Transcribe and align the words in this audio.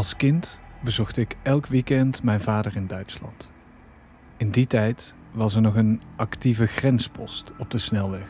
Als 0.00 0.16
kind 0.16 0.60
bezocht 0.82 1.16
ik 1.16 1.36
elk 1.42 1.66
weekend 1.66 2.22
mijn 2.22 2.40
vader 2.40 2.76
in 2.76 2.86
Duitsland. 2.86 3.50
In 4.36 4.50
die 4.50 4.66
tijd 4.66 5.14
was 5.32 5.54
er 5.54 5.60
nog 5.60 5.76
een 5.76 6.00
actieve 6.16 6.66
grenspost 6.66 7.52
op 7.58 7.70
de 7.70 7.78
snelweg. 7.78 8.26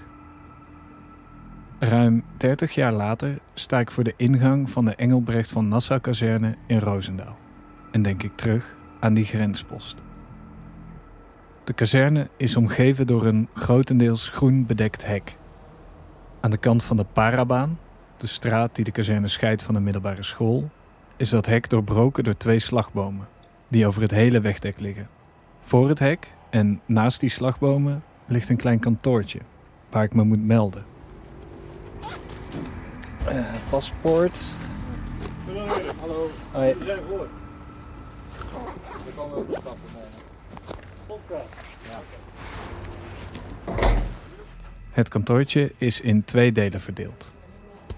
Ruim 1.79 2.25
30 2.37 2.75
jaar 2.75 2.93
later 2.93 3.39
sta 3.55 3.81
ik 3.81 3.91
voor 3.91 4.05
de 4.05 4.15
ingang 4.17 4.71
van 4.71 4.85
de 4.85 4.95
Engelbrecht 4.95 5.51
van 5.51 5.69
Nassau-kazerne 5.69 6.55
in 6.67 6.79
Roosendaal 6.79 7.37
en 7.93 8.03
denk 8.03 8.23
ik 8.23 8.35
terug 8.35 8.77
aan 9.01 9.15
die 9.15 9.25
grenspost. 9.25 10.03
De 11.65 11.73
kazerne 11.73 12.29
is 12.37 12.57
omgeven 12.57 13.07
door 13.07 13.27
een 13.27 13.49
grotendeels 13.55 14.29
groen 14.29 14.67
bedekt 14.67 15.07
hek. 15.07 15.37
Aan 16.41 16.51
de 16.51 16.59
kant 16.59 16.85
van 16.85 16.97
de 16.97 17.07
Parabaan, 17.13 17.79
de 18.17 18.27
straat 18.27 18.75
die 18.77 18.85
de 18.85 18.93
kazerne 18.93 19.29
scheidt 19.29 19.63
van 19.63 19.75
de 19.75 19.81
middelbare 19.81 20.23
school, 20.23 20.71
is 21.21 21.29
dat 21.29 21.47
hek 21.47 21.71
doorbroken 21.71 22.25
door 22.25 22.37
twee 22.37 22.59
slagbomen 22.59 23.29
die 23.69 23.87
over 23.87 24.03
het 24.03 24.11
hele 24.11 24.41
wegdek 24.41 24.81
liggen. 24.81 25.09
Voor 25.63 25.89
het 25.89 25.99
hek 25.99 26.33
en 26.51 26.81
naast 26.87 27.21
die 27.21 27.31
slagbomen 27.31 28.03
ligt 28.27 28.49
een 28.49 28.57
klein 28.57 28.79
kantoortje 28.79 29.39
waar 29.91 30.05
ik 30.05 30.15
me 30.15 30.23
moet 30.23 30.47
melden. 30.47 30.85
Uh, 33.29 33.45
paspoort. 33.71 34.55
Hallo, 36.01 36.31
Hoi. 36.53 36.75
we 36.75 36.85
zijn 36.85 36.99
voor. 37.09 37.29
We 39.05 39.13
komen 39.17 39.37
ook 39.37 39.47
stappen 39.51 39.89
Podcast. 41.07 41.45
Het 44.91 45.09
kantoortje 45.09 45.73
is 45.79 46.01
in 46.01 46.25
twee 46.25 46.53
delen 46.53 46.81
verdeeld. 46.81 47.31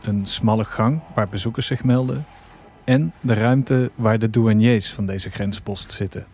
Een 0.02 0.26
smalle 0.26 0.64
gang 0.64 1.00
waar 1.14 1.28
bezoekers 1.28 1.66
zich 1.66 1.84
melden 1.84 2.26
en 2.84 3.12
de 3.20 3.34
ruimte 3.34 3.90
waar 3.94 4.18
de 4.18 4.30
douaniers 4.30 4.92
van 4.92 5.06
deze 5.06 5.30
grenspost 5.30 5.92
zitten. 5.92 6.26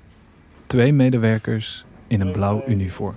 Twee 0.66 0.92
medewerkers 0.92 1.84
in 2.06 2.20
een 2.20 2.32
blauw 2.32 2.62
uniform. 2.66 3.16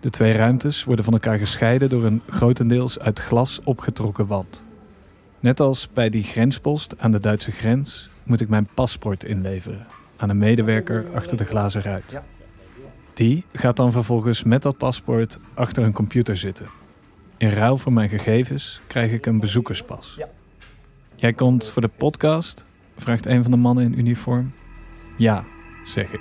De 0.00 0.10
twee 0.10 0.32
ruimtes 0.32 0.84
worden 0.84 1.04
van 1.04 1.12
elkaar 1.12 1.38
gescheiden 1.38 1.88
door 1.88 2.04
een 2.04 2.22
grotendeels 2.26 2.98
uit 2.98 3.18
glas 3.20 3.60
opgetrokken 3.64 4.26
wand. 4.26 4.64
Net 5.40 5.60
als 5.60 5.88
bij 5.92 6.10
die 6.10 6.22
grenspost 6.22 6.94
aan 6.98 7.12
de 7.12 7.20
Duitse 7.20 7.50
grens 7.50 8.08
moet 8.22 8.40
ik 8.40 8.48
mijn 8.48 8.68
paspoort 8.74 9.24
inleveren 9.24 9.86
aan 10.16 10.28
een 10.28 10.38
medewerker 10.38 11.06
achter 11.14 11.36
de 11.36 11.44
glazen 11.44 11.82
ruit. 11.82 12.20
Die 13.14 13.44
gaat 13.52 13.76
dan 13.76 13.92
vervolgens 13.92 14.42
met 14.42 14.62
dat 14.62 14.76
paspoort 14.76 15.38
achter 15.54 15.82
een 15.82 15.92
computer 15.92 16.36
zitten. 16.36 16.66
In 17.36 17.50
ruil 17.50 17.78
voor 17.78 17.92
mijn 17.92 18.08
gegevens 18.08 18.80
krijg 18.86 19.12
ik 19.12 19.26
een 19.26 19.40
bezoekerspas. 19.40 20.18
Jij 21.20 21.32
komt 21.32 21.68
voor 21.68 21.82
de 21.82 21.90
podcast? 21.96 22.64
vraagt 22.96 23.26
een 23.26 23.42
van 23.42 23.50
de 23.50 23.56
mannen 23.56 23.84
in 23.84 23.98
uniform. 23.98 24.52
Ja, 25.16 25.44
zeg 25.84 26.12
ik. 26.12 26.20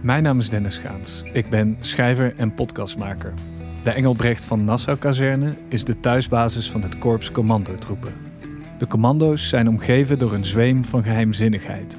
Mijn 0.00 0.22
naam 0.22 0.38
is 0.38 0.50
Dennis 0.50 0.78
Gaans. 0.78 1.22
Ik 1.32 1.50
ben 1.50 1.76
schrijver 1.80 2.34
en 2.36 2.54
podcastmaker. 2.54 3.34
De 3.82 3.90
Engelbrecht 3.90 4.44
van 4.44 4.64
Nassau-kazerne 4.64 5.56
is 5.68 5.84
de 5.84 6.00
thuisbasis 6.00 6.70
van 6.70 6.82
het 6.82 6.98
korps 6.98 7.30
commandotroepen. 7.30 8.14
De 8.78 8.86
commando's 8.86 9.48
zijn 9.48 9.68
omgeven 9.68 10.18
door 10.18 10.32
een 10.32 10.44
zweem 10.44 10.84
van 10.84 11.02
geheimzinnigheid. 11.02 11.98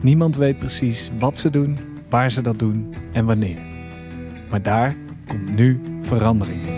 Niemand 0.00 0.36
weet 0.36 0.58
precies 0.58 1.10
wat 1.18 1.38
ze 1.38 1.50
doen, 1.50 1.78
waar 2.08 2.30
ze 2.30 2.42
dat 2.42 2.58
doen 2.58 2.94
en 3.12 3.24
wanneer. 3.24 3.60
Maar 4.50 4.62
daar 4.62 4.96
komt 5.26 5.56
nu 5.56 5.80
verandering 6.02 6.66
in. 6.66 6.76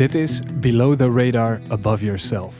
Dit 0.00 0.14
is 0.14 0.40
Below 0.60 0.96
the 0.96 1.10
Radar 1.10 1.60
Above 1.68 2.04
Yourself. 2.04 2.54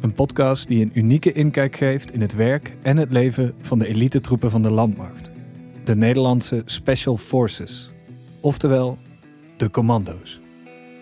Een 0.00 0.12
podcast 0.12 0.68
die 0.68 0.82
een 0.82 0.90
unieke 0.94 1.32
inkijk 1.32 1.76
geeft 1.76 2.12
in 2.12 2.20
het 2.20 2.34
werk 2.34 2.76
en 2.82 2.96
het 2.96 3.12
leven 3.12 3.54
van 3.60 3.78
de 3.78 3.86
elitetroepen 3.86 4.50
van 4.50 4.62
de 4.62 4.70
landmacht. 4.70 5.30
De 5.84 5.96
Nederlandse 5.96 6.62
Special 6.64 7.16
Forces. 7.16 7.90
Oftewel, 8.40 8.98
de 9.56 9.70
commando's. 9.70 10.40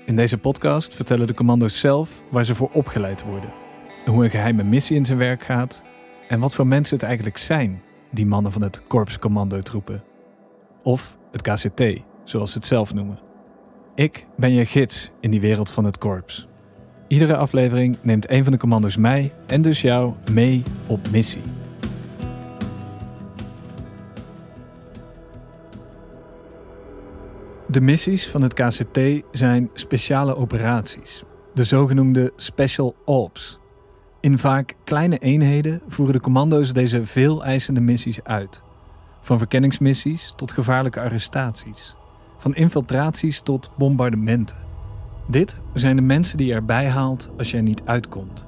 In 0.06 0.16
deze 0.16 0.38
podcast 0.38 0.94
vertellen 0.94 1.26
de 1.26 1.34
commando's 1.34 1.80
zelf 1.80 2.20
waar 2.28 2.44
ze 2.44 2.54
voor 2.54 2.70
opgeleid 2.72 3.24
worden. 3.24 3.50
Hoe 4.04 4.24
een 4.24 4.30
geheime 4.30 4.62
missie 4.62 4.96
in 4.96 5.04
zijn 5.04 5.18
werk 5.18 5.42
gaat. 5.42 5.84
En 6.28 6.40
wat 6.40 6.54
voor 6.54 6.66
mensen 6.66 6.96
het 6.96 7.04
eigenlijk 7.04 7.36
zijn, 7.36 7.82
die 8.10 8.26
mannen 8.26 8.52
van 8.52 8.62
het 8.62 8.82
Korps 8.86 9.18
Commandotroepen. 9.18 10.02
Of 10.82 11.16
het 11.32 11.42
KCT, 11.42 11.82
zoals 12.24 12.52
ze 12.52 12.58
het 12.58 12.66
zelf 12.66 12.94
noemen. 12.94 13.18
Ik 13.94 14.26
ben 14.36 14.52
je 14.52 14.66
gids 14.66 15.10
in 15.20 15.30
die 15.30 15.40
wereld 15.40 15.70
van 15.70 15.84
het 15.84 15.98
korps. 15.98 16.46
Iedere 17.08 17.36
aflevering 17.36 17.96
neemt 18.02 18.30
een 18.30 18.42
van 18.42 18.52
de 18.52 18.58
commando's 18.58 18.96
mij 18.96 19.32
en 19.46 19.62
dus 19.62 19.80
jou 19.80 20.14
mee 20.32 20.62
op 20.86 21.10
missie. 21.10 21.55
De 27.76 27.82
missies 27.82 28.28
van 28.28 28.42
het 28.42 28.54
KCT 28.54 28.98
zijn 29.30 29.70
speciale 29.74 30.36
operaties, 30.36 31.22
de 31.54 31.64
zogenoemde 31.64 32.32
Special 32.36 32.96
Ops. 33.04 33.58
In 34.20 34.38
vaak 34.38 34.74
kleine 34.84 35.18
eenheden 35.18 35.80
voeren 35.88 36.14
de 36.14 36.20
commando's 36.20 36.72
deze 36.72 37.06
veel 37.06 37.44
eisende 37.44 37.80
missies 37.80 38.24
uit. 38.24 38.62
Van 39.20 39.38
verkenningsmissies 39.38 40.32
tot 40.36 40.52
gevaarlijke 40.52 41.00
arrestaties. 41.00 41.96
Van 42.38 42.54
infiltraties 42.54 43.40
tot 43.40 43.70
bombardementen. 43.76 44.56
Dit 45.28 45.60
zijn 45.74 45.96
de 45.96 46.02
mensen 46.02 46.38
die 46.38 46.46
je 46.46 46.54
erbij 46.54 46.88
haalt 46.88 47.30
als 47.36 47.50
je 47.50 47.56
er 47.56 47.62
niet 47.62 47.82
uitkomt. 47.84 48.46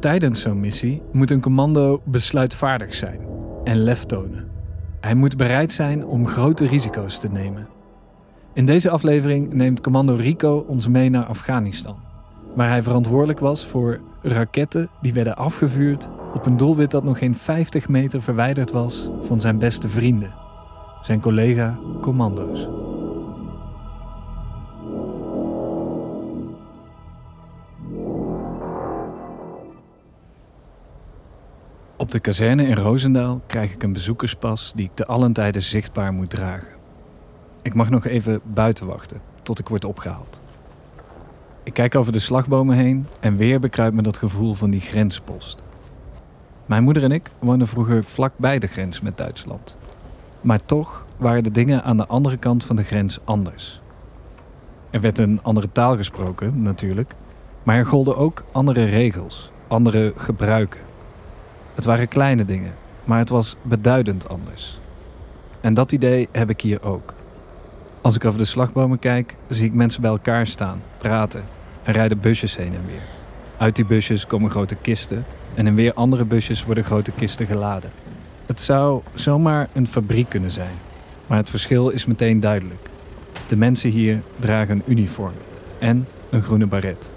Tijdens 0.00 0.40
zo'n 0.40 0.60
missie 0.60 1.02
moet 1.12 1.30
een 1.30 1.40
commando 1.40 2.02
besluitvaardig 2.04 2.94
zijn 2.94 3.20
en 3.64 3.76
lef 3.76 4.04
tonen. 4.04 4.51
Hij 5.02 5.14
moet 5.14 5.36
bereid 5.36 5.72
zijn 5.72 6.06
om 6.06 6.26
grote 6.26 6.66
risico's 6.66 7.18
te 7.18 7.28
nemen. 7.28 7.68
In 8.52 8.66
deze 8.66 8.90
aflevering 8.90 9.52
neemt 9.52 9.80
commando 9.80 10.14
Rico 10.14 10.64
ons 10.68 10.88
mee 10.88 11.10
naar 11.10 11.24
Afghanistan, 11.24 11.96
waar 12.54 12.68
hij 12.68 12.82
verantwoordelijk 12.82 13.38
was 13.38 13.66
voor 13.66 14.00
raketten 14.22 14.88
die 15.00 15.12
werden 15.12 15.36
afgevuurd 15.36 16.08
op 16.34 16.46
een 16.46 16.56
doelwit 16.56 16.90
dat 16.90 17.04
nog 17.04 17.18
geen 17.18 17.34
50 17.34 17.88
meter 17.88 18.22
verwijderd 18.22 18.70
was 18.70 19.10
van 19.20 19.40
zijn 19.40 19.58
beste 19.58 19.88
vrienden, 19.88 20.34
zijn 21.02 21.20
collega 21.20 21.78
commando's. 22.00 22.81
De 32.12 32.20
kazerne 32.20 32.66
in 32.66 32.76
Roosendaal 32.76 33.40
krijg 33.46 33.72
ik 33.72 33.82
een 33.82 33.92
bezoekerspas 33.92 34.72
die 34.74 34.84
ik 34.84 34.90
te 34.94 35.06
allen 35.06 35.32
tijde 35.32 35.60
zichtbaar 35.60 36.12
moet 36.12 36.30
dragen. 36.30 36.68
Ik 37.62 37.74
mag 37.74 37.90
nog 37.90 38.04
even 38.04 38.40
buiten 38.44 38.86
wachten 38.86 39.20
tot 39.42 39.58
ik 39.58 39.68
word 39.68 39.84
opgehaald. 39.84 40.40
Ik 41.62 41.72
kijk 41.72 41.94
over 41.94 42.12
de 42.12 42.18
slagbomen 42.18 42.76
heen 42.76 43.06
en 43.20 43.36
weer 43.36 43.60
bekruipt 43.60 43.94
me 43.94 44.02
dat 44.02 44.18
gevoel 44.18 44.54
van 44.54 44.70
die 44.70 44.80
grenspost. 44.80 45.62
Mijn 46.66 46.82
moeder 46.82 47.02
en 47.02 47.12
ik 47.12 47.30
woonden 47.38 47.68
vroeger 47.68 48.04
vlak 48.04 48.32
bij 48.36 48.58
de 48.58 48.66
grens 48.66 49.00
met 49.00 49.16
Duitsland. 49.16 49.76
Maar 50.40 50.64
toch 50.64 51.06
waren 51.16 51.44
de 51.44 51.50
dingen 51.50 51.84
aan 51.84 51.96
de 51.96 52.06
andere 52.06 52.36
kant 52.36 52.64
van 52.64 52.76
de 52.76 52.84
grens 52.84 53.18
anders. 53.24 53.80
Er 54.90 55.00
werd 55.00 55.18
een 55.18 55.42
andere 55.42 55.72
taal 55.72 55.96
gesproken, 55.96 56.62
natuurlijk, 56.62 57.14
maar 57.62 57.76
er 57.76 57.86
golden 57.86 58.16
ook 58.16 58.44
andere 58.52 58.84
regels, 58.84 59.50
andere 59.68 60.12
gebruiken. 60.16 60.91
Het 61.74 61.84
waren 61.84 62.08
kleine 62.08 62.44
dingen, 62.44 62.74
maar 63.04 63.18
het 63.18 63.28
was 63.28 63.56
beduidend 63.62 64.28
anders. 64.28 64.78
En 65.60 65.74
dat 65.74 65.92
idee 65.92 66.28
heb 66.32 66.50
ik 66.50 66.60
hier 66.60 66.82
ook. 66.82 67.14
Als 68.00 68.14
ik 68.14 68.24
over 68.24 68.38
de 68.38 68.44
slagbomen 68.44 68.98
kijk, 68.98 69.36
zie 69.48 69.64
ik 69.64 69.72
mensen 69.72 70.00
bij 70.00 70.10
elkaar 70.10 70.46
staan, 70.46 70.82
praten 70.98 71.44
en 71.82 71.92
rijden 71.92 72.20
busjes 72.20 72.56
heen 72.56 72.74
en 72.74 72.86
weer. 72.86 73.02
Uit 73.56 73.76
die 73.76 73.84
busjes 73.84 74.26
komen 74.26 74.50
grote 74.50 74.74
kisten 74.74 75.24
en 75.54 75.66
in 75.66 75.74
weer 75.74 75.94
andere 75.94 76.24
busjes 76.24 76.64
worden 76.64 76.84
grote 76.84 77.10
kisten 77.10 77.46
geladen. 77.46 77.90
Het 78.46 78.60
zou 78.60 79.02
zomaar 79.14 79.68
een 79.72 79.86
fabriek 79.86 80.28
kunnen 80.28 80.50
zijn, 80.50 80.74
maar 81.26 81.38
het 81.38 81.50
verschil 81.50 81.88
is 81.88 82.06
meteen 82.06 82.40
duidelijk. 82.40 82.88
De 83.48 83.56
mensen 83.56 83.90
hier 83.90 84.22
dragen 84.38 84.74
een 84.74 84.82
uniform 84.86 85.34
en 85.78 86.06
een 86.30 86.42
groene 86.42 86.66
baret. 86.66 87.10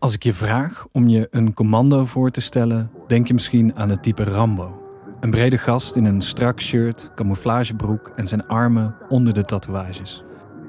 Als 0.00 0.14
ik 0.14 0.22
je 0.22 0.32
vraag 0.32 0.86
om 0.92 1.08
je 1.08 1.28
een 1.30 1.54
commando 1.54 2.04
voor 2.04 2.30
te 2.30 2.40
stellen, 2.40 2.90
denk 3.06 3.26
je 3.26 3.34
misschien 3.34 3.76
aan 3.76 3.88
het 3.88 4.02
type 4.02 4.24
Rambo. 4.24 4.80
Een 5.20 5.30
brede 5.30 5.58
gast 5.58 5.96
in 5.96 6.04
een 6.04 6.22
strak 6.22 6.60
shirt, 6.60 7.10
camouflagebroek 7.14 8.08
en 8.14 8.28
zijn 8.28 8.46
armen 8.46 8.96
onder 9.08 9.34
de 9.34 9.44
tatoeages. 9.44 10.24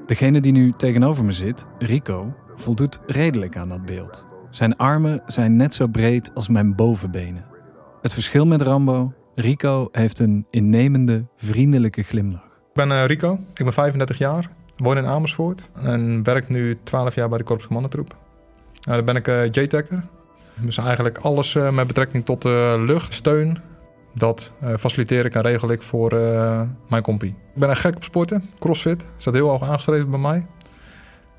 Degene 0.06 0.40
die 0.40 0.52
nu 0.52 0.72
tegenover 0.76 1.24
me 1.24 1.32
zit, 1.32 1.64
Rico, 1.78 2.34
voldoet 2.56 3.00
redelijk 3.06 3.56
aan 3.56 3.68
dat 3.68 3.84
beeld. 3.84 4.26
Zijn 4.50 4.76
armen 4.76 5.22
zijn 5.26 5.56
net 5.56 5.74
zo 5.74 5.86
breed 5.86 6.34
als 6.34 6.48
mijn 6.48 6.74
bovenbenen. 6.74 7.44
Het 8.00 8.12
verschil 8.12 8.46
met 8.46 8.62
Rambo, 8.62 9.12
Rico 9.34 9.88
heeft 9.92 10.18
een 10.18 10.46
innemende, 10.50 11.26
vriendelijke 11.36 12.02
glimlach. 12.02 12.44
Ik 12.44 12.72
ben 12.72 12.88
uh, 12.88 13.04
Rico, 13.04 13.32
ik 13.54 13.64
ben 13.64 13.72
35 13.72 14.18
jaar, 14.18 14.50
woon 14.76 14.96
in 14.96 15.06
Amersfoort 15.06 15.70
en 15.74 16.22
werk 16.22 16.48
nu 16.48 16.78
12 16.82 17.14
jaar 17.14 17.28
bij 17.28 17.38
de 17.38 17.44
Korps 17.44 17.66
Commandotroep. 17.66 18.21
Uh, 18.88 18.94
dan 18.94 19.04
ben 19.04 19.16
ik 19.16 19.28
uh, 19.28 19.44
J-Tacker. 19.44 20.02
Dus 20.56 20.78
eigenlijk 20.78 21.18
alles 21.18 21.54
met 21.54 21.86
betrekking 21.86 22.24
tot 22.24 22.44
lucht, 22.78 23.14
steun, 23.14 23.58
dat 24.14 24.52
faciliteer 24.78 25.24
ik 25.24 25.34
en 25.34 25.40
regel 25.40 25.70
ik 25.70 25.82
voor 25.82 26.14
mijn 26.88 27.02
compie. 27.02 27.28
Ik 27.28 27.60
ben 27.60 27.70
echt 27.70 27.80
gek 27.80 27.96
op 27.96 28.04
sporten, 28.04 28.44
crossfit, 28.58 29.04
staat 29.16 29.34
heel 29.34 29.48
hoog 29.48 29.62
aangeschreven 29.62 30.10
bij 30.10 30.18
mij. 30.18 30.46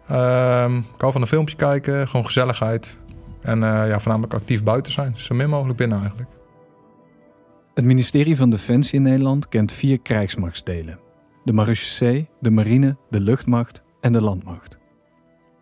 Ehm, 0.08 0.76
ik 0.76 0.84
hou 1.00 1.12
van 1.12 1.22
een 1.22 1.28
filmpje 1.28 1.56
kijken, 1.56 2.08
gewoon 2.08 2.26
gezelligheid. 2.26 2.98
En 3.42 3.60
ja, 3.60 4.00
voornamelijk 4.00 4.34
actief 4.34 4.64
buiten 4.64 4.92
zijn, 4.92 5.14
zo 5.16 5.36
min 5.36 5.50
mogelijk 5.50 5.78
binnen 5.78 6.00
eigenlijk. 6.00 6.30
Het 7.74 7.86
ministerie 7.86 8.38
van 8.38 8.50
Defensie 8.50 8.94
in 8.94 9.02
Nederland 9.02 9.50
kent 9.50 9.72
vier 9.72 10.00
krijgsmachtsdelen. 10.00 11.00
De 11.44 11.54
marechaussee, 11.54 12.30
de 12.40 12.50
marine, 12.50 12.98
de 13.10 13.20
luchtmacht 13.20 13.84
en 14.02 14.12
de 14.12 14.22
landmacht. 14.22 14.78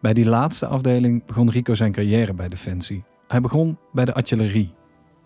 Bij 0.01 0.13
die 0.13 0.25
laatste 0.25 0.67
afdeling 0.67 1.25
begon 1.25 1.49
Rico 1.49 1.75
zijn 1.75 1.91
carrière 1.91 2.33
bij 2.33 2.49
Defensie. 2.49 3.03
Hij 3.27 3.41
begon 3.41 3.77
bij 3.91 4.05
de 4.05 4.13
artillerie. 4.13 4.73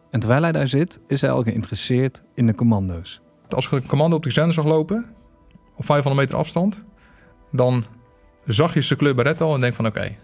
En 0.10 0.20
terwijl 0.20 0.42
hij 0.42 0.52
daar 0.52 0.68
zit, 0.68 1.00
is 1.08 1.22
hij 1.22 1.32
al 1.32 1.44
geïnteresseerd 1.44 2.24
in 2.34 2.46
de 2.46 2.56
commando's. 2.56 3.22
Als 3.50 3.68
je 3.68 3.76
een 3.76 3.86
commando 3.86 4.16
op 4.16 4.24
de 4.24 4.32
zender 4.32 4.54
zag 4.54 4.66
lopen, 4.66 5.06
op 5.76 5.86
500 5.86 6.16
meter 6.16 6.36
afstand, 6.36 6.84
dan 7.52 7.84
zag 8.46 8.74
je 8.74 8.82
zijn 8.82 9.00
kleur 9.00 9.16
beret 9.16 9.42
al 9.42 9.54
en 9.56 9.62
denk 9.62 9.74
van 9.74 9.86
oké, 9.86 10.16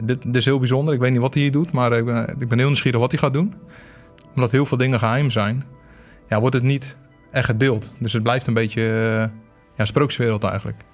dit, 0.00 0.36
is 0.36 0.44
heel 0.44 0.58
bijzonder. 0.58 0.94
Ik 0.94 1.00
weet 1.00 1.10
niet 1.10 1.20
wat 1.20 1.34
hij 1.34 1.42
hier 1.42 1.52
doet, 1.52 1.72
maar 1.72 1.92
ik 1.92 2.04
ben, 2.04 2.36
ik 2.38 2.48
ben 2.48 2.58
heel 2.58 2.66
nieuwsgierig 2.66 3.00
wat 3.00 3.10
hij 3.10 3.20
gaat 3.20 3.32
doen 3.32 3.54
omdat 4.34 4.50
heel 4.50 4.66
veel 4.66 4.78
dingen 4.78 4.98
geheim 4.98 5.30
zijn, 5.30 5.64
ja, 6.28 6.40
wordt 6.40 6.54
het 6.54 6.64
niet 6.64 6.96
echt 7.30 7.44
gedeeld. 7.44 7.90
Dus 7.98 8.12
het 8.12 8.22
blijft 8.22 8.46
een 8.46 8.54
beetje 8.54 8.80
uh, 8.80 9.38
ja, 9.76 9.84
sprookjeswereld 9.84 10.44
eigenlijk. 10.44 10.84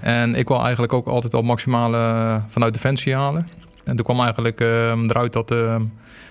En 0.00 0.34
ik 0.34 0.48
wil 0.48 0.62
eigenlijk 0.62 0.92
ook 0.92 1.06
altijd 1.06 1.34
al 1.34 1.42
maximale 1.42 1.96
uh, 1.96 2.36
vanuit 2.46 2.72
Defensie 2.72 3.14
halen. 3.14 3.48
En 3.84 3.96
toen 3.96 4.04
kwam 4.04 4.20
eigenlijk 4.20 4.60
uh, 4.60 4.90
eruit 4.90 5.32
dat 5.32 5.48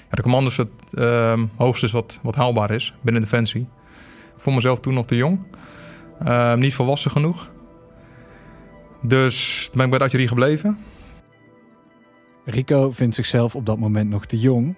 ja, 0.09 0.15
de 0.15 0.21
commando's 0.21 0.57
het 0.57 0.69
ehm, 0.93 1.45
hoogste 1.55 1.85
is 1.85 1.91
wat, 1.91 2.19
wat 2.21 2.35
haalbaar 2.35 2.71
is 2.71 2.93
binnen 3.01 3.21
Defensie. 3.21 3.61
Ik 4.35 4.41
vond 4.41 4.55
mezelf 4.55 4.79
toen 4.79 4.93
nog 4.93 5.05
te 5.05 5.15
jong. 5.15 5.45
Ehm, 6.23 6.59
niet 6.59 6.73
volwassen 6.73 7.11
genoeg. 7.11 7.49
Dus 9.01 9.65
toen 9.65 9.75
ben 9.75 9.83
ik 9.83 9.89
bij 9.89 9.97
de 9.97 10.03
artillerie 10.03 10.29
gebleven. 10.29 10.77
Rico 12.45 12.91
vindt 12.91 13.15
zichzelf 13.15 13.55
op 13.55 13.65
dat 13.65 13.77
moment 13.77 14.09
nog 14.09 14.25
te 14.25 14.39
jong 14.39 14.77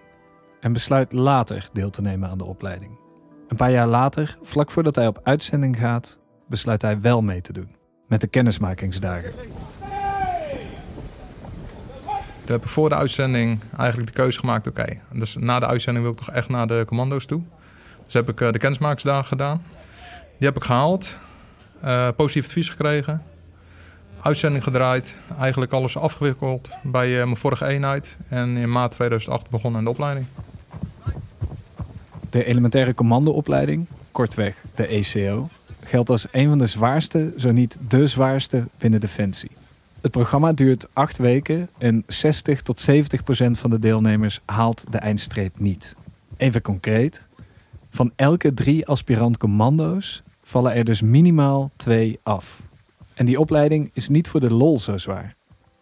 en 0.59 0.73
besluit 0.73 1.11
later 1.11 1.69
deel 1.73 1.89
te 1.89 2.01
nemen 2.01 2.29
aan 2.29 2.37
de 2.37 2.45
opleiding. 2.45 2.99
Een 3.47 3.57
paar 3.57 3.71
jaar 3.71 3.87
later, 3.87 4.37
vlak 4.41 4.71
voordat 4.71 4.95
hij 4.95 5.07
op 5.07 5.19
uitzending 5.23 5.77
gaat, 5.77 6.19
besluit 6.47 6.81
hij 6.81 7.01
wel 7.01 7.21
mee 7.21 7.41
te 7.41 7.53
doen 7.53 7.80
met 8.11 8.21
de 8.21 8.27
kennismakingsdagen. 8.27 9.31
Toen 12.43 12.55
heb 12.55 12.63
ik 12.63 12.67
voor 12.67 12.89
de 12.89 12.95
uitzending 12.95 13.59
eigenlijk 13.77 14.07
de 14.07 14.21
keuze 14.21 14.39
gemaakt: 14.39 14.67
oké, 14.67 14.99
dus 15.11 15.35
na 15.39 15.59
de 15.59 15.65
uitzending 15.65 16.05
wil 16.05 16.13
ik 16.13 16.19
toch 16.19 16.31
echt 16.31 16.49
naar 16.49 16.67
de 16.67 16.83
commando's 16.87 17.25
toe. 17.25 17.41
Dus 18.05 18.13
heb 18.13 18.29
ik 18.29 18.41
eh, 18.41 18.51
de 18.51 18.57
kennismakingsdagen 18.57 19.25
gedaan. 19.25 19.63
Die 20.37 20.47
heb 20.47 20.55
ik 20.55 20.63
gehaald, 20.63 21.17
uh, 21.83 22.07
positief 22.15 22.45
advies 22.45 22.69
gekregen, 22.69 23.23
uitzending 24.21 24.63
gedraaid, 24.63 25.17
eigenlijk 25.39 25.71
alles 25.71 25.97
afgewikkeld 25.97 26.69
bij 26.83 27.09
uh, 27.09 27.23
mijn 27.23 27.37
vorige 27.37 27.65
eenheid. 27.65 28.17
En 28.27 28.57
in 28.57 28.71
maart 28.71 28.91
2008 28.91 29.49
begonnen 29.49 29.79
aan 29.79 29.85
de 29.85 29.91
opleiding. 29.91 30.25
De 32.29 32.43
elementaire 32.45 32.93
commandoopleiding, 32.93 33.87
kortweg 34.11 34.63
de 34.75 34.87
ECO, 34.87 35.49
geldt 35.83 36.09
als 36.09 36.27
een 36.31 36.49
van 36.49 36.57
de 36.57 36.65
zwaarste, 36.65 37.33
zo 37.37 37.51
niet 37.51 37.77
de 37.87 38.07
zwaarste 38.07 38.67
binnen 38.77 38.99
Defensie. 38.99 39.51
Het 40.01 40.11
programma 40.11 40.51
duurt 40.51 40.87
acht 40.93 41.17
weken 41.17 41.69
en 41.77 42.03
60 42.07 42.61
tot 42.61 42.79
70 42.79 43.23
procent 43.23 43.59
van 43.59 43.69
de 43.69 43.79
deelnemers 43.79 44.39
haalt 44.45 44.83
de 44.89 44.97
eindstreep 44.97 45.59
niet. 45.59 45.95
Even 46.37 46.61
concreet, 46.61 47.27
van 47.89 48.11
elke 48.15 48.53
drie 48.53 48.87
aspirant 48.87 49.37
commando's 49.37 50.23
vallen 50.43 50.73
er 50.73 50.85
dus 50.85 51.01
minimaal 51.01 51.71
twee 51.75 52.19
af. 52.23 52.61
En 53.13 53.25
die 53.25 53.39
opleiding 53.39 53.89
is 53.93 54.09
niet 54.09 54.27
voor 54.27 54.39
de 54.39 54.53
lol 54.53 54.79
zo 54.79 54.97
zwaar. 54.97 55.35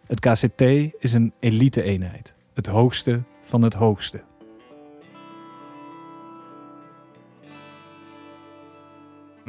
Het 0.08 0.20
KCT 0.20 0.62
is 1.00 1.14
een 1.14 1.34
elite-eenheid, 1.40 2.34
het 2.54 2.68
hoogste 2.68 3.22
van 3.44 3.62
het 3.62 3.74
hoogste. 3.74 4.22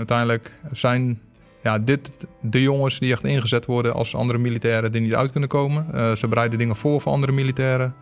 Uiteindelijk 0.01 0.53
zijn 0.73 1.21
ja, 1.63 1.79
dit 1.79 2.11
de 2.41 2.63
jongens 2.63 2.99
die 2.99 3.13
echt 3.13 3.25
ingezet 3.25 3.67
worden 3.67 3.95
als 3.95 4.15
andere 4.15 4.39
militairen 4.39 4.93
die 4.93 5.01
niet 5.01 5.15
uit 5.15 5.31
kunnen 5.31 5.49
komen. 5.49 5.87
Uh, 5.95 6.13
ze 6.13 6.29
bereiden 6.29 6.59
dingen 6.59 6.77
voor 6.77 7.01
voor 7.01 7.13
andere 7.13 7.33
militairen. 7.33 7.95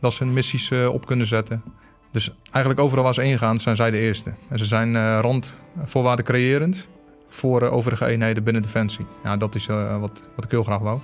Dat 0.00 0.12
ze 0.12 0.24
missies 0.24 0.70
uh, 0.70 0.88
op 0.88 1.06
kunnen 1.06 1.26
zetten. 1.26 1.62
Dus 2.10 2.34
eigenlijk 2.50 2.84
overal 2.84 3.04
waar 3.04 3.14
ze 3.14 3.22
ingaan 3.22 3.58
zijn 3.58 3.76
zij 3.76 3.90
de 3.90 3.98
eerste. 3.98 4.32
En 4.48 4.58
ze 4.58 4.64
zijn 4.64 4.88
uh, 4.94 5.18
randvoorwaarden 5.20 6.24
creërend 6.24 6.88
voor 7.28 7.62
overige 7.62 8.06
eenheden 8.06 8.44
binnen 8.44 8.62
Defensie. 8.62 9.06
Ja, 9.24 9.36
dat 9.36 9.54
is 9.54 9.66
wat, 10.00 10.22
wat 10.34 10.44
ik 10.44 10.50
heel 10.50 10.62
graag 10.62 10.78
wou. 10.78 10.98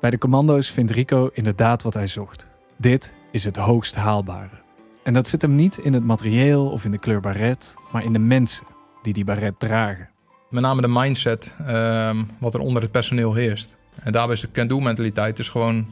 Bij 0.00 0.10
de 0.10 0.18
commando's 0.18 0.70
vindt 0.70 0.90
Rico 0.90 1.30
inderdaad 1.32 1.82
wat 1.82 1.94
hij 1.94 2.06
zocht. 2.06 2.46
Dit 2.76 3.12
is 3.30 3.44
het 3.44 3.56
hoogst 3.56 3.94
haalbare. 3.94 4.60
En 5.02 5.12
dat 5.12 5.28
zit 5.28 5.42
hem 5.42 5.54
niet 5.54 5.78
in 5.78 5.92
het 5.92 6.04
materieel 6.04 6.70
of 6.70 6.84
in 6.84 6.90
de 6.90 6.98
kleur 6.98 7.20
baret, 7.20 7.74
maar 7.92 8.04
in 8.04 8.12
de 8.12 8.18
mensen 8.18 8.64
die 9.02 9.12
die 9.12 9.24
baret 9.24 9.54
dragen. 9.58 10.08
Met 10.50 10.62
name 10.62 10.80
de 10.80 10.88
mindset 10.88 11.54
um, 11.60 12.30
wat 12.38 12.54
er 12.54 12.60
onder 12.60 12.82
het 12.82 12.90
personeel 12.90 13.34
heerst. 13.34 13.76
En 14.02 14.12
daarbij 14.12 14.34
is 14.34 14.40
de 14.40 14.50
can-do 14.50 14.80
mentaliteit 14.80 15.36
dus 15.36 15.48
gewoon, 15.48 15.86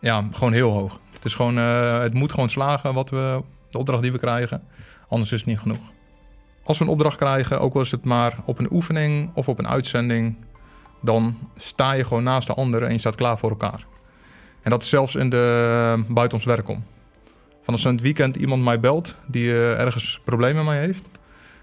ja, 0.00 0.28
gewoon 0.32 0.52
heel 0.52 0.70
hoog. 0.70 1.00
Het, 1.12 1.24
is 1.24 1.34
gewoon, 1.34 1.58
uh, 1.58 1.98
het 1.98 2.14
moet 2.14 2.32
gewoon 2.32 2.50
slagen 2.50 2.94
wat 2.94 3.10
we, 3.10 3.42
de 3.70 3.78
opdracht 3.78 4.02
die 4.02 4.12
we 4.12 4.18
krijgen. 4.18 4.62
Anders 5.08 5.32
is 5.32 5.38
het 5.38 5.48
niet 5.48 5.58
genoeg. 5.58 5.92
Als 6.62 6.78
we 6.78 6.84
een 6.84 6.90
opdracht 6.90 7.16
krijgen, 7.16 7.60
ook 7.60 7.74
al 7.74 7.80
is 7.80 7.90
het 7.90 8.04
maar 8.04 8.36
op 8.44 8.58
een 8.58 8.72
oefening 8.72 9.30
of 9.34 9.48
op 9.48 9.58
een 9.58 9.68
uitzending, 9.68 10.36
dan 11.02 11.38
sta 11.56 11.92
je 11.92 12.04
gewoon 12.04 12.22
naast 12.22 12.46
de 12.46 12.54
ander 12.54 12.82
en 12.82 12.92
je 12.92 12.98
staat 12.98 13.14
klaar 13.14 13.38
voor 13.38 13.50
elkaar. 13.50 13.86
En 14.62 14.70
dat 14.70 14.82
is 14.82 14.88
zelfs 14.88 15.14
in 15.14 15.30
de 15.30 15.64
uh, 15.98 16.14
buiten 16.14 16.38
ons 16.38 16.46
werk 16.46 16.68
om. 16.68 16.84
Van 17.62 17.74
als 17.74 17.84
in 17.84 17.92
het 17.92 18.00
weekend 18.00 18.36
iemand 18.36 18.62
mij 18.62 18.80
belt 18.80 19.14
die 19.26 19.44
uh, 19.44 19.80
ergens 19.80 20.20
problemen 20.24 20.64
mee 20.64 20.78
heeft, 20.78 21.08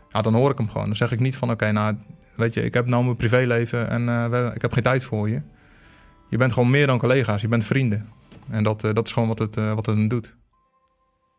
ja, 0.10 0.22
dan 0.22 0.34
hoor 0.34 0.52
ik 0.52 0.58
hem 0.58 0.70
gewoon. 0.70 0.86
Dan 0.86 0.96
zeg 0.96 1.12
ik 1.12 1.20
niet 1.20 1.36
van 1.36 1.52
oké, 1.52 1.72
nou 1.72 1.96
weet 2.36 2.54
je, 2.54 2.64
ik 2.64 2.74
heb 2.74 2.86
nou 2.86 3.04
mijn 3.04 3.16
privéleven 3.16 3.90
en 3.90 4.02
uh, 4.02 4.52
ik 4.54 4.62
heb 4.62 4.74
geen 4.74 4.84
tijd 4.84 5.04
voor 5.04 5.30
je. 5.30 5.42
Je 6.30 6.38
bent 6.38 6.54
gewoon 6.54 6.70
meer 6.70 6.88
dan 6.88 6.98
collega's, 6.98 7.42
je 7.42 7.48
bent 7.48 7.66
vrienden. 7.66 8.10
En 8.50 8.64
dat, 8.64 8.84
uh, 8.84 8.94
dat 8.94 9.06
is 9.06 9.14
gewoon 9.14 9.28
wat 9.28 9.40
het, 9.40 9.56
wat 9.56 9.86
het 9.86 10.10
doet. 10.10 10.36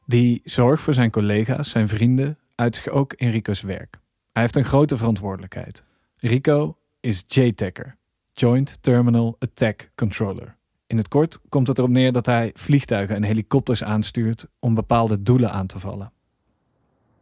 Die 0.06 0.40
zorg 0.44 0.80
voor 0.80 0.94
zijn 0.94 1.10
collega's, 1.10 1.70
zijn 1.70 1.88
vrienden, 1.88 2.38
uit 2.54 2.74
zich 2.76 2.88
ook 2.88 3.12
in 3.12 3.30
Rico's 3.30 3.60
werk. 3.60 3.98
Hij 4.32 4.42
heeft 4.42 4.56
een 4.56 4.64
grote 4.64 4.96
verantwoordelijkheid. 4.96 5.84
Rico 6.16 6.78
is 7.00 7.24
J-Tacker, 7.26 7.96
Joint 8.32 8.78
Terminal 8.80 9.36
Attack 9.38 9.90
Controller. 9.94 10.56
In 10.86 10.96
het 10.96 11.08
kort 11.08 11.40
komt 11.48 11.68
het 11.68 11.78
erop 11.78 11.90
neer 11.90 12.12
dat 12.12 12.26
hij 12.26 12.50
vliegtuigen 12.54 13.16
en 13.16 13.22
helikopters 13.22 13.84
aanstuurt 13.84 14.46
om 14.58 14.74
bepaalde 14.74 15.22
doelen 15.22 15.52
aan 15.52 15.66
te 15.66 15.78
vallen. 15.78 16.12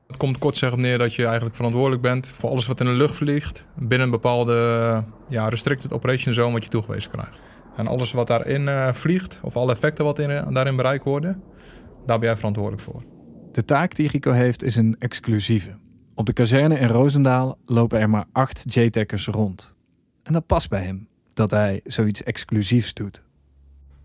Het 0.06 0.16
komt 0.16 0.38
kort 0.38 0.56
zeggen 0.56 0.80
neer 0.80 0.98
dat 0.98 1.14
je 1.14 1.24
eigenlijk 1.24 1.56
verantwoordelijk 1.56 2.02
bent 2.02 2.28
voor 2.28 2.50
alles 2.50 2.66
wat 2.66 2.80
in 2.80 2.86
de 2.86 2.92
lucht 2.92 3.14
vliegt 3.14 3.64
binnen 3.74 4.06
een 4.06 4.12
bepaalde 4.12 5.04
ja, 5.28 5.48
restricted 5.48 5.92
operation 5.92 6.34
zone 6.34 6.52
wat 6.52 6.64
je 6.64 6.70
toegewezen 6.70 7.10
krijgt. 7.10 7.38
En 7.76 7.86
alles 7.86 8.12
wat 8.12 8.26
daarin 8.26 8.62
uh, 8.62 8.92
vliegt, 8.92 9.38
of 9.42 9.56
alle 9.56 9.72
effecten 9.72 10.04
wat 10.04 10.18
in, 10.18 10.52
daarin 10.52 10.76
bereikt 10.76 11.04
worden, 11.04 11.42
daar 12.06 12.18
ben 12.18 12.28
jij 12.28 12.36
verantwoordelijk 12.36 12.82
voor. 12.82 13.02
De 13.52 13.64
taak 13.64 13.94
die 13.94 14.08
Rico 14.08 14.32
heeft 14.32 14.62
is 14.62 14.76
een 14.76 14.96
exclusieve. 14.98 15.76
Op 16.14 16.26
de 16.26 16.32
kazerne 16.32 16.78
in 16.78 16.88
Roosendaal 16.88 17.58
lopen 17.64 17.98
er 17.98 18.10
maar 18.10 18.24
acht 18.32 18.64
J-tackers 18.74 19.26
rond. 19.26 19.74
En 20.22 20.32
dat 20.32 20.46
past 20.46 20.68
bij 20.68 20.82
hem, 20.82 21.08
dat 21.34 21.50
hij 21.50 21.80
zoiets 21.84 22.22
exclusiefs 22.22 22.94
doet. 22.94 23.22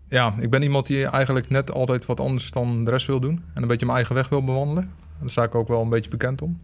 Ja, 0.06 0.34
ik 0.38 0.50
ben 0.50 0.62
iemand 0.62 0.86
die 0.86 1.06
eigenlijk 1.06 1.48
net 1.48 1.72
altijd 1.72 2.06
wat 2.06 2.20
anders 2.20 2.50
dan 2.50 2.84
de 2.84 2.90
rest 2.90 3.06
wil 3.06 3.20
doen. 3.20 3.44
En 3.54 3.62
een 3.62 3.68
beetje 3.68 3.86
mijn 3.86 3.96
eigen 3.96 4.14
weg 4.14 4.28
wil 4.28 4.44
bewandelen. 4.44 4.90
Daar 5.22 5.30
sta 5.30 5.42
ik 5.42 5.54
ook 5.54 5.68
wel 5.68 5.82
een 5.82 5.88
beetje 5.88 6.10
bekend 6.10 6.42
om. 6.42 6.60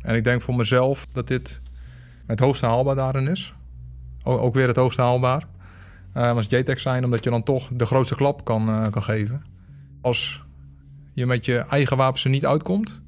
En 0.00 0.14
ik 0.14 0.24
denk 0.24 0.42
voor 0.42 0.54
mezelf 0.54 1.06
dat 1.12 1.26
dit 1.26 1.60
het 2.26 2.40
hoogste 2.40 2.66
haalbaar 2.66 2.94
daarin 2.94 3.28
is. 3.28 3.54
Ook 4.22 4.54
weer 4.54 4.66
het 4.66 4.76
hoogste 4.76 5.00
haalbaar. 5.00 5.46
Uh, 6.16 6.30
als 6.30 6.46
JTEX 6.48 6.82
zijn, 6.82 7.04
omdat 7.04 7.24
je 7.24 7.30
dan 7.30 7.42
toch 7.42 7.70
de 7.72 7.86
grootste 7.86 8.14
klap 8.14 8.44
kan, 8.44 8.68
uh, 8.68 8.86
kan 8.90 9.02
geven. 9.02 9.44
Als 10.00 10.44
je 11.12 11.26
met 11.26 11.44
je 11.44 11.58
eigen 11.58 11.96
wapens 11.96 12.24
er 12.24 12.30
niet 12.30 12.46
uitkomt, 12.46 13.00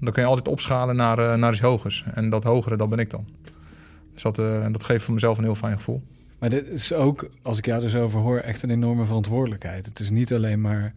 dan 0.00 0.12
kun 0.12 0.22
je 0.22 0.28
altijd 0.28 0.48
opschalen 0.48 0.96
naar, 0.96 1.18
uh, 1.18 1.34
naar 1.34 1.52
iets 1.52 1.60
hogers. 1.60 2.04
En 2.14 2.30
dat 2.30 2.44
hogere, 2.44 2.76
dat 2.76 2.88
ben 2.88 2.98
ik 2.98 3.10
dan. 3.10 3.24
Dus 4.12 4.22
dat, 4.22 4.38
eh, 4.38 4.66
dat 4.72 4.84
geeft 4.84 5.04
voor 5.04 5.14
mezelf 5.14 5.38
een 5.38 5.44
heel 5.44 5.54
fijn 5.54 5.76
gevoel. 5.76 6.02
Maar 6.38 6.50
dit 6.50 6.68
is 6.68 6.92
ook, 6.92 7.28
als 7.42 7.58
ik 7.58 7.66
jou 7.66 7.80
dus 7.80 7.94
over 7.94 8.20
hoor, 8.20 8.38
echt 8.38 8.62
een 8.62 8.70
enorme 8.70 9.06
verantwoordelijkheid. 9.06 9.86
Het 9.86 10.00
is 10.00 10.10
niet 10.10 10.32
alleen 10.32 10.60
maar 10.60 10.94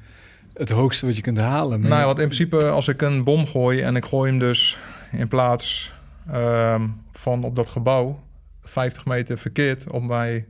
het 0.53 0.70
hoogste 0.70 1.06
wat 1.06 1.15
je 1.15 1.22
kunt 1.22 1.38
halen. 1.38 1.79
Maar 1.79 1.89
Nou 1.89 2.00
ja, 2.00 2.06
want 2.06 2.20
in 2.20 2.25
principe 2.25 2.70
als 2.70 2.88
ik 2.88 3.01
een 3.01 3.24
bom 3.24 3.48
gooi 3.48 3.82
en 3.82 3.96
ik 3.96 4.06
gooi 4.06 4.29
hem 4.29 4.39
dus 4.39 4.77
in 5.12 5.27
plaats 5.27 5.94
ehm, 6.32 6.88
van 7.12 7.44
op 7.44 7.56
dat 7.56 7.68
gebouw 7.68 8.20
50 8.62 9.06
meter 9.06 9.38
verkeerd 9.38 9.89
op 9.89 10.03
mijn 10.03 10.46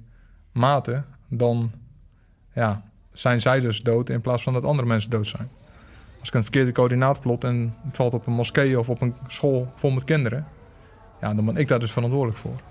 maten, 0.51 1.06
dan 1.29 1.72
ja, 2.53 2.84
zijn 3.13 3.41
zij 3.41 3.60
dus 3.60 3.82
dood 3.82 4.10
in 4.10 4.22
plaats 4.22 4.44
van 4.44 4.53
dat 4.53 4.63
andere 4.63 4.88
mensen 4.88 5.10
dood 5.10 5.27
zijn. 5.27 5.50
Als 6.20 6.27
ik 6.27 6.34
een 6.34 6.44
verkeerde 6.44 6.72
coördinaat 6.72 7.22
plot 7.22 7.44
en 7.44 7.75
het 7.86 7.96
valt 7.96 8.13
op 8.13 8.27
een 8.27 8.34
moskee 8.34 8.79
of 8.79 8.89
op 8.89 9.01
een 9.01 9.15
school 9.27 9.72
vol 9.75 9.91
met 9.91 10.03
kinderen, 10.03 10.48
ja, 11.22 11.34
dan 11.34 11.46
ben 11.46 11.58
ik 11.58 11.68
daar 11.68 11.79
dus 11.79 11.91
verantwoordelijk 11.91 12.38
voor. 12.38 12.62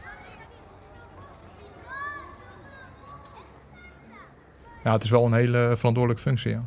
Ja, 4.84 4.92
het 4.92 5.04
is 5.04 5.10
wel 5.10 5.24
een 5.24 5.32
hele 5.32 5.72
verantwoordelijke 5.76 6.22
functie, 6.22 6.50
ja. 6.50 6.64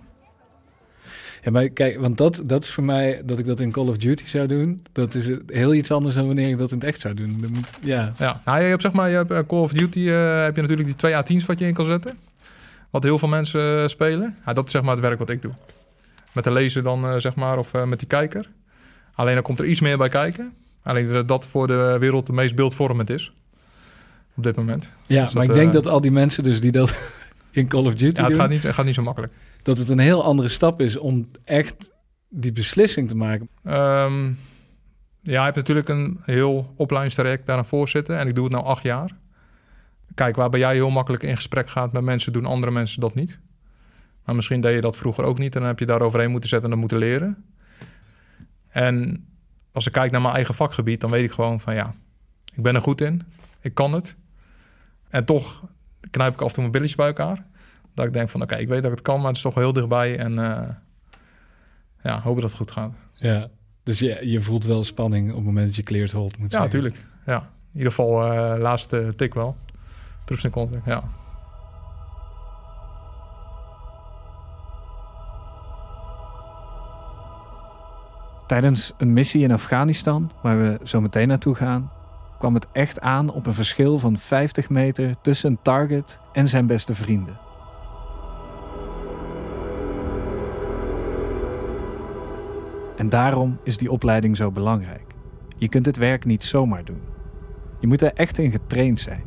Ja, 1.44 1.52
maar 1.52 1.70
kijk, 1.70 2.00
want 2.00 2.18
dat, 2.18 2.42
dat 2.46 2.64
is 2.64 2.70
voor 2.70 2.84
mij 2.84 3.22
dat 3.26 3.40
ik 3.40 3.46
dat 3.46 3.60
in 3.60 3.72
Call 3.72 3.88
of 3.88 3.98
Duty 3.98 4.26
zou 4.28 4.48
doen. 4.48 4.82
Dat 4.92 5.16
is 5.16 5.30
heel 5.48 5.74
iets 5.74 5.92
anders 5.92 6.16
dan 6.16 6.26
wanneer 6.26 6.50
ik 6.50 6.58
dat 6.58 6.72
in 6.72 6.78
het 6.78 6.88
echt 6.88 7.00
zou 7.00 7.14
doen. 7.14 7.46
Moet- 7.54 7.68
ja, 7.82 8.14
Ja, 8.18 8.42
nou, 8.46 8.62
je 8.62 8.66
hebt 8.66 8.82
zeg 8.82 8.92
maar, 8.92 9.10
je 9.10 9.16
hebt 9.16 9.32
eh, 9.32 9.40
Call 9.48 9.60
of 9.60 9.72
Duty 9.74 10.00
eh, 10.10 10.44
heb 10.44 10.56
je 10.56 10.62
natuurlijk 10.62 10.88
die 10.88 10.98
twee 10.98 11.14
A10's 11.14 11.46
wat 11.46 11.60
je 11.60 11.66
in 11.68 11.74
kan 11.74 11.86
zetten. 11.86 12.18
Wat 12.90 13.04
heel 13.04 13.20
veel 13.20 13.28
mensen 13.28 13.82
eh, 13.82 13.88
spelen. 13.88 14.36
Ja, 14.46 14.54
dat 14.54 14.66
is 14.66 14.72
zeg 14.72 14.82
maar 14.82 14.92
het 14.92 15.02
werk 15.02 15.20
wat 15.20 15.30
ik 15.30 15.42
doe. 15.42 15.52
Met 16.32 16.44
de 16.44 16.52
laser 16.52 16.84
dan, 16.84 17.22
zeg 17.22 17.36
maar, 17.36 17.58
of 17.58 17.72
met 17.86 18.00
die 18.00 18.08
kijker. 18.08 18.50
Alleen 19.14 19.34
dan 19.34 19.44
komt 19.44 19.60
er 19.60 19.66
iets 19.66 19.82
meer 19.82 19.98
bij 19.98 20.10
kijken. 20.10 20.54
Alleen 20.84 21.08
dat 21.08 21.28
dat 21.28 21.46
voor 21.46 21.68
de 21.68 21.96
wereld 22.00 22.26
de 22.26 22.34
meest 22.34 22.56
beeldvormend 22.56 23.10
is. 23.10 23.32
Op 24.36 24.44
dit 24.44 24.56
moment. 24.56 24.92
ja 25.06 25.24
Dus 25.24 25.34
maar 25.34 25.46
dat, 25.48 25.56
ik 25.56 25.62
denk 25.62 25.74
dat 25.74 25.88
al 25.88 26.02
die 26.02 26.12
mensen 26.12 26.44
dus 26.44 26.62
die 26.62 26.72
dat 26.72 26.96
in 27.52 27.68
Call 27.68 27.86
of 27.86 27.96
Duty 27.96 28.20
Ja, 28.20 28.28
het 28.28 28.32
doen... 28.32 28.42
gaat 28.42 28.50
niet, 28.50 28.64
het 28.64 28.74
gaat 28.74 28.86
niet 28.86 28.96
zo 28.96 29.02
makkelijk. 29.04 29.34
Dat 29.64 29.78
het 29.78 29.90
een 29.90 30.00
heel 30.00 30.24
andere 30.24 30.50
stap 30.50 30.82
is 30.82 30.98
om 30.98 31.30
echt 31.44 31.90
die 32.30 32.52
beslissing 32.52 33.10
te 33.10 33.16
maken. 33.16 33.50
Ehm, 33.64 34.26
ja, 35.22 35.40
je 35.40 35.40
hebt 35.40 35.56
natuurlijk 35.56 35.88
een 35.88 36.20
heel 36.22 36.74
opleidingstraject 36.76 37.46
daaraan 37.46 37.66
voor 37.66 37.90
zitten. 37.90 38.18
En 38.18 38.28
ik 38.28 38.36
doe 38.36 38.44
het 38.44 38.54
nu 38.54 38.60
acht 38.60 38.84
jaar. 38.84 39.18
Kijk, 40.14 40.36
waarbij 40.36 40.60
jij 40.60 40.74
heel 40.74 40.90
makkelijk 40.90 41.24
in 41.24 41.36
gesprek 41.36 41.70
gaat 41.70 41.92
met 41.92 42.04
mensen, 42.04 42.34
doen 42.34 42.46
andere 42.46 42.72
mensen 42.72 43.02
dat 43.02 43.16
niet. 43.16 43.40
Maar 44.26 44.36
misschien 44.36 44.62
deed 44.62 44.76
je 44.76 44.82
dat 44.82 44.98
vroeger 44.98 45.24
ook 45.24 45.38
niet. 45.38 45.54
En 45.54 45.60
dan 45.60 45.70
heb 45.70 45.80
je 45.80 45.86
daar 45.86 46.02
overheen 46.02 46.32
moeten 46.32 46.50
zetten 46.50 46.72
en 46.72 46.80
dat 46.80 46.90
moeten 46.90 47.10
leren. 47.10 47.46
En 48.68 49.26
als 49.72 49.88
ik 49.88 49.92
kijk 49.92 50.12
naar 50.12 50.22
mijn 50.22 50.34
eigen 50.34 50.56
vakgebied, 50.56 51.02
dan 51.02 51.10
weet 51.10 51.24
ik 51.24 51.32
gewoon 51.32 51.60
van 51.60 51.76
ja, 51.76 51.94
ik 52.56 52.64
ben 52.64 52.76
er 52.76 52.82
goed 52.82 53.02
in. 53.02 53.24
Ik 53.62 53.74
kan 53.74 53.94
het. 53.94 54.16
En 55.10 55.26
toch 55.26 55.64
knijp 56.10 56.34
ik 56.34 56.42
af 56.42 56.48
en 56.48 56.54
toe 56.54 56.62
mijn 56.62 56.72
billetjes 56.72 56.98
bij 56.98 57.08
elkaar. 57.08 57.46
Dat 57.94 58.06
ik 58.06 58.14
denk 58.14 58.30
van 58.30 58.42
oké, 58.42 58.56
ik 58.56 58.68
weet 58.68 58.82
dat 58.84 58.92
ik 58.92 58.98
het 58.98 59.02
kan, 59.02 59.18
maar 59.18 59.28
het 59.28 59.36
is 59.36 59.42
toch 59.42 59.54
wel 59.54 59.64
heel 59.64 59.74
dichtbij. 59.74 60.18
En 60.18 60.40
eh, 60.40 60.70
ja, 62.04 62.22
hopen 62.22 62.42
dat 62.42 62.50
het 62.50 62.60
goed 62.60 62.72
gaat. 62.72 62.94
Ja. 63.14 63.50
Dus 63.84 64.00
je, 64.00 64.30
je 64.30 64.42
voelt 64.42 64.66
wel 64.66 64.84
spanning 64.84 65.30
op 65.30 65.36
het 65.36 65.46
moment 65.46 65.66
dat 65.68 65.76
je 65.76 65.84
cleared 65.84 66.12
hold 66.12 66.38
moet 66.38 66.52
Ja, 66.52 66.60
natuurlijk. 66.60 67.06
Ja, 67.26 67.38
in 67.38 67.78
ieder 67.78 67.90
geval 67.90 68.24
eh 68.24 68.60
laatste 68.60 69.14
tik 69.16 69.34
wel. 69.34 69.56
Troops 70.26 70.44
in 70.44 70.52
contact, 70.52 70.86
ja. 70.86 71.04
Tijdens 78.48 78.94
een 78.98 79.14
missie 79.14 79.44
in 79.44 79.52
Afghanistan, 79.52 80.32
waar 80.42 80.62
we 80.62 80.80
zo 80.84 81.02
meteen 81.02 81.28
naartoe 81.28 81.56
gaan, 81.56 81.92
kwam 82.40 82.54
het 82.54 82.68
echt 82.72 83.00
aan 83.00 83.30
op 83.30 83.46
een 83.46 83.54
verschil 83.54 84.00
van 84.00 84.18
50 84.18 84.70
meter 84.70 85.22
tussen 85.22 85.50
een 85.50 85.60
target 85.62 86.20
en 86.34 86.48
zijn 86.48 86.68
beste 86.68 86.96
vrienden. 86.96 87.40
En 93.02 93.10
daarom 93.10 93.60
is 93.64 93.78
die 93.78 93.92
opleiding 93.92 94.38
zo 94.38 94.52
belangrijk. 94.52 95.16
Je 95.58 95.70
kunt 95.70 95.86
het 95.86 95.98
werk 95.98 96.26
niet 96.26 96.44
zomaar 96.44 96.86
doen. 96.86 97.02
Je 97.80 97.88
moet 97.88 98.02
er 98.02 98.14
echt 98.14 98.38
in 98.38 98.52
getraind 98.52 99.00
zijn. 99.00 99.24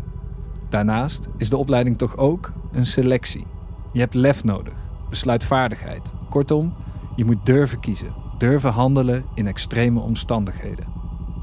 Daarnaast 0.68 1.28
is 1.36 1.50
de 1.50 1.56
opleiding 1.56 1.98
toch 1.98 2.16
ook 2.16 2.52
een 2.72 2.86
selectie. 2.86 3.46
Je 3.92 4.00
hebt 4.00 4.14
lef 4.14 4.44
nodig, 4.44 4.74
besluitvaardigheid. 5.08 6.12
Kortom, 6.30 6.74
je 7.16 7.24
moet 7.24 7.46
durven 7.46 7.80
kiezen, 7.80 8.14
durven 8.38 8.70
handelen 8.70 9.24
in 9.34 9.46
extreme 9.46 10.00
omstandigheden. 10.00 10.86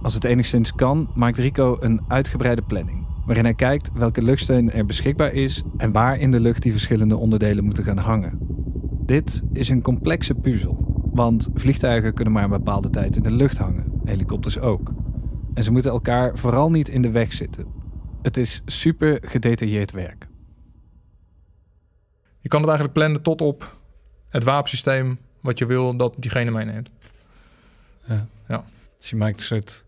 Als 0.02 0.14
het 0.14 0.24
enigszins 0.24 0.76
kan, 0.76 1.10
maakt 1.14 1.38
Rico 1.38 1.78
een 1.80 2.02
uitgebreide 2.08 2.62
planning, 2.62 3.08
waarin 3.26 3.46
hij 3.46 3.54
kijkt 3.54 3.90
welke 3.94 4.22
luchtsteun 4.22 4.72
er 4.72 4.86
beschikbaar 4.86 5.34
is 5.34 5.64
en 5.78 5.92
waar 5.92 6.20
in 6.20 6.32
de 6.32 6.40
lucht 6.40 6.62
die 6.62 6.72
verschillende 6.72 7.18
onderdelen 7.18 7.64
moeten 7.64 7.84
gaan 7.84 7.98
hangen. 7.98 8.38
Dit 9.06 9.42
is 9.54 9.70
een 9.70 9.82
complexe 9.82 10.34
puzzel, 10.36 10.91
want 11.14 11.50
vliegtuigen 11.54 12.14
kunnen 12.14 12.34
maar 12.34 12.44
een 12.44 12.50
bepaalde 12.50 12.90
tijd 12.90 13.16
in 13.16 13.24
de 13.24 13.32
lucht 13.32 13.58
hangen, 13.58 14.02
helikopters 14.04 14.60
ook. 14.60 14.92
En 15.54 15.64
ze 15.64 15.72
moeten 15.72 15.92
elkaar 15.92 16.38
vooral 16.38 16.72
niet 16.72 16.90
in 16.90 17.02
de 17.02 17.12
weg 17.12 17.34
zitten. 17.34 17.66
Het 18.22 18.38
is 18.38 18.62
super 18.66 19.18
gedetailleerd 19.22 19.92
werk. 19.92 20.28
Je 22.40 22.50
kan 22.50 22.60
het 22.60 22.70
eigenlijk 22.70 23.00
plannen 23.00 23.22
tot 23.22 23.42
op 23.42 23.78
het 24.30 24.44
wapensysteem 24.44 25.20
wat 25.42 25.58
je 25.58 25.66
wil 25.66 25.96
dat 25.96 26.16
diegene 26.18 26.52
meeneemt. 26.52 26.90
Dus 29.02 29.10
je 29.10 29.16
maakt 29.16 29.40
een 29.40 29.46
soort 29.46 29.84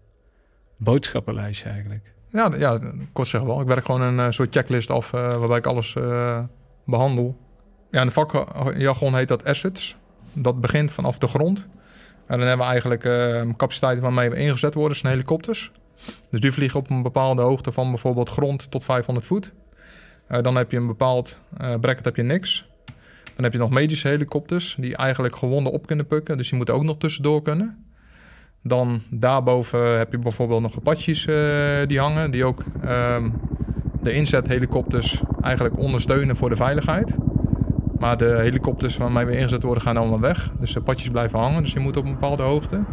boodschappenlijstje 0.77 1.69
eigenlijk. 1.69 2.13
Ja, 2.29 2.51
ja 2.57 2.79
kort 3.11 3.27
zeggen 3.27 3.49
wel. 3.49 3.61
Ik 3.61 3.67
werk 3.67 3.85
gewoon 3.85 4.01
een 4.01 4.19
eh, 4.19 4.31
soort 4.31 4.53
checklist 4.53 4.89
af 4.89 5.13
eh, 5.13 5.35
waarbij 5.35 5.57
ik 5.57 5.65
alles 5.65 5.95
eh, 5.95 6.43
behandel. 6.85 7.37
Ja, 7.91 7.99
in 7.99 8.07
de 8.07 8.13
vakjargon 8.13 9.15
heet 9.15 9.27
dat 9.27 9.45
assets. 9.45 9.95
Dat 10.33 10.61
begint 10.61 10.91
vanaf 10.91 11.17
de 11.17 11.27
grond. 11.27 11.67
En 12.25 12.37
dan 12.37 12.47
hebben 12.47 12.65
we 12.65 12.71
eigenlijk 12.71 13.03
eh, 13.03 13.41
capaciteiten 13.57 14.03
waarmee 14.03 14.29
we 14.29 14.35
ingezet 14.35 14.73
worden, 14.73 14.97
zijn 14.97 15.13
helikopters. 15.13 15.71
Dus 16.29 16.39
die 16.39 16.51
vliegen 16.51 16.79
op 16.79 16.89
een 16.89 17.01
bepaalde 17.01 17.41
hoogte 17.41 17.71
van 17.71 17.89
bijvoorbeeld 17.89 18.29
grond 18.29 18.71
tot 18.71 18.83
500 18.83 19.25
voet. 19.25 19.53
Eh, 20.27 20.41
dan 20.41 20.55
heb 20.55 20.71
je 20.71 20.77
een 20.77 20.87
bepaald 20.87 21.37
eh 21.57 21.73
bracket, 21.79 22.05
heb 22.05 22.15
je 22.15 22.23
niks. 22.23 22.65
Dan 23.35 23.43
heb 23.43 23.53
je 23.53 23.59
nog 23.59 23.69
medische 23.69 24.07
helikopters 24.07 24.75
die 24.79 24.95
eigenlijk 24.95 25.35
gewonden 25.35 25.73
op 25.73 25.85
kunnen 25.87 26.07
pukken. 26.07 26.37
Dus 26.37 26.47
die 26.47 26.57
moeten 26.57 26.75
ook 26.75 26.83
nog 26.83 26.97
tussendoor 26.97 27.41
kunnen. 27.41 27.85
Dan 28.63 29.01
daarboven 29.09 29.97
heb 29.97 30.11
je 30.11 30.19
bijvoorbeeld 30.19 30.61
nog 30.61 30.77
Apaches 30.77 31.25
eh 31.25 31.35
die 31.87 31.99
hangen, 31.99 32.31
die 32.31 32.45
ook 32.45 32.63
ehm, 32.81 33.29
de 34.01 34.13
inzethelikopters 34.13 35.21
eigenlijk 35.41 35.77
ondersteunen 35.77 36.35
voor 36.35 36.49
de 36.49 36.55
veiligheid. 36.55 37.15
Maar 38.03 38.17
de 38.17 38.37
helikopters 38.39 38.97
waarmee 38.97 39.25
we 39.25 39.37
ingezet 39.37 39.63
worden 39.63 39.83
gaan 39.83 39.97
allemaal 39.97 40.19
weg. 40.19 40.49
Dus 40.59 40.73
de 40.73 40.79
Apaches 40.79 41.09
blijven 41.09 41.39
hangen, 41.39 41.63
dus 41.63 41.73
die 41.73 41.81
moeten 41.81 42.01
op 42.01 42.07
een 42.07 42.13
bepaalde 42.13 42.43
hoogte. 42.43 42.83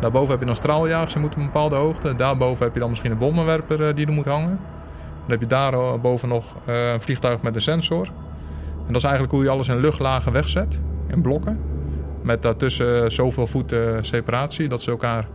Daarboven 0.00 0.30
heb 0.30 0.40
je 0.40 0.46
dan 0.46 0.56
straaljagers, 0.56 1.12
die 1.12 1.20
moeten 1.20 1.40
op 1.40 1.46
een 1.46 1.52
bepaalde 1.52 1.76
hoogte. 1.76 2.14
Daarboven 2.14 2.64
heb 2.64 2.74
je 2.74 2.80
dan 2.80 2.88
misschien 2.88 3.10
een 3.10 3.18
bommenwerper 3.18 3.88
eh, 3.88 3.94
die 3.94 4.06
er 4.06 4.12
moet 4.12 4.26
hangen. 4.26 4.58
Dan 5.20 5.30
heb 5.30 5.40
je 5.40 5.46
daarboven 5.46 6.28
nog 6.28 6.54
eh, 6.64 6.92
een 6.92 7.00
vliegtuig 7.00 7.42
met 7.42 7.54
een 7.54 7.60
sensor. 7.60 8.06
En 8.86 8.92
dat 8.92 8.96
is 8.96 9.02
eigenlijk 9.02 9.32
hoe 9.32 9.42
je 9.42 9.48
alles 9.48 9.68
in 9.68 9.80
luchtlagen 9.80 10.32
wegzet, 10.32 10.80
in 11.06 11.20
blokken. 11.20 11.60
Met 12.22 12.42
daartussen 12.42 13.12
zoveel 13.12 13.46
voet 13.46 13.72
eh, 13.72 13.96
separatie, 14.00 14.68
dat 14.68 14.82
ze 14.82 14.90
elkaar 14.90 15.28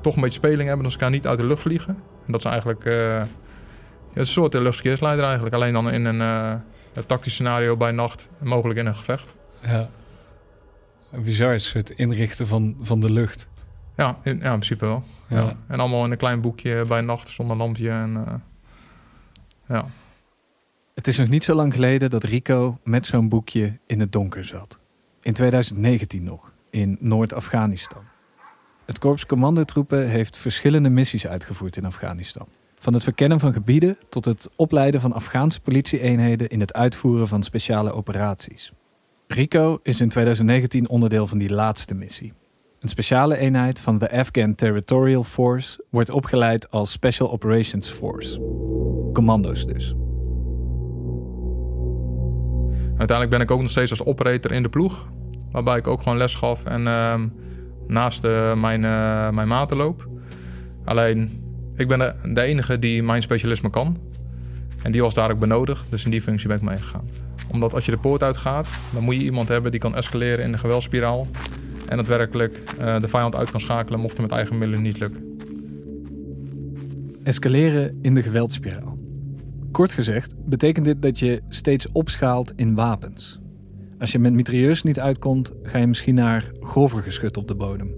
toch 0.00 0.14
een 0.14 0.22
beetje 0.22 0.38
speling 0.38 0.66
hebben, 0.68 0.82
dat 0.82 0.92
ze 0.92 0.98
elkaar 0.98 1.14
niet 1.14 1.26
uit 1.26 1.38
de 1.38 1.46
lucht 1.46 1.60
vliegen. 1.60 1.96
En 2.26 2.32
dat 2.32 2.44
is 2.44 2.50
eigenlijk 2.50 2.84
eh, 2.84 3.22
een 4.14 4.26
soort 4.26 4.54
eh, 4.54 4.60
luchtverkeersleider 4.60 5.24
eigenlijk, 5.24 5.54
alleen 5.54 5.72
dan 5.72 5.90
in 5.90 6.04
een, 6.04 6.20
eh, 6.20 6.52
een 6.92 7.06
tactisch 7.06 7.32
scenario 7.32 7.76
bij 7.76 7.90
nacht, 7.90 8.28
en 8.40 8.46
mogelijk 8.46 8.78
in 8.78 8.86
een 8.86 8.96
gevecht. 8.96 9.34
Ja. 9.62 9.88
Bizar, 11.10 11.52
een 11.52 11.60
soort 11.60 11.90
inrichten 11.90 12.46
van, 12.46 12.76
van 12.80 13.00
de 13.00 13.12
lucht. 13.12 13.48
Ja, 13.96 14.18
in, 14.22 14.38
ja, 14.38 14.44
in 14.44 14.50
principe 14.50 14.86
wel. 14.86 15.02
Ja. 15.28 15.40
Ja. 15.40 15.56
En 15.66 15.80
allemaal 15.80 16.04
in 16.04 16.10
een 16.10 16.16
klein 16.16 16.40
boekje 16.40 16.84
bij 16.84 17.00
nacht 17.00 17.28
zonder 17.28 17.56
lampje. 17.56 17.90
En, 17.90 18.24
eh, 18.26 18.34
ja. 19.68 19.86
Het 20.94 21.06
is 21.06 21.18
nog 21.18 21.28
niet 21.28 21.44
zo 21.44 21.54
lang 21.54 21.74
geleden 21.74 22.10
dat 22.10 22.24
Rico 22.24 22.78
met 22.84 23.06
zo'n 23.06 23.28
boekje 23.28 23.78
in 23.86 24.00
het 24.00 24.12
donker 24.12 24.44
zat. 24.44 24.78
In 25.22 25.32
2019 25.32 26.22
nog, 26.22 26.52
in 26.70 26.96
Noord-Afghanistan. 27.00 28.02
Het 28.84 28.98
Korps 28.98 29.26
Commandotroepen 29.26 30.08
heeft 30.08 30.36
verschillende 30.36 30.88
missies 30.88 31.26
uitgevoerd 31.26 31.76
in 31.76 31.84
Afghanistan. 31.84 32.46
Van 32.82 32.94
het 32.94 33.02
verkennen 33.02 33.40
van 33.40 33.52
gebieden 33.52 33.96
tot 34.08 34.24
het 34.24 34.48
opleiden 34.56 35.00
van 35.00 35.12
Afghaanse 35.12 35.60
politieeenheden 35.60 36.48
in 36.48 36.60
het 36.60 36.72
uitvoeren 36.72 37.28
van 37.28 37.42
speciale 37.42 37.92
operaties. 37.92 38.72
Rico 39.26 39.78
is 39.82 40.00
in 40.00 40.08
2019 40.08 40.88
onderdeel 40.88 41.26
van 41.26 41.38
die 41.38 41.52
laatste 41.52 41.94
missie. 41.94 42.32
Een 42.78 42.88
speciale 42.88 43.36
eenheid 43.36 43.80
van 43.80 43.98
de 43.98 44.10
Afghan 44.10 44.54
Territorial 44.54 45.22
Force 45.22 45.84
wordt 45.90 46.10
opgeleid 46.10 46.70
als 46.70 46.92
Special 46.92 47.30
Operations 47.30 47.88
Force. 47.88 48.40
Commando's 49.12 49.66
dus. 49.66 49.94
Uiteindelijk 52.86 53.30
ben 53.30 53.40
ik 53.40 53.50
ook 53.50 53.60
nog 53.60 53.70
steeds 53.70 53.90
als 53.90 54.04
operator 54.04 54.52
in 54.52 54.62
de 54.62 54.68
ploeg. 54.68 55.08
Waarbij 55.52 55.76
ik 55.76 55.86
ook 55.86 56.02
gewoon 56.02 56.18
les 56.18 56.34
gaf 56.34 56.64
en 56.64 56.86
ehm, 56.86 57.28
naast 57.86 58.24
eh, 58.24 58.54
mijn, 58.54 58.84
eh, 58.84 59.30
mijn 59.30 59.48
maten 59.48 59.76
loop. 59.76 60.08
Alleen, 60.84 61.48
Ik 61.80 61.88
ben 61.88 62.14
de, 62.34 62.40
enige 62.40 62.78
die 62.78 63.02
mijn 63.02 63.22
specialisme 63.22 63.70
kan. 63.70 63.96
En 64.82 64.92
die 64.92 65.00
was 65.00 65.14
daar 65.14 65.30
ook 65.30 65.38
benodigd, 65.38 65.84
dus 65.88 66.04
in 66.04 66.10
die 66.10 66.22
functie 66.22 66.48
ben 66.48 66.56
ik 66.56 66.62
meegegaan. 66.62 67.08
Omdat 67.48 67.74
als 67.74 67.84
je 67.84 67.90
de 67.90 67.98
poort 67.98 68.22
uitgaat, 68.22 68.68
dan 68.92 69.02
moet 69.02 69.14
je 69.14 69.22
iemand 69.22 69.48
hebben 69.48 69.70
die 69.70 69.80
kan 69.80 69.96
escaleren 69.96 70.44
in 70.44 70.52
de 70.52 70.58
geweldspiraal. 70.58 71.26
En 71.88 71.96
daadwerkelijk 71.96 72.62
uh, 72.80 73.00
de 73.00 73.08
vijand 73.08 73.36
uit 73.36 73.50
kan 73.50 73.60
schakelen 73.60 74.00
mocht 74.00 74.12
het 74.12 74.22
met 74.22 74.30
eigen 74.30 74.58
middelen 74.58 74.82
niet 74.82 74.98
lukken. 74.98 75.38
Escaleren 77.22 77.98
in 78.02 78.14
de 78.14 78.22
geweldspiraal. 78.22 78.98
Kort 79.70 79.92
gezegd 79.92 80.34
betekent 80.46 80.84
dit 80.84 81.02
dat 81.02 81.18
je 81.18 81.42
steeds 81.48 81.92
opschaalt 81.92 82.52
in 82.56 82.74
wapens. 82.74 83.40
Als 83.98 84.12
je 84.12 84.18
met 84.18 84.32
mitrailleurs 84.32 84.82
niet 84.82 85.00
uitkomt, 85.00 85.52
ga 85.62 85.78
je 85.78 85.86
misschien 85.86 86.14
naar 86.14 86.50
grover 86.60 87.02
geschut 87.02 87.36
op 87.36 87.48
de 87.48 87.54
bodem. 87.54 87.94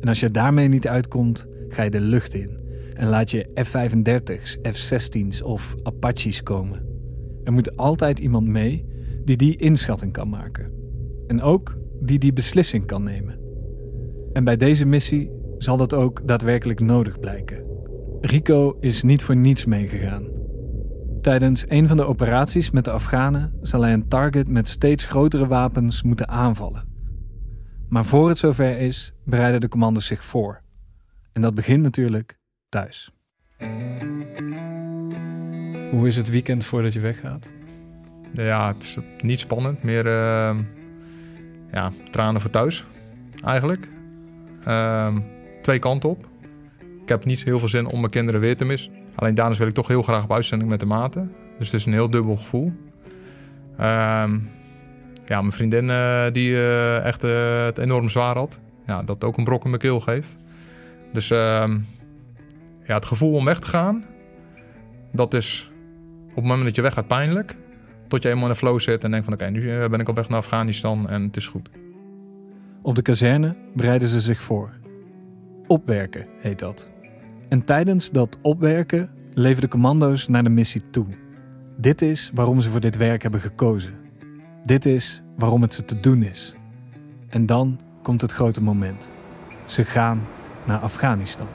En 0.00 0.08
als 0.08 0.20
je 0.20 0.30
daarmee 0.30 0.68
niet 0.68 0.88
uitkomt, 0.88 1.46
ga 1.68 1.82
je 1.82 1.90
de 1.90 2.00
lucht 2.00 2.34
in 2.34 2.64
en 2.96 3.08
laat 3.08 3.30
je 3.30 3.50
F-35's, 3.54 4.56
F-16's 4.62 5.42
of 5.42 5.74
Apaches 5.82 6.42
komen. 6.42 6.86
Er 7.44 7.52
moet 7.52 7.76
altijd 7.76 8.18
iemand 8.18 8.46
mee 8.46 8.84
die 9.24 9.36
die 9.36 9.56
inschatting 9.56 10.12
kan 10.12 10.28
maken. 10.28 10.72
En 11.26 11.42
ook 11.42 11.76
die 12.00 12.18
die 12.18 12.32
beslissing 12.32 12.86
kan 12.86 13.02
nemen. 13.02 13.38
En 14.32 14.44
bij 14.44 14.56
deze 14.56 14.86
missie 14.86 15.30
zal 15.58 15.76
dat 15.76 15.94
ook 15.94 16.28
daadwerkelijk 16.28 16.80
nodig 16.80 17.20
blijken. 17.20 17.64
Rico 18.20 18.76
is 18.80 19.02
niet 19.02 19.22
voor 19.22 19.36
niets 19.36 19.64
meegegaan. 19.64 20.26
Tijdens 21.20 21.64
een 21.68 21.88
van 21.88 21.96
de 21.96 22.04
operaties 22.04 22.70
met 22.70 22.84
de 22.84 22.90
Afghanen 22.90 23.52
zal 23.62 23.82
hij 23.82 23.92
een 23.92 24.08
target 24.08 24.48
met 24.48 24.68
steeds 24.68 25.04
grotere 25.04 25.46
wapens 25.46 26.02
moeten 26.02 26.28
aanvallen. 26.28 26.84
Maar 27.88 28.04
voor 28.04 28.28
het 28.28 28.38
zover 28.38 28.78
is, 28.78 29.12
bereiden 29.24 29.60
de 29.60 29.68
commando's 29.68 30.06
zich 30.06 30.24
voor. 30.24 30.62
En 31.32 31.42
dat 31.42 31.54
begint 31.54 31.82
natuurlijk 31.82 32.35
thuis. 32.68 33.10
Hoe 35.90 36.06
is 36.06 36.16
het 36.16 36.30
weekend 36.30 36.64
voordat 36.64 36.92
je 36.92 37.00
weggaat? 37.00 37.48
Ja, 38.32 38.66
het 38.66 38.82
is 38.82 38.98
niet 39.22 39.40
spannend. 39.40 39.82
Meer 39.82 40.06
uh, 40.06 40.56
ja, 41.72 41.92
tranen 42.10 42.40
voor 42.40 42.50
thuis, 42.50 42.84
eigenlijk. 43.44 43.88
Uh, 44.68 45.16
twee 45.62 45.78
kanten 45.78 46.08
op. 46.08 46.26
Ik 47.02 47.08
heb 47.08 47.24
niet 47.24 47.44
heel 47.44 47.58
veel 47.58 47.68
zin 47.68 47.86
om 47.86 47.98
mijn 48.00 48.10
kinderen 48.10 48.40
weer 48.40 48.56
te 48.56 48.64
missen. 48.64 48.92
Alleen 49.14 49.34
daarnaast 49.34 49.58
wil 49.58 49.68
ik 49.68 49.74
toch 49.74 49.88
heel 49.88 50.02
graag 50.02 50.22
op 50.22 50.32
uitzending 50.32 50.70
met 50.70 50.80
de 50.80 50.86
maten. 50.86 51.34
Dus 51.58 51.66
het 51.66 51.80
is 51.80 51.86
een 51.86 51.92
heel 51.92 52.10
dubbel 52.10 52.36
gevoel. 52.36 52.72
Ehm, 53.76 54.38
ja, 55.26 55.40
mijn 55.40 55.52
vriendin 55.52 55.88
uh, 55.88 56.24
die 56.32 56.50
uh, 56.50 57.04
echt 57.04 57.24
uh, 57.24 57.64
het 57.64 57.78
enorm 57.78 58.08
zwaar 58.08 58.36
had. 58.36 58.58
Ja, 58.86 59.02
dat 59.02 59.24
ook 59.24 59.36
een 59.36 59.44
brok 59.44 59.64
in 59.64 59.70
mijn 59.70 59.82
keel 59.82 60.00
geeft. 60.00 60.36
Dus 61.12 61.30
ehm, 61.30 61.78
ja, 62.86 62.94
het 62.94 63.04
gevoel 63.04 63.32
om 63.32 63.44
weg 63.44 63.58
te 63.58 63.66
gaan, 63.66 64.04
dat 65.12 65.34
is 65.34 65.70
op 66.28 66.34
het 66.34 66.44
moment 66.44 66.64
dat 66.64 66.76
je 66.76 66.82
weggaat 66.82 67.06
pijnlijk. 67.06 67.56
Tot 68.08 68.22
je 68.22 68.28
eenmaal 68.28 68.44
in 68.44 68.50
de 68.50 68.56
flow 68.56 68.80
zit 68.80 69.04
en 69.04 69.10
denkt 69.10 69.24
van 69.24 69.34
oké, 69.34 69.50
nu 69.50 69.88
ben 69.88 70.00
ik 70.00 70.08
op 70.08 70.14
weg 70.14 70.28
naar 70.28 70.38
Afghanistan 70.38 71.08
en 71.08 71.22
het 71.22 71.36
is 71.36 71.46
goed. 71.46 71.68
Op 72.82 72.94
de 72.94 73.02
kazerne 73.02 73.56
bereiden 73.74 74.08
ze 74.08 74.20
zich 74.20 74.42
voor. 74.42 74.70
Opwerken 75.66 76.26
heet 76.40 76.58
dat. 76.58 76.90
En 77.48 77.64
tijdens 77.64 78.10
dat 78.10 78.38
opwerken 78.42 79.10
leven 79.34 79.62
de 79.62 79.68
commando's 79.68 80.28
naar 80.28 80.44
de 80.44 80.50
missie 80.50 80.82
toe. 80.90 81.06
Dit 81.76 82.02
is 82.02 82.30
waarom 82.34 82.60
ze 82.60 82.70
voor 82.70 82.80
dit 82.80 82.96
werk 82.96 83.22
hebben 83.22 83.40
gekozen. 83.40 83.94
Dit 84.64 84.86
is 84.86 85.22
waarom 85.36 85.62
het 85.62 85.74
ze 85.74 85.84
te 85.84 86.00
doen 86.00 86.22
is. 86.22 86.54
En 87.28 87.46
dan 87.46 87.80
komt 88.02 88.20
het 88.20 88.32
grote 88.32 88.62
moment. 88.62 89.10
Ze 89.64 89.84
gaan 89.84 90.22
naar 90.64 90.78
Afghanistan. 90.78 91.46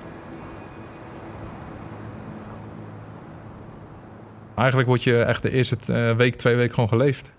Eigenlijk 4.62 4.90
word 4.90 5.04
je 5.04 5.22
echt 5.22 5.42
de 5.42 5.52
eerste 5.52 5.76
eh, 5.88 6.16
week, 6.16 6.36
twee 6.36 6.56
weken 6.56 6.74
gewoon 6.74 6.90
geleefd. 6.90 7.32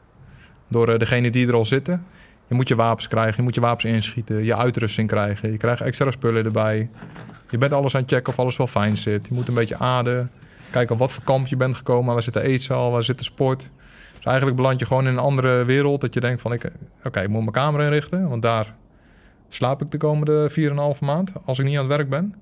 Door 0.69 0.89
uh, 0.89 0.99
degene 0.99 1.31
die 1.31 1.49
er 1.49 1.55
al 1.55 1.65
zitten. 1.65 2.05
Je 2.49 2.55
moet 2.55 2.69
je 2.69 2.75
wapens 2.75 3.09
krijgen, 3.09 3.35
je 3.37 3.43
moet 3.43 3.55
je 3.55 3.61
wapens 3.61 3.85
inschieten, 3.85 4.45
je 4.45 4.57
uitrusting 4.57 5.09
krijgen. 5.09 5.51
Je 5.51 5.57
krijgt 5.57 5.81
extra 5.81 6.11
spullen 6.11 6.45
erbij. 6.45 6.91
Je 7.51 7.59
bent 7.59 7.73
alles 7.73 7.95
aan 7.95 8.01
het 8.01 8.11
checken 8.11 8.33
of 8.33 8.39
alles 8.39 8.57
wel 8.57 8.67
fijn 8.67 8.97
zit. 8.97 9.27
Je 9.27 9.35
moet 9.35 9.49
een 9.49 9.55
beetje 9.55 9.79
ademen. 9.79 10.31
Kijken 10.71 10.93
op 10.93 10.99
wat 10.99 11.13
voor 11.13 11.25
kamp 11.25 11.47
je 11.47 11.57
bent 11.57 11.77
gekomen. 11.77 12.15
Waar 12.15 12.23
zit 12.23 12.35
de 12.35 12.43
eetzaal, 12.43 12.91
waar 12.91 13.03
zit 13.03 13.19
de 13.19 13.25
sport. 13.25 13.71
Dus 14.17 14.25
eigenlijk 14.25 14.57
beland 14.57 14.79
je 14.79 14.87
gewoon 14.87 15.07
in 15.07 15.13
een 15.13 15.19
andere 15.19 15.65
wereld. 15.65 16.01
Dat 16.01 16.15
je 16.15 16.21
denkt 16.21 16.41
van, 16.41 16.53
ik, 16.53 16.71
oké, 17.05 17.21
ik 17.21 17.29
moet 17.29 17.41
mijn 17.41 17.53
kamer 17.53 17.81
inrichten. 17.81 18.29
Want 18.29 18.43
daar 18.43 18.75
slaap 19.49 19.83
ik 19.83 19.91
de 19.91 19.99
komende 19.99 20.51
4,5 20.95 21.01
maand. 21.01 21.33
Als 21.45 21.59
ik 21.59 21.65
niet 21.65 21.79
aan 21.79 21.89
het 21.89 21.97
werk 21.97 22.09
ben. 22.09 22.35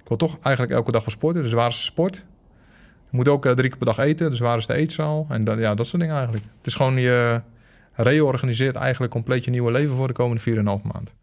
Ik 0.00 0.08
wil 0.08 0.16
toch 0.16 0.38
eigenlijk 0.42 0.76
elke 0.76 0.92
dag 0.92 1.02
van 1.02 1.12
sporten. 1.12 1.42
Dus 1.42 1.52
waar 1.52 1.68
is 1.68 1.84
sport? 1.84 2.24
Je 3.10 3.16
moet 3.16 3.28
ook 3.28 3.46
eh, 3.46 3.52
drie 3.52 3.68
keer 3.68 3.78
per 3.78 3.86
dag 3.86 3.98
eten. 3.98 4.30
Dus 4.30 4.38
waar 4.38 4.58
is 4.58 4.66
de 4.66 4.74
eetzaal? 4.74 5.26
En 5.28 5.44
dat, 5.44 5.58
ja, 5.58 5.74
dat 5.74 5.86
soort 5.86 6.00
dingen 6.00 6.16
eigenlijk. 6.16 6.46
Het 6.58 6.66
is 6.66 6.74
gewoon 6.74 6.98
je 6.98 7.42
reorganiseert 7.92 8.76
eigenlijk 8.76 9.12
compleet 9.12 9.44
je 9.44 9.50
nieuwe 9.50 9.70
leven 9.70 9.96
voor 9.96 10.06
de 10.06 10.12
komende 10.12 10.42
4,5 10.42 10.62
maand. 10.64 11.14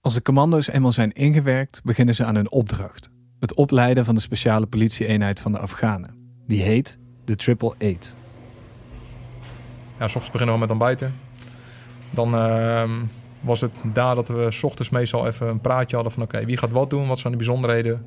Als 0.00 0.14
de 0.14 0.22
commando's 0.22 0.68
eenmaal 0.68 0.92
zijn 0.92 1.12
ingewerkt, 1.12 1.80
beginnen 1.84 2.14
ze 2.14 2.24
aan 2.24 2.34
hun 2.34 2.50
opdracht. 2.50 3.10
Het 3.38 3.54
opleiden 3.54 4.04
van 4.04 4.14
de 4.14 4.20
speciale 4.20 4.66
politieeenheid 4.66 5.40
van 5.40 5.52
de 5.52 5.58
Afghanen. 5.58 6.14
Die 6.46 6.62
heet 6.62 6.98
de 7.24 7.36
Triple 7.36 7.74
Eight. 7.78 8.16
Ja, 9.98 10.08
s 10.08 10.14
ochtends 10.14 10.30
beginnen 10.30 10.54
we 10.54 10.60
met 10.60 10.70
ontbijten. 10.70 11.14
Dan 12.10 12.34
uh, 12.34 12.90
was 13.40 13.60
het 13.60 13.72
daar 13.82 14.14
dat 14.14 14.28
we 14.28 14.46
s 14.50 14.62
ochtends 14.62 14.90
meestal 14.90 15.26
even 15.26 15.48
een 15.48 15.60
praatje 15.60 15.94
hadden 15.94 16.14
van... 16.14 16.22
oké, 16.22 16.44
wie 16.44 16.56
gaat 16.56 16.70
wat 16.70 16.90
doen? 16.90 17.06
Wat 17.06 17.18
zijn 17.18 17.32
de 17.32 17.38
bijzonderheden? 17.38 18.06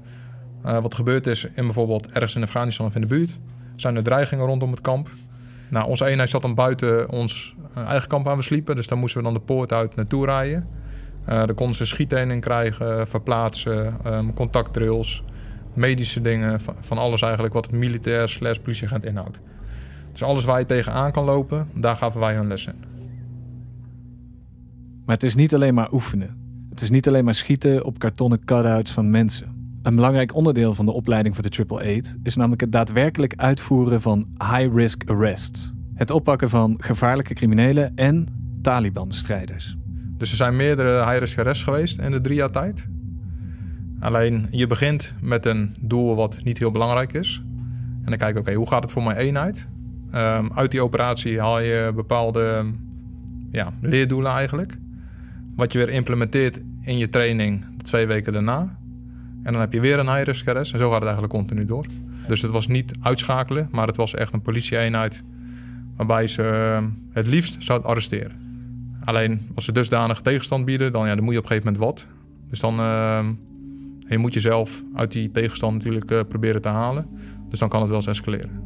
Uh, 0.65 0.81
wat 0.81 0.95
gebeurd 0.95 1.27
is 1.27 1.43
in 1.43 1.65
bijvoorbeeld 1.65 2.09
ergens 2.11 2.35
in 2.35 2.43
Afghanistan 2.43 2.85
of 2.85 2.95
in 2.95 3.01
de 3.01 3.07
buurt? 3.07 3.31
Zijn 3.75 3.95
er 3.95 4.03
dreigingen 4.03 4.45
rondom 4.45 4.71
het 4.71 4.81
kamp? 4.81 5.09
Nou, 5.69 5.87
onze 5.87 6.05
eenheid 6.05 6.29
zat 6.29 6.41
dan 6.41 6.55
buiten 6.55 7.09
ons 7.09 7.55
eh, 7.73 7.83
eigen 7.83 8.09
kamp 8.09 8.27
aan 8.27 8.37
we 8.37 8.43
sliepen. 8.43 8.75
Dus 8.75 8.87
daar 8.87 8.97
moesten 8.97 9.19
we 9.19 9.25
dan 9.25 9.33
de 9.33 9.39
poort 9.39 9.73
uit 9.73 9.95
naartoe 9.95 10.25
rijden. 10.25 10.67
Uh, 11.21 11.25
daar 11.25 11.53
konden 11.53 11.75
ze 11.75 11.85
schiettraining 11.85 12.41
krijgen, 12.41 13.07
verplaatsen, 13.07 13.97
um, 14.05 14.33
contactdrills, 14.33 15.23
medische 15.73 16.21
dingen. 16.21 16.59
Van, 16.59 16.75
van, 16.79 16.97
alles 16.97 17.21
eigenlijk 17.21 17.53
wat 17.53 17.65
het 17.65 17.75
militair 17.75 18.29
slash 18.29 18.57
politieagent 18.57 19.05
inhoudt. 19.05 19.39
Dus 20.11 20.23
alles 20.23 20.43
waar 20.43 20.59
je 20.59 20.65
tegenaan 20.65 21.11
kan 21.11 21.23
lopen, 21.25 21.67
daar 21.73 21.95
gaven 21.95 22.19
wij 22.19 22.35
hun 22.35 22.47
les 22.47 22.67
in. 22.67 22.83
Maar 25.05 25.15
het 25.15 25.23
is 25.23 25.35
niet 25.35 25.53
alleen 25.53 25.73
maar 25.73 25.91
oefenen. 25.91 26.37
Het 26.69 26.81
is 26.81 26.89
niet 26.89 27.07
alleen 27.07 27.25
maar 27.25 27.35
schieten 27.35 27.85
op 27.85 27.99
kartonnen 27.99 28.45
cutouts 28.45 28.91
van 28.91 29.09
mensen. 29.09 29.58
Een 29.89 29.95
belangrijk 29.95 30.35
onderdeel 30.35 30.75
van 30.75 30.85
de 30.85 30.91
opleiding 30.91 31.35
voor 31.35 31.43
de 31.43 31.49
Triple 31.49 31.81
Eight 31.81 32.17
is 32.23 32.35
namelijk 32.35 32.61
het 32.61 32.71
daadwerkelijk 32.71 33.33
uitvoeren 33.35 34.01
van 34.01 34.27
high-risk 34.37 35.09
arrests. 35.09 35.73
Het 35.95 36.11
oppakken 36.11 36.49
van 36.49 36.75
gevaarlijke 36.77 37.33
criminelen 37.33 37.95
en 37.95 38.27
Taliban-strijders. 38.61 39.77
Dus 40.17 40.31
er 40.31 40.37
zijn 40.37 40.55
meerdere 40.55 41.05
high-risk 41.05 41.37
arrests 41.37 41.63
geweest 41.63 41.99
in 41.99 42.11
de 42.11 42.21
drie 42.21 42.35
jaar 42.35 42.49
tijd. 42.49 42.87
Alleen 43.99 44.47
je 44.49 44.67
begint 44.67 45.13
met 45.21 45.45
een 45.45 45.75
doel 45.79 46.15
wat 46.15 46.43
niet 46.43 46.57
heel 46.57 46.71
belangrijk 46.71 47.13
is. 47.13 47.43
En 48.03 48.05
dan 48.05 48.17
kijk 48.17 48.33
je, 48.33 48.39
oké, 48.39 48.53
hoe 48.53 48.67
gaat 48.67 48.83
het 48.83 48.91
voor 48.91 49.03
mijn 49.03 49.17
eenheid? 49.17 49.67
Um, 50.15 50.51
uit 50.53 50.71
die 50.71 50.83
operatie 50.83 51.39
haal 51.39 51.59
je 51.59 51.91
bepaalde 51.95 52.65
ja, 53.51 53.73
leerdoelen 53.81 54.31
eigenlijk. 54.31 54.77
Wat 55.55 55.71
je 55.71 55.77
weer 55.77 55.89
implementeert 55.89 56.61
in 56.81 56.97
je 56.97 57.09
training 57.09 57.65
twee 57.77 58.07
weken 58.07 58.33
daarna. 58.33 58.77
En 59.49 59.55
dan 59.55 59.63
heb 59.63 59.73
je 59.73 59.79
weer 59.79 59.99
een 59.99 60.15
high-risk. 60.15 60.47
En 60.47 60.65
zo 60.65 60.77
gaat 60.77 60.93
het 60.93 61.03
eigenlijk 61.03 61.33
continu 61.33 61.65
door. 61.65 61.85
Dus 62.27 62.41
het 62.41 62.51
was 62.51 62.67
niet 62.67 62.91
uitschakelen, 63.01 63.67
maar 63.71 63.87
het 63.87 63.95
was 63.95 64.13
echt 64.13 64.33
een 64.33 64.41
politieeenheid... 64.41 65.23
waarbij 65.95 66.27
ze 66.27 66.77
uh, 66.81 66.87
het 67.11 67.27
liefst 67.27 67.55
zouden 67.59 67.89
arresteren. 67.89 68.31
Alleen 69.03 69.41
als 69.55 69.65
ze 69.65 69.71
dusdanig 69.71 70.21
tegenstand 70.21 70.65
bieden, 70.65 70.91
dan, 70.91 71.07
ja, 71.07 71.15
dan 71.15 71.23
moet 71.23 71.33
je 71.33 71.39
op 71.39 71.43
een 71.43 71.51
gegeven 71.51 71.73
moment 71.73 71.91
wat. 71.91 72.07
Dus 72.49 72.59
dan 72.59 72.75
je 74.07 74.17
moet 74.17 74.33
je 74.33 74.39
zelf 74.39 74.83
uit 74.95 75.11
die 75.11 75.31
tegenstand 75.31 75.73
natuurlijk 75.73 76.11
uh, 76.11 76.19
proberen 76.27 76.61
te 76.61 76.67
halen. 76.67 77.07
Dus 77.49 77.59
dan 77.59 77.69
kan 77.69 77.79
het 77.79 77.89
wel 77.89 77.97
eens 77.97 78.07
escaleren. 78.07 78.61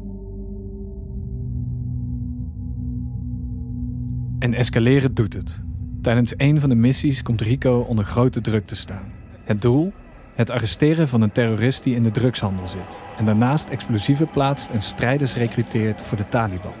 En 4.38 4.54
escaleren 4.54 5.14
doet 5.14 5.34
het. 5.34 5.62
Tijdens 6.02 6.34
een 6.36 6.60
van 6.60 6.68
de 6.68 6.74
missies 6.74 7.22
komt 7.22 7.40
Rico 7.40 7.80
onder 7.80 8.04
grote 8.04 8.40
druk 8.40 8.66
te 8.66 8.76
staan. 8.76 9.12
Het 9.44 9.62
doel? 9.62 9.92
Het 10.34 10.50
arresteren 10.50 11.08
van 11.08 11.22
een 11.22 11.32
terrorist 11.32 11.82
die 11.82 11.94
in 11.94 12.02
de 12.02 12.10
drugshandel 12.10 12.66
zit. 12.66 12.98
En 13.18 13.24
daarnaast 13.24 13.68
explosieven 13.68 14.28
plaatst 14.28 14.70
en 14.70 14.82
strijders 14.82 15.34
recruteert 15.34 16.02
voor 16.02 16.16
de 16.16 16.28
Taliban. 16.28 16.72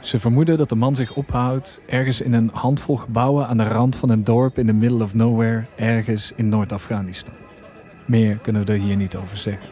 Ze 0.00 0.18
vermoeden 0.18 0.58
dat 0.58 0.68
de 0.68 0.74
man 0.74 0.96
zich 0.96 1.14
ophoudt 1.14 1.80
ergens 1.86 2.20
in 2.20 2.32
een 2.32 2.50
handvol 2.52 2.96
gebouwen 2.96 3.46
aan 3.46 3.56
de 3.56 3.68
rand 3.68 3.96
van 3.96 4.10
een 4.10 4.24
dorp 4.24 4.58
in 4.58 4.66
the 4.66 4.72
middle 4.72 5.04
of 5.04 5.14
nowhere, 5.14 5.64
ergens 5.76 6.32
in 6.36 6.48
Noord-Afghanistan. 6.48 7.34
Meer 8.04 8.36
kunnen 8.36 8.64
we 8.64 8.72
er 8.72 8.78
hier 8.78 8.96
niet 8.96 9.16
over 9.16 9.36
zeggen. 9.36 9.68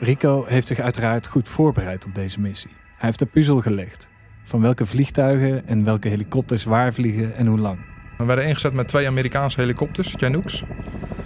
Rico 0.00 0.44
heeft 0.48 0.66
zich 0.66 0.78
uiteraard 0.78 1.26
goed 1.26 1.48
voorbereid 1.48 2.04
op 2.04 2.14
deze 2.14 2.40
missie. 2.40 2.70
Hij 2.70 3.06
heeft 3.06 3.18
de 3.18 3.26
puzzel 3.26 3.60
gelegd. 3.60 4.08
Van 4.44 4.60
welke 4.60 4.86
vliegtuigen 4.86 5.66
en 5.66 5.84
welke 5.84 6.08
helikopters 6.08 6.64
waar 6.64 6.94
vliegen 6.94 7.36
en 7.36 7.46
hoe 7.46 7.58
lang. 7.58 7.78
We 8.18 8.24
werden 8.24 8.46
ingezet 8.46 8.72
met 8.72 8.88
twee 8.88 9.06
Amerikaanse 9.06 9.60
helikopters, 9.60 10.14
Chinooks. 10.16 10.62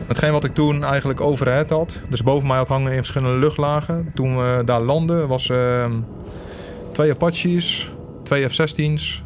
Hetgeen 0.06 0.32
wat 0.32 0.44
ik 0.44 0.54
toen 0.54 0.84
eigenlijk 0.84 1.20
overhead 1.20 1.70
had, 1.70 2.00
dus 2.08 2.22
boven 2.22 2.48
mij 2.48 2.56
had 2.56 2.68
hangen 2.68 2.90
in 2.92 2.96
verschillende 2.96 3.38
luchtlagen. 3.38 4.10
Toen 4.14 4.36
we 4.36 4.62
daar 4.64 4.80
landden, 4.80 5.28
was 5.28 5.50
ehm, 5.50 5.92
twee 6.92 7.10
Apaches, 7.10 7.92
twee 8.22 8.48
F-16's. 8.48 9.22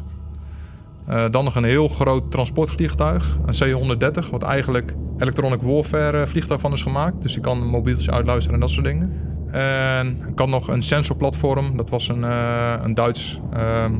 eh, 1.07 1.25
dan 1.31 1.43
nog 1.43 1.55
een 1.55 1.63
heel 1.63 1.87
groot 1.87 2.31
transportvliegtuig, 2.31 3.37
een 3.45 3.53
C-130, 3.53 4.29
wat 4.29 4.43
eigenlijk 4.43 4.93
electronic 5.17 5.61
warfare 5.61 6.21
eh, 6.21 6.27
vliegtuig 6.27 6.61
van 6.61 6.73
is 6.73 6.81
gemaakt. 6.81 7.21
Dus 7.21 7.33
die 7.33 7.41
kan 7.41 7.67
mobieltjes 7.67 8.09
uitluisteren 8.09 8.53
en 8.53 8.59
dat 8.59 8.69
soort 8.69 8.85
dingen. 8.85 9.13
En 9.51 10.23
ik 10.27 10.39
had 10.39 10.47
nog 10.47 10.67
een 10.67 10.83
sensorplatform, 10.83 11.77
dat 11.77 11.89
was 11.89 12.07
een, 12.07 12.23
eh, 12.23 12.73
een 12.83 12.93
Duits 12.93 13.39
ehm 13.53 13.93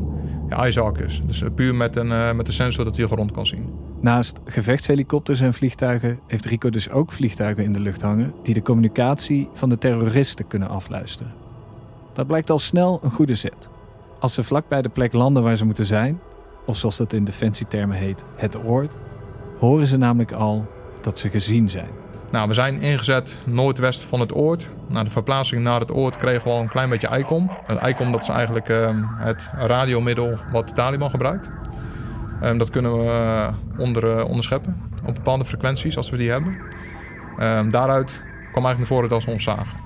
ja, 0.49 0.91
Dus 1.25 1.41
eh, 1.41 1.49
puur 1.55 1.75
met 1.75 1.95
een, 1.95 2.11
eh, 2.11 2.33
met 2.33 2.47
een 2.47 2.53
sensor 2.53 2.83
dat 2.83 2.97
hij 2.97 3.05
rond 3.05 3.31
kan 3.31 3.45
zien. 3.45 3.65
Naast 4.01 4.39
gevechtshelikopters 4.45 5.39
en 5.39 5.53
vliegtuigen 5.53 6.19
heeft 6.27 6.45
Rico 6.45 6.69
dus 6.69 6.89
ook 6.89 7.11
vliegtuigen 7.11 7.63
in 7.63 7.73
de 7.73 7.79
lucht 7.79 8.01
hangen 8.01 8.33
die 8.43 8.53
de 8.53 8.61
communicatie 8.61 9.49
van 9.53 9.69
de 9.69 9.77
terroristen 9.77 10.47
kunnen 10.47 10.69
afluisteren. 10.69 11.33
Dat 12.13 12.27
blijkt 12.27 12.49
al 12.49 12.59
snel 12.59 12.99
een 13.03 13.11
goede 13.11 13.35
zet. 13.35 13.69
Als 14.19 14.33
ze 14.33 14.43
vlak 14.43 14.67
bij 14.67 14.81
de 14.81 14.89
plek 14.89 15.13
landen 15.13 15.43
waar 15.43 15.57
ze 15.57 15.65
moeten 15.65 15.85
zijn, 15.85 16.19
of 16.65 16.77
zoals 16.77 16.97
dat 16.97 17.13
in 17.13 17.23
defensietermen 17.23 17.97
heet, 17.97 18.23
het 18.35 18.63
oord, 18.63 18.97
horen 19.59 19.87
ze 19.87 19.97
namelijk 19.97 20.31
al 20.31 20.65
dat 21.01 21.19
ze 21.19 21.29
gezien 21.29 21.69
zijn. 21.69 22.02
Nou, 22.33 22.47
we 22.47 22.53
zijn 22.53 22.81
ingezet 22.81 23.37
noordwest 23.45 24.03
van 24.03 24.19
het 24.19 24.35
oord. 24.35 24.69
Na 24.89 25.03
de 25.03 25.09
verplaatsing 25.09 25.63
naar 25.63 25.79
het 25.79 25.91
oord 25.91 26.17
kregen 26.17 26.43
we 26.43 26.49
al 26.49 26.59
een 26.59 26.69
klein 26.69 26.89
beetje 26.89 27.17
ICOM. 27.17 27.51
Het 27.65 27.87
ICOM 27.87 28.11
dat 28.11 28.21
is 28.21 28.27
eigenlijk 28.29 28.69
ehm, 28.69 29.03
het 29.17 29.49
radiomiddel 29.55 30.39
wat 30.51 30.67
de 30.67 30.73
Taliban 30.73 31.09
gebruikt. 31.09 31.49
Ehm, 32.41 32.57
dat 32.57 32.69
kunnen 32.69 32.97
we 32.99 33.05
eh, 33.05 33.53
onder, 33.77 34.17
eh, 34.17 34.29
onderscheppen 34.29 34.81
op 35.05 35.15
bepaalde 35.15 35.45
frequenties 35.45 35.97
als 35.97 36.09
we 36.09 36.17
die 36.17 36.29
hebben. 36.29 36.57
Ehm, 37.37 37.69
daaruit 37.69 38.21
kwam 38.51 38.65
eigenlijk 38.65 38.77
naar 38.77 38.87
voren 38.87 39.09
dat 39.09 39.21
ze 39.21 39.29
ons 39.29 39.43
zagen. 39.43 39.81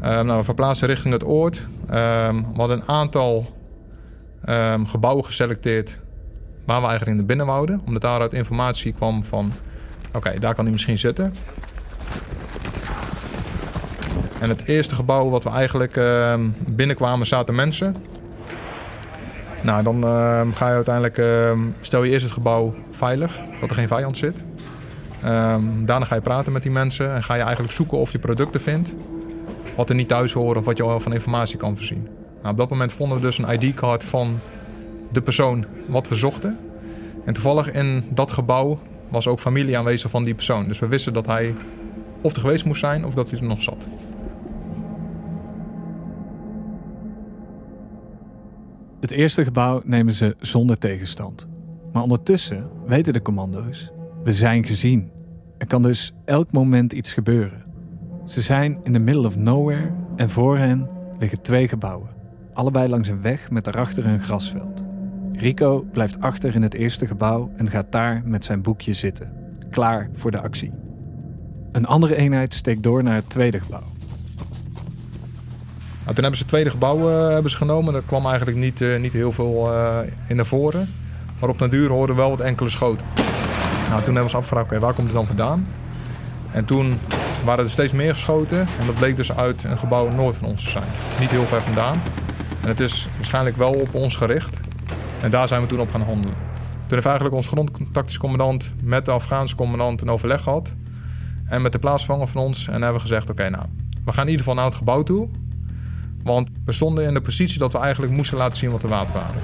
Nou, 0.00 0.38
we 0.38 0.44
verplaatsen 0.44 0.88
richting 0.88 1.12
het 1.12 1.26
oord. 1.26 1.64
We 1.86 2.42
hadden 2.56 2.80
een 2.80 2.88
aantal 2.88 3.46
gebouwen 4.86 5.24
geselecteerd 5.24 6.00
waar 6.64 6.80
we 6.80 6.86
eigenlijk 6.86 7.16
in 7.16 7.22
de 7.22 7.28
binnen 7.28 7.46
wouden. 7.46 7.80
Omdat 7.86 8.02
daaruit 8.02 8.32
informatie 8.32 8.92
kwam 8.92 9.24
van 9.24 9.52
Oké, 10.14 10.38
daar 10.38 10.54
kan 10.54 10.64
hij 10.64 10.72
misschien 10.72 10.98
zitten. 10.98 11.32
En 14.40 14.48
het 14.48 14.64
eerste 14.64 14.94
gebouw 14.94 15.28
wat 15.28 15.44
we 15.44 15.50
eigenlijk 15.50 15.96
ehm, 15.96 16.48
binnenkwamen 16.66 17.26
zaten 17.26 17.54
mensen. 17.54 17.96
Nou, 19.62 19.82
dan 19.82 20.04
ehm, 20.04 20.50
ga 20.52 20.68
je 20.68 20.74
uiteindelijk, 20.74 21.18
ehm, 21.18 21.58
stel 21.80 22.02
je 22.02 22.10
eerst 22.10 22.24
het 22.24 22.34
gebouw 22.34 22.74
veilig, 22.90 23.40
dat 23.60 23.70
er 23.70 23.76
geen 23.76 23.88
vijand 23.88 24.16
zit. 24.16 24.44
Daarna 25.84 26.04
ga 26.04 26.14
je 26.14 26.20
praten 26.20 26.52
met 26.52 26.62
die 26.62 26.70
mensen 26.70 27.14
en 27.14 27.22
ga 27.22 27.34
je 27.34 27.42
eigenlijk 27.42 27.74
zoeken 27.74 27.98
of 27.98 28.12
je 28.12 28.18
producten 28.18 28.60
vindt. 28.60 28.94
Wat 29.76 29.88
er 29.88 29.94
niet 29.94 30.08
thuis 30.08 30.32
horen 30.32 30.56
of 30.58 30.64
wat 30.64 30.76
je 30.76 30.82
al 30.82 31.00
van 31.00 31.12
informatie 31.12 31.56
kan 31.56 31.76
voorzien. 31.76 32.08
Nou, 32.40 32.52
op 32.52 32.58
dat 32.58 32.70
moment 32.70 32.92
vonden 32.92 33.16
we 33.16 33.22
dus 33.22 33.38
een 33.38 33.52
ID-card 33.52 34.04
van 34.04 34.38
de 35.12 35.22
persoon 35.22 35.64
wat 35.86 36.08
we 36.08 36.14
zochten. 36.14 36.58
En 37.24 37.32
toevallig 37.32 37.72
in 37.72 38.04
dat 38.08 38.30
gebouw 38.30 38.78
was 39.14 39.26
ook 39.26 39.40
familie 39.40 39.78
aanwezig 39.78 40.10
van 40.10 40.24
die 40.24 40.34
persoon. 40.34 40.66
Dus 40.66 40.78
we 40.78 40.88
wisten 40.88 41.12
dat 41.12 41.26
hij 41.26 41.54
of 42.20 42.34
er 42.34 42.40
geweest 42.40 42.64
moest 42.64 42.80
zijn 42.80 43.04
of 43.04 43.14
dat 43.14 43.30
hij 43.30 43.38
er 43.38 43.46
nog 43.46 43.62
zat. 43.62 43.86
Het 49.00 49.10
eerste 49.10 49.44
gebouw 49.44 49.80
nemen 49.84 50.14
ze 50.14 50.36
zonder 50.40 50.78
tegenstand. 50.78 51.46
Maar 51.92 52.02
ondertussen 52.02 52.70
weten 52.86 53.12
de 53.12 53.22
commando's: 53.22 53.90
we 54.24 54.32
zijn 54.32 54.64
gezien. 54.64 55.10
Er 55.58 55.66
kan 55.66 55.82
dus 55.82 56.12
elk 56.24 56.52
moment 56.52 56.92
iets 56.92 57.12
gebeuren. 57.12 57.64
Ze 58.24 58.40
zijn 58.40 58.78
in 58.82 58.92
the 58.92 58.98
middle 58.98 59.26
of 59.26 59.36
nowhere 59.36 59.94
en 60.16 60.30
voor 60.30 60.58
hen 60.58 60.88
liggen 61.18 61.42
twee 61.42 61.68
gebouwen. 61.68 62.08
Allebei 62.54 62.88
langs 62.88 63.08
een 63.08 63.22
weg 63.22 63.50
met 63.50 63.64
daarachter 63.64 64.06
een 64.06 64.20
grasveld. 64.20 64.83
Rico 65.36 65.86
blijft 65.92 66.20
achter 66.20 66.54
in 66.54 66.62
het 66.62 66.74
eerste 66.74 67.06
gebouw 67.06 67.50
en 67.56 67.70
gaat 67.70 67.92
daar 67.92 68.22
met 68.24 68.44
zijn 68.44 68.62
boekje 68.62 68.92
zitten, 68.92 69.32
klaar 69.70 70.10
voor 70.14 70.30
de 70.30 70.40
actie. 70.40 70.72
Een 71.72 71.86
andere 71.86 72.16
eenheid 72.16 72.54
steekt 72.54 72.82
door 72.82 73.02
naar 73.02 73.14
het 73.14 73.30
tweede 73.30 73.60
gebouw. 73.60 73.82
Nou, 76.04 76.16
toen 76.16 76.24
hebben 76.24 76.36
ze 76.36 76.42
het 76.42 76.48
tweede 76.48 76.70
gebouw 76.70 77.10
eh, 77.10 77.32
hebben 77.32 77.50
ze 77.50 77.56
genomen. 77.56 77.92
Daar 77.92 78.02
kwam 78.02 78.26
eigenlijk 78.26 78.56
niet, 78.56 78.80
eh, 78.80 78.98
niet 78.98 79.12
heel 79.12 79.32
veel 79.32 79.72
eh, 79.72 79.98
in 80.26 80.36
naar 80.36 80.46
voren. 80.46 80.94
Maar 81.38 81.48
op 81.48 81.58
den 81.58 81.70
duur 81.70 81.88
hoorden 81.88 82.16
we 82.16 82.20
wel 82.20 82.30
wat 82.30 82.40
enkele 82.40 82.68
schoten. 82.68 83.06
Nou, 83.14 83.24
toen 83.88 83.94
hebben 83.94 84.14
we 84.14 84.20
ons 84.20 84.34
afgevraagd, 84.34 84.78
waar 84.78 84.94
komt 84.94 85.06
het 85.06 85.16
dan 85.16 85.26
vandaan? 85.26 85.66
En 86.52 86.64
toen 86.64 86.98
waren 87.44 87.64
er 87.64 87.70
steeds 87.70 87.92
meer 87.92 88.14
geschoten. 88.14 88.58
En 88.58 88.86
dat 88.86 88.94
bleek 88.94 89.16
dus 89.16 89.32
uit 89.32 89.64
een 89.64 89.78
gebouw 89.78 90.10
noord 90.10 90.36
van 90.36 90.48
ons 90.48 90.64
te 90.64 90.70
zijn. 90.70 90.88
Niet 91.20 91.30
heel 91.30 91.46
ver 91.46 91.62
vandaan. 91.62 92.02
En 92.62 92.68
het 92.68 92.80
is 92.80 93.08
waarschijnlijk 93.14 93.56
wel 93.56 93.72
op 93.72 93.94
ons 93.94 94.16
gericht. 94.16 94.56
En 95.24 95.30
daar 95.30 95.48
zijn 95.48 95.60
we 95.60 95.66
toen 95.66 95.80
op 95.80 95.90
gaan 95.90 96.02
handelen. 96.02 96.36
Toen 96.70 96.92
heeft 96.92 97.06
eigenlijk 97.06 97.34
ons 97.34 97.46
grondtactisch 97.46 98.18
commandant 98.18 98.74
met 98.82 99.04
de 99.04 99.10
Afghaanse 99.10 99.54
commandant 99.54 100.00
een 100.00 100.08
overleg 100.08 100.42
gehad. 100.42 100.74
En 101.44 101.62
met 101.62 101.72
de 101.72 101.78
plaatsvanger 101.78 102.26
van 102.26 102.42
ons. 102.42 102.66
En 102.66 102.72
hebben 102.72 102.92
we 102.92 103.00
gezegd, 103.00 103.30
oké, 103.30 103.48
nou, 103.48 103.66
we 104.04 104.12
gaan 104.12 104.24
in 104.24 104.30
ieder 104.30 104.44
geval 104.44 104.54
naar 104.54 104.64
het 104.64 104.74
gebouw 104.74 105.02
toe. 105.02 105.28
Want 106.22 106.50
we 106.64 106.72
stonden 106.72 107.04
in 107.04 107.14
de 107.14 107.20
positie 107.20 107.58
dat 107.58 107.72
we 107.72 107.78
eigenlijk 107.78 108.12
moesten 108.12 108.38
laten 108.38 108.56
zien 108.56 108.70
wat 108.70 108.80
de 108.80 108.88
water 108.88 109.14
waren. 109.14 109.40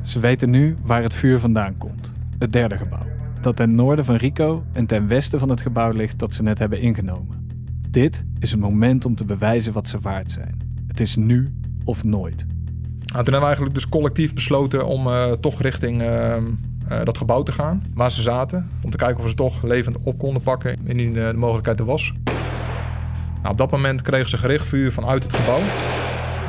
Ze 0.00 0.20
weten 0.20 0.50
nu 0.50 0.76
waar 0.82 1.02
het 1.02 1.14
vuur 1.14 1.38
vandaan 1.38 1.78
komt. 1.78 2.12
Het 2.38 2.52
derde 2.52 2.76
gebouw. 2.76 3.06
Dat 3.40 3.56
ten 3.56 3.74
noorden 3.74 4.04
van 4.04 4.14
Rico 4.14 4.64
en 4.72 4.86
ten 4.86 5.08
westen 5.08 5.38
van 5.38 5.48
het 5.48 5.60
gebouw 5.60 5.92
ligt 5.92 6.18
dat 6.18 6.34
ze 6.34 6.42
net 6.42 6.58
hebben 6.58 6.80
ingenomen. 6.80 7.48
Dit 7.88 8.24
is 8.38 8.50
het 8.50 8.60
moment 8.60 9.04
om 9.04 9.14
te 9.14 9.24
bewijzen 9.24 9.72
wat 9.72 9.88
ze 9.88 9.98
waard 10.00 10.32
zijn. 10.32 10.58
Het 10.86 11.00
is 11.00 11.16
nu 11.16 11.59
of 11.84 12.04
nooit. 12.04 12.46
Nou, 12.46 13.24
toen 13.24 13.32
hebben 13.32 13.40
we 13.40 13.46
eigenlijk 13.46 13.74
dus 13.74 13.88
collectief 13.88 14.34
besloten 14.34 14.86
om 14.86 15.06
eh, 15.06 15.32
toch 15.32 15.62
richting 15.62 16.00
eh, 16.02 16.36
eh, 16.90 17.04
dat 17.04 17.18
gebouw 17.18 17.42
te 17.42 17.52
gaan. 17.52 17.82
Waar 17.94 18.10
ze 18.10 18.22
zaten. 18.22 18.70
Om 18.82 18.90
te 18.90 18.96
kijken 18.96 19.16
of 19.16 19.22
we 19.22 19.28
ze 19.28 19.34
toch 19.34 19.62
levend 19.62 19.96
op 20.02 20.18
konden 20.18 20.42
pakken. 20.42 20.76
Indien 20.84 21.16
eh, 21.16 21.28
de 21.28 21.36
mogelijkheid 21.36 21.78
er 21.78 21.84
was. 21.84 22.12
Nou, 23.42 23.52
op 23.52 23.58
dat 23.58 23.70
moment 23.70 24.02
kregen 24.02 24.28
ze 24.28 24.36
gericht 24.36 24.66
vuur 24.66 24.92
vanuit 24.92 25.22
het 25.22 25.32
gebouw. 25.32 25.60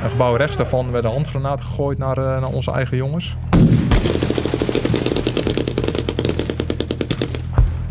Een 0.03 0.09
gebouw 0.09 0.35
rechts 0.35 0.57
daarvan 0.57 0.91
werden 0.91 1.11
handgranaten 1.11 1.65
gegooid 1.65 1.97
naar, 1.97 2.15
naar 2.15 2.51
onze 2.51 2.71
eigen 2.71 2.97
jongens. 2.97 3.37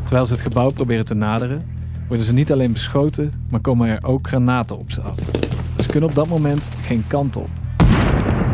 Terwijl 0.02 0.26
ze 0.26 0.32
het 0.32 0.42
gebouw 0.42 0.70
proberen 0.70 1.04
te 1.04 1.14
naderen, 1.14 1.66
worden 2.08 2.26
ze 2.26 2.32
niet 2.32 2.52
alleen 2.52 2.72
beschoten, 2.72 3.32
maar 3.50 3.60
komen 3.60 3.88
er 3.88 4.04
ook 4.04 4.28
granaten 4.28 4.78
op 4.78 4.90
ze 4.90 5.00
af. 5.00 5.49
Kunnen 5.90 6.08
op 6.08 6.14
dat 6.14 6.28
moment 6.28 6.70
geen 6.82 7.06
kant 7.06 7.36
op. 7.36 7.48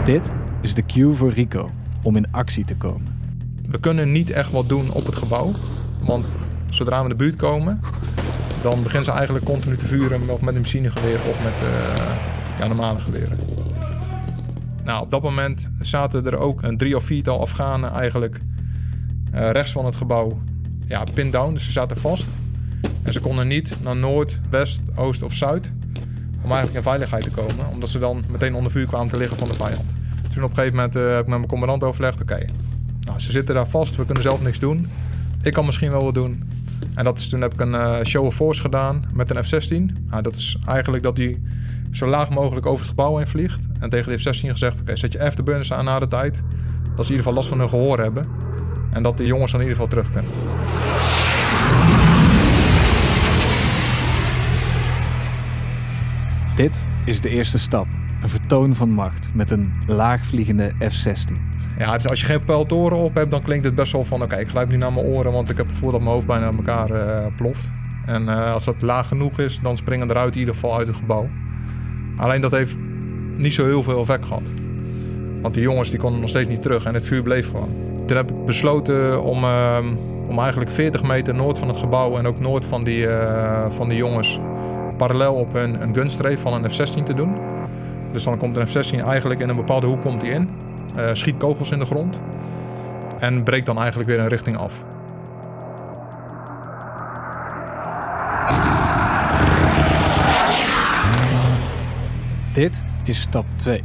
Dit 0.04 0.32
is 0.60 0.74
de 0.74 0.86
cue 0.86 1.14
voor 1.14 1.30
Rico 1.30 1.70
om 2.02 2.16
in 2.16 2.32
actie 2.32 2.64
te 2.64 2.76
komen. 2.76 3.18
We 3.62 3.80
kunnen 3.80 4.12
niet 4.12 4.30
echt 4.30 4.50
wat 4.50 4.68
doen 4.68 4.92
op 4.92 5.06
het 5.06 5.16
gebouw. 5.16 5.52
Want 6.00 6.26
zodra 6.68 6.96
we 6.96 7.02
in 7.02 7.08
de 7.08 7.16
buurt 7.16 7.36
komen, 7.36 7.80
dan 8.62 8.82
beginnen 8.82 9.04
ze 9.04 9.10
eigenlijk 9.10 9.44
continu 9.44 9.76
te 9.76 9.86
vuren. 9.86 10.28
Of 10.28 10.40
met 10.40 10.54
een 10.54 10.60
machinegeweer 10.60 11.14
of 11.14 11.44
met 11.44 11.52
eh, 11.62 12.16
ja, 12.58 12.66
normale 12.66 13.00
geweren. 13.00 13.38
Nou, 14.84 15.02
op 15.02 15.10
dat 15.10 15.22
moment 15.22 15.68
zaten 15.80 16.26
er 16.26 16.36
ook 16.36 16.62
een 16.62 16.76
drie 16.76 16.96
of 16.96 17.04
viertal 17.04 17.40
Afghanen 17.40 17.92
eigenlijk 17.92 18.40
eh, 19.32 19.50
rechts 19.50 19.72
van 19.72 19.84
het 19.84 19.96
gebouw 19.96 20.38
ja, 20.86 21.04
pin 21.14 21.30
down. 21.30 21.52
Dus 21.52 21.64
ze 21.64 21.72
zaten 21.72 21.96
vast. 21.96 22.28
En 23.02 23.12
ze 23.12 23.20
konden 23.20 23.48
niet 23.48 23.76
naar 23.82 23.96
noord, 23.96 24.40
west, 24.50 24.80
oost 24.94 25.22
of 25.22 25.32
zuid. 25.32 25.72
Om 26.42 26.52
eigenlijk 26.52 26.74
in 26.74 26.82
veiligheid 26.82 27.22
te 27.22 27.30
komen. 27.30 27.68
Omdat 27.70 27.88
ze 27.88 27.98
dan 27.98 28.24
meteen 28.30 28.54
onder 28.54 28.72
vuur 28.72 28.86
kwamen 28.86 29.08
te 29.08 29.16
liggen 29.16 29.36
van 29.36 29.48
de 29.48 29.54
vijand. 29.54 29.84
Toen 30.34 30.44
op 30.44 30.50
een 30.50 30.56
gegeven 30.56 30.76
moment 30.76 30.96
eh, 30.96 31.02
heb 31.02 31.20
ik 31.20 31.26
met 31.26 31.36
mijn 31.36 31.46
commandant 31.46 31.82
overlegd. 31.82 32.20
Oké, 32.20 32.46
nou, 33.00 33.18
ze 33.18 33.30
zitten 33.30 33.54
daar 33.54 33.68
vast. 33.68 33.96
We 33.96 34.04
kunnen 34.04 34.22
zelf 34.22 34.42
niks 34.42 34.58
doen. 34.58 34.88
Ik 35.42 35.52
kan 35.52 35.64
misschien 35.64 35.90
wel 35.90 36.04
wat 36.04 36.14
doen. 36.14 36.42
En 36.94 37.04
dat 37.04 37.18
is, 37.18 37.28
toen 37.28 37.40
heb 37.40 37.52
ik 37.52 37.60
een 37.60 37.74
eh, 37.74 38.04
show 38.04 38.24
of 38.24 38.34
force 38.34 38.60
gedaan 38.60 39.04
met 39.12 39.30
een 39.30 39.44
F-16. 39.44 40.06
Nou, 40.10 40.22
dat 40.22 40.36
is 40.36 40.58
eigenlijk 40.66 41.02
dat 41.02 41.16
die 41.16 41.42
zo 41.92 42.06
laag 42.06 42.30
mogelijk 42.30 42.66
over 42.66 42.80
het 42.80 42.88
gebouw 42.88 43.16
heen 43.16 43.28
vliegt. 43.28 43.60
En 43.78 43.90
tegen 43.90 44.12
de 44.12 44.18
F-16 44.18 44.48
gezegd, 44.48 44.80
oké, 44.80 44.96
zet 44.96 45.12
je 45.12 45.22
afterburners 45.22 45.72
aan 45.72 45.84
na 45.84 45.98
de 45.98 46.08
tijd. 46.08 46.42
Dat 46.96 47.06
ze 47.06 47.12
in 47.12 47.16
ieder 47.16 47.16
geval 47.16 47.32
last 47.32 47.48
van 47.48 47.58
hun 47.58 47.68
gehoor 47.68 47.98
hebben. 47.98 48.28
En 48.90 49.02
dat 49.02 49.16
de 49.16 49.26
jongens 49.26 49.52
dan 49.52 49.60
in 49.60 49.66
ieder 49.66 49.82
geval 49.82 50.02
terug 50.02 50.12
kunnen. 50.12 50.30
Dit 56.56 56.86
is 57.04 57.20
de 57.20 57.28
eerste 57.28 57.58
stap. 57.58 57.86
Een 58.22 58.28
vertoon 58.28 58.74
van 58.74 58.90
macht 58.90 59.30
met 59.34 59.50
een 59.50 59.72
laagvliegende 59.86 60.72
F-16. 60.78 61.34
Ja, 61.78 61.92
als 62.06 62.20
je 62.20 62.26
geen 62.26 62.44
pijltoren 62.44 62.98
op 62.98 63.14
hebt, 63.14 63.30
dan 63.30 63.42
klinkt 63.42 63.64
het 63.64 63.74
best 63.74 63.92
wel 63.92 64.04
van... 64.04 64.22
oké, 64.22 64.36
ik 64.36 64.48
grijp 64.48 64.68
nu 64.68 64.76
naar 64.76 64.92
mijn 64.92 65.06
oren, 65.06 65.32
want 65.32 65.50
ik 65.50 65.56
heb 65.56 65.66
het 65.66 65.74
gevoel 65.74 65.90
dat 65.90 66.00
mijn 66.00 66.12
hoofd 66.12 66.26
bijna 66.26 66.46
aan 66.46 66.56
elkaar 66.56 66.90
eh, 66.90 67.26
ploft. 67.36 67.70
En 68.06 68.28
eh, 68.28 68.52
als 68.52 68.64
dat 68.64 68.74
laag 68.82 69.08
genoeg 69.08 69.38
is, 69.38 69.60
dan 69.62 69.76
springen 69.76 70.10
eruit 70.10 70.32
in 70.32 70.38
ieder 70.38 70.54
geval 70.54 70.78
uit 70.78 70.86
het 70.86 70.96
gebouw. 70.96 71.28
Alleen 72.16 72.40
dat 72.40 72.52
heeft 72.52 72.76
niet 73.36 73.54
zo 73.54 73.64
heel 73.64 73.82
veel 73.82 74.00
effect 74.00 74.26
gehad. 74.26 74.52
Want 75.42 75.54
die 75.54 75.62
jongens 75.62 75.90
die 75.90 75.98
konden 75.98 76.20
nog 76.20 76.28
steeds 76.28 76.48
niet 76.48 76.62
terug 76.62 76.84
en 76.84 76.94
het 76.94 77.04
vuur 77.04 77.22
bleef 77.22 77.50
gewoon. 77.50 77.70
Toen 78.06 78.16
heb 78.16 78.30
ik 78.30 78.44
besloten 78.44 79.22
om, 79.22 79.44
ehm, 79.44 79.86
om 80.26 80.38
eigenlijk 80.38 80.70
40 80.70 81.02
meter 81.02 81.34
noord 81.34 81.58
van 81.58 81.68
het 81.68 81.76
gebouw 81.76 82.16
en 82.16 82.26
ook 82.26 82.40
noord 82.40 82.64
van 82.64 82.84
die, 82.84 83.06
eh, 83.08 83.70
van 83.70 83.88
die 83.88 83.98
jongens 83.98 84.40
parallel 84.96 85.34
op 85.34 85.54
een, 85.54 85.82
een 85.82 85.94
gunstreef 85.94 86.40
van 86.40 86.64
een 86.64 86.70
F-16 86.70 87.02
te 87.04 87.14
doen. 87.14 87.36
Dus 88.12 88.24
dan 88.24 88.38
komt 88.38 88.56
een 88.56 88.66
F-16 88.66 89.04
eigenlijk 89.04 89.40
in 89.40 89.48
een 89.48 89.56
bepaalde 89.56 89.86
hoek 89.86 90.00
komt 90.00 90.20
die 90.20 90.30
in, 90.30 90.48
eh, 90.96 91.08
schiet 91.12 91.36
kogels 91.36 91.70
in 91.70 91.78
de 91.78 91.84
grond 91.84 92.20
en 93.18 93.42
breekt 93.42 93.66
dan 93.66 93.78
eigenlijk 93.78 94.08
weer 94.08 94.18
een 94.18 94.28
richting 94.28 94.56
af. 94.56 94.84
Dit 102.52 102.82
is 103.04 103.20
stap 103.20 103.46
2. 103.56 103.82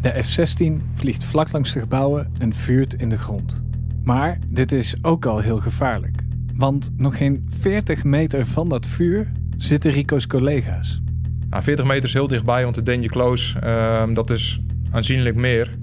De 0.00 0.22
F-16 0.22 0.82
vliegt 0.94 1.24
vlak 1.24 1.52
langs 1.52 1.72
de 1.72 1.80
gebouwen 1.80 2.32
en 2.38 2.54
vuurt 2.54 2.94
in 2.94 3.08
de 3.08 3.18
grond. 3.18 3.62
Maar 4.04 4.38
dit 4.50 4.72
is 4.72 4.96
ook 5.02 5.26
al 5.26 5.38
heel 5.38 5.58
gevaarlijk. 5.58 6.22
Want 6.54 6.90
nog 6.96 7.16
geen 7.16 7.46
40 7.60 8.04
meter 8.04 8.46
van 8.46 8.68
dat 8.68 8.86
vuur 8.86 9.32
zitten 9.62 9.90
Rico's 9.90 10.26
collega's. 10.26 11.00
Nou, 11.48 11.62
40 11.62 11.84
meter 11.84 12.04
is 12.04 12.12
heel 12.12 12.28
dichtbij, 12.28 12.62
want 12.62 12.74
de 12.74 12.82
danger 12.82 13.08
close, 13.08 13.58
ehm, 13.58 14.14
dat 14.14 14.30
is 14.30 14.60
aanzienlijk 14.90 15.36
meer. 15.36 15.78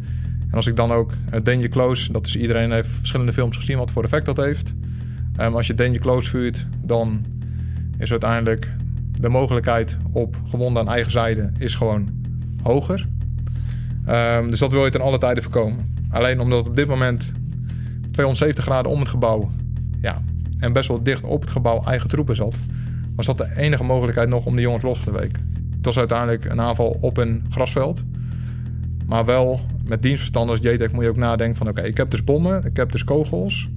En 0.49 0.55
als 0.55 0.67
ik 0.67 0.75
dan 0.75 0.91
ook 0.91 1.11
het 1.29 1.45
danger 1.45 1.69
close, 1.69 2.11
dat 2.11 2.25
is 2.25 2.35
iedereen 2.35 2.71
heeft 2.71 2.89
verschillende 2.89 3.33
films 3.33 3.57
gezien 3.57 3.77
wat 3.77 3.91
voor 3.91 4.03
effect 4.03 4.25
dat 4.25 4.37
heeft. 4.37 4.73
Ehm, 5.35 5.53
als 5.53 5.67
je 5.67 5.73
danger 5.73 5.99
close 5.99 6.29
vuurt, 6.29 6.67
dan 6.83 7.25
is 7.97 8.11
uiteindelijk 8.11 8.71
de 9.11 9.29
mogelijkheid 9.29 9.97
op 10.11 10.35
gewonden 10.47 10.81
aan 10.81 10.93
eigen 10.93 11.11
zijde 11.11 11.51
is 11.57 11.75
gewoon 11.75 12.09
hoger. 12.63 13.07
Ehm, 14.05 14.49
dus 14.49 14.59
dat 14.59 14.71
wil 14.71 14.85
je 14.85 14.91
ten 14.91 15.01
alle 15.01 15.17
tijde 15.17 15.41
voorkomen. 15.41 15.95
Alleen 16.09 16.39
omdat 16.39 16.67
op 16.67 16.75
dit 16.75 16.87
moment 16.87 17.33
270 18.11 18.63
graden 18.63 18.91
om 18.91 18.99
het 18.99 19.09
gebouw 19.09 19.49
ja, 20.01 20.21
en 20.59 20.73
best 20.73 20.87
wel 20.87 21.03
dicht 21.03 21.23
op 21.23 21.41
het 21.41 21.49
gebouw 21.49 21.83
eigen 21.83 22.09
troepen 22.09 22.35
zat, 22.35 22.55
was 23.25 23.37
dat 23.37 23.49
de 23.49 23.61
enige 23.61 23.83
mogelijkheid 23.83 24.29
nog 24.29 24.45
om 24.45 24.55
de 24.55 24.61
jongens 24.61 24.83
los 24.83 24.99
te 24.99 25.11
weken. 25.11 25.71
Het 25.75 25.85
was 25.85 25.97
uiteindelijk 25.97 26.45
een 26.45 26.61
aanval 26.61 26.97
op 27.01 27.17
een 27.17 27.45
grasveld. 27.49 28.03
Maar 29.05 29.25
wel 29.25 29.61
met 29.85 30.01
dienstverstand 30.01 30.49
als 30.49 30.59
JTEC 30.59 30.91
moet 30.91 31.03
je 31.03 31.09
ook 31.09 31.15
nadenken 31.15 31.57
van 31.57 31.67
oké, 31.67 31.81
ik 31.81 31.97
heb 31.97 32.11
dus 32.11 32.23
bommen, 32.23 32.65
ik 32.65 32.77
heb 32.77 32.91
dus 32.91 33.03
kogels. 33.03 33.69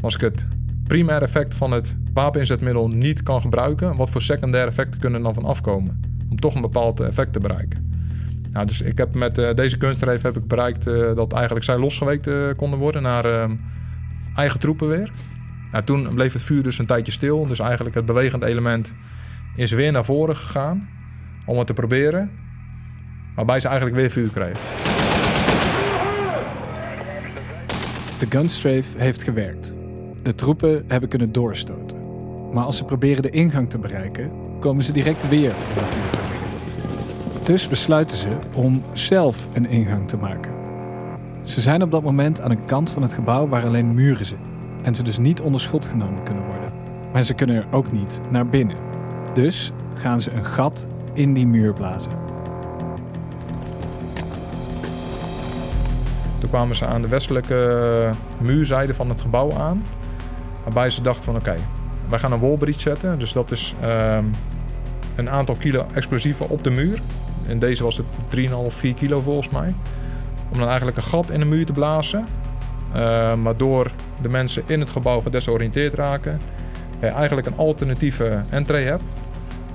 Als 0.00 0.14
ik 0.14 0.20
het 0.20 0.46
primaire 0.86 1.24
effect 1.24 1.54
van 1.54 1.70
het 1.70 1.96
wapeninzetmiddel 2.12 2.88
niet 2.88 3.22
kan 3.22 3.40
gebruiken, 3.40 3.96
wat 3.96 4.10
voor 4.10 4.22
secundaire 4.22 4.70
effecten 4.70 5.00
kunnen 5.00 5.18
er 5.18 5.24
dan 5.24 5.34
van 5.34 5.44
afkomen? 5.44 6.00
Om 6.30 6.40
toch 6.40 6.54
een 6.54 6.60
bepaald 6.60 7.00
effect 7.00 7.32
te 7.32 7.40
bereiken. 7.40 7.92
Nou, 8.50 8.66
dus 8.66 8.80
ik 8.80 8.98
heb 8.98 9.14
met 9.14 9.38
uh, 9.38 9.54
deze 9.54 9.76
kunstreef 9.76 10.22
heb 10.22 10.36
ik 10.36 10.46
bereikt 10.46 10.86
uh, 10.86 11.14
dat 11.16 11.32
eigenlijk 11.32 11.64
zij 11.64 11.78
losgeweekt 11.78 12.28
konden 12.56 12.78
worden 12.78 13.02
naar 13.02 13.48
eigen 14.34 14.60
troepen 14.60 14.88
weer. 14.88 15.10
Nou, 15.74 15.86
toen 15.86 16.14
bleef 16.14 16.32
het 16.32 16.42
vuur 16.42 16.62
dus 16.62 16.78
een 16.78 16.86
tijdje 16.86 17.12
stil. 17.12 17.46
Dus 17.46 17.58
eigenlijk 17.58 17.94
het 17.94 18.04
bewegend 18.04 18.42
element 18.42 18.94
is 19.54 19.70
weer 19.70 19.92
naar 19.92 20.04
voren 20.04 20.36
gegaan 20.36 20.88
om 21.46 21.58
het 21.58 21.66
te 21.66 21.72
proberen. 21.72 22.30
Waarbij 23.34 23.60
ze 23.60 23.68
eigenlijk 23.68 23.96
weer 23.96 24.10
vuur 24.10 24.30
kregen. 24.30 24.60
De 28.18 28.26
gunstrafe 28.28 28.98
heeft 28.98 29.22
gewerkt. 29.22 29.74
De 30.22 30.34
troepen 30.34 30.84
hebben 30.88 31.08
kunnen 31.08 31.32
doorstoten. 31.32 31.98
Maar 32.52 32.64
als 32.64 32.76
ze 32.76 32.84
proberen 32.84 33.22
de 33.22 33.30
ingang 33.30 33.70
te 33.70 33.78
bereiken, 33.78 34.30
komen 34.60 34.84
ze 34.84 34.92
direct 34.92 35.28
weer 35.28 35.52
onder 35.68 35.84
vuur. 35.84 36.22
Dus 37.44 37.68
besluiten 37.68 38.16
ze 38.16 38.38
om 38.52 38.84
zelf 38.92 39.48
een 39.52 39.66
ingang 39.66 40.08
te 40.08 40.16
maken. 40.16 40.52
Ze 41.42 41.60
zijn 41.60 41.82
op 41.82 41.90
dat 41.90 42.02
moment 42.02 42.40
aan 42.40 42.50
een 42.50 42.64
kant 42.64 42.90
van 42.90 43.02
het 43.02 43.12
gebouw 43.12 43.48
waar 43.48 43.64
alleen 43.64 43.94
muren 43.94 44.26
zitten. 44.26 44.53
En 44.84 44.94
ze 44.94 45.02
dus 45.02 45.18
niet 45.18 45.40
onder 45.40 45.60
schot 45.60 45.86
genomen 45.86 46.22
kunnen 46.22 46.46
worden. 46.46 46.72
Maar 47.12 47.22
ze 47.22 47.34
kunnen 47.34 47.56
er 47.56 47.66
ook 47.70 47.92
niet 47.92 48.20
naar 48.30 48.46
binnen. 48.46 48.76
Dus 49.32 49.72
gaan 49.94 50.20
ze 50.20 50.30
een 50.30 50.44
gat 50.44 50.86
in 51.12 51.34
die 51.34 51.46
muur 51.46 51.74
blazen. 51.74 52.12
Toen 56.38 56.48
kwamen 56.48 56.76
ze 56.76 56.86
aan 56.86 57.02
de 57.02 57.08
westelijke 57.08 58.10
muurzijde 58.40 58.94
van 58.94 59.08
het 59.08 59.20
gebouw 59.20 59.52
aan. 59.52 59.84
Waarbij 60.64 60.90
ze 60.90 61.02
dachten 61.02 61.24
van 61.24 61.36
oké, 61.36 61.56
wij 62.08 62.18
gaan 62.18 62.32
een 62.32 62.40
wallbreach 62.40 62.80
zetten. 62.80 63.18
Dus 63.18 63.32
dat 63.32 63.50
is 63.50 63.74
um, 63.84 64.30
een 65.14 65.30
aantal 65.30 65.54
kilo 65.54 65.86
explosieven 65.92 66.48
op 66.48 66.64
de 66.64 66.70
muur. 66.70 67.00
In 67.46 67.58
deze 67.58 67.82
was 67.82 67.96
het 67.96 68.06
3,5, 68.36 68.54
4 68.66 68.94
kilo 68.94 69.20
volgens 69.20 69.48
mij. 69.48 69.74
Om 70.52 70.58
dan 70.58 70.66
eigenlijk 70.68 70.96
een 70.96 71.02
gat 71.02 71.30
in 71.30 71.38
de 71.38 71.46
muur 71.46 71.66
te 71.66 71.72
blazen. 71.72 72.26
Uh, 72.96 73.32
waardoor 73.42 73.90
de 74.22 74.28
mensen 74.28 74.62
in 74.66 74.80
het 74.80 74.90
gebouw 74.90 75.20
gedesoriënteerd 75.20 75.94
raken. 75.94 76.40
Je 77.00 77.06
eigenlijk 77.06 77.46
een 77.46 77.56
alternatieve 77.56 78.42
entree 78.48 78.86
hebt. 78.86 79.02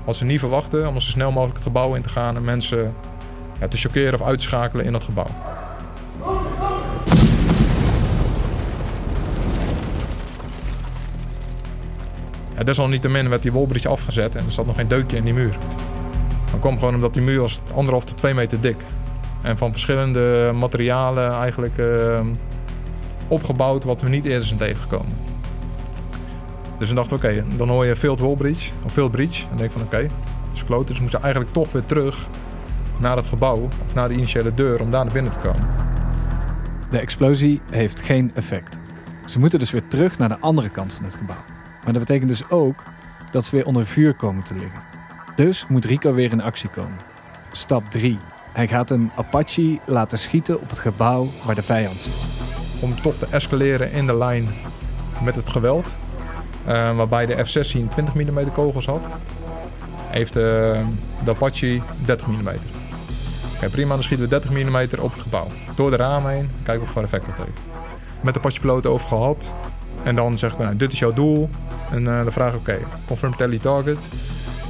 Wat 0.05 0.15
ze 0.15 0.25
niet 0.25 0.39
verwachten, 0.39 0.87
om 0.87 0.99
zo 0.99 1.11
snel 1.11 1.31
mogelijk 1.31 1.55
het 1.55 1.67
gebouw 1.67 1.93
in 1.93 2.01
te 2.01 2.09
gaan 2.09 2.35
en 2.35 2.43
mensen 2.43 2.93
ja, 3.59 3.67
te 3.67 3.77
chockeren 3.77 4.13
of 4.13 4.21
uitschakelen 4.21 4.85
in 4.85 4.91
dat 4.91 5.03
gebouw. 5.03 5.27
Desalniettemin 12.63 13.29
werd 13.29 13.41
die 13.41 13.51
wolbridge 13.51 13.87
afgezet 13.87 14.35
en 14.35 14.45
er 14.45 14.51
zat 14.51 14.65
nog 14.65 14.75
geen 14.75 14.87
deukje 14.87 15.17
in 15.17 15.23
die 15.23 15.33
muur. 15.33 15.57
Dat 16.51 16.59
kwam 16.59 16.79
gewoon 16.79 16.95
omdat 16.95 17.13
die 17.13 17.23
muur 17.23 17.39
was 17.39 17.61
anderhalf 17.73 18.03
tot 18.03 18.17
twee 18.17 18.33
meter 18.33 18.61
dik. 18.61 18.77
En 19.41 19.57
van 19.57 19.71
verschillende 19.71 20.51
materialen 20.53 21.31
eigenlijk 21.31 21.77
uh, 21.77 22.19
opgebouwd 23.29 23.83
wat 23.83 24.01
we 24.01 24.09
niet 24.09 24.25
eerder 24.25 24.47
zijn 24.47 24.59
tegengekomen. 24.59 25.17
Dus 26.77 26.87
dan 26.87 26.95
dachten 26.95 27.19
we, 27.19 27.27
oké, 27.27 27.57
dan 27.57 27.69
hoor 27.69 27.85
je 27.85 27.95
Field 27.95 28.19
Wall 28.19 28.35
Bridge, 28.35 28.71
of 28.85 28.93
Field 28.93 29.11
Bridge. 29.11 29.45
En 29.51 29.57
denk 29.57 29.71
van, 29.71 29.81
oké, 29.81 29.95
okay, 29.95 30.09
is 30.53 30.63
kloot. 30.63 30.87
Dus 30.87 30.95
we 30.95 31.01
moeten 31.01 31.21
eigenlijk 31.21 31.53
toch 31.53 31.71
weer 31.71 31.85
terug 31.85 32.27
naar 32.97 33.15
het 33.15 33.27
gebouw, 33.27 33.67
of 33.87 33.93
naar 33.93 34.09
de 34.09 34.13
initiële 34.13 34.53
deur, 34.53 34.81
om 34.81 34.91
daar 34.91 35.03
naar 35.03 35.13
binnen 35.13 35.31
te 35.31 35.37
komen. 35.37 35.67
De 36.89 36.99
explosie 36.99 37.61
heeft 37.69 38.01
geen 38.01 38.31
effect. 38.33 38.79
Ze 39.25 39.39
moeten 39.39 39.59
dus 39.59 39.71
weer 39.71 39.87
terug 39.87 40.17
naar 40.17 40.29
de 40.29 40.39
andere 40.39 40.69
kant 40.69 40.93
van 40.93 41.03
het 41.03 41.15
gebouw. 41.15 41.43
Maar 41.83 41.93
dat 41.93 41.99
betekent 41.99 42.29
dus 42.29 42.49
ook 42.49 42.83
dat 43.31 43.43
ze 43.45 43.55
weer 43.55 43.65
onder 43.65 43.85
vuur 43.85 44.13
komen 44.13 44.43
te 44.43 44.53
liggen. 44.53 44.81
Dus 45.35 45.65
moet 45.67 45.85
Rico 45.85 46.13
weer 46.13 46.31
in 46.31 46.41
actie 46.41 46.69
komen. 46.69 46.97
Stap 47.51 47.91
3. 47.91 48.19
Hij 48.53 48.67
gaat 48.67 48.89
een 48.89 49.11
Apache 49.15 49.79
laten 49.85 50.17
schieten 50.17 50.61
op 50.61 50.69
het 50.69 50.79
gebouw 50.79 51.29
waar 51.45 51.55
de 51.55 51.63
vijand 51.63 51.99
zit. 51.99 52.48
Om 52.79 53.01
toch 53.01 53.15
te 53.15 53.27
escaleren 53.29 53.91
in 53.91 54.05
de 54.05 54.17
lijn 54.17 54.47
met 55.23 55.35
het 55.35 55.49
geweld. 55.49 55.95
Uh, 56.67 56.95
waarbij 56.95 57.25
de 57.25 57.45
F-16 57.45 57.87
20 57.89 58.13
mm 58.13 58.51
kogels 58.51 58.85
had. 58.85 59.07
Heeft 60.07 60.35
uh, 60.35 60.43
de 61.23 61.29
Apache 61.31 61.81
30 62.05 62.27
mm. 62.27 62.49
Oké, 63.55 63.69
prima, 63.69 63.93
dan 63.93 64.03
schieten 64.03 64.25
we 64.25 64.39
30 64.39 64.51
mm 64.51 64.99
op 64.99 65.11
het 65.11 65.21
gebouw. 65.21 65.47
Door 65.75 65.89
de 65.89 65.95
ramen 65.95 66.31
heen, 66.31 66.49
kijken 66.63 66.83
of 66.83 66.89
voor 66.89 67.03
effect 67.03 67.25
dat 67.25 67.37
heeft. 67.37 67.61
Met 68.21 68.33
de 68.33 68.39
Apache-piloten 68.39 68.91
over 68.91 69.07
gehad. 69.07 69.53
En 70.03 70.15
dan 70.15 70.37
zeggen 70.37 70.59
we, 70.59 70.65
nou, 70.65 70.77
dit 70.77 70.93
is 70.93 70.99
jouw 70.99 71.13
doel. 71.13 71.49
En 71.91 72.01
uh, 72.01 72.23
dan 72.23 72.31
vraag 72.31 72.53
ik, 72.53 72.59
oké, 72.59 72.77
confirm 73.05 73.35
tally 73.35 73.59
target. 73.59 73.97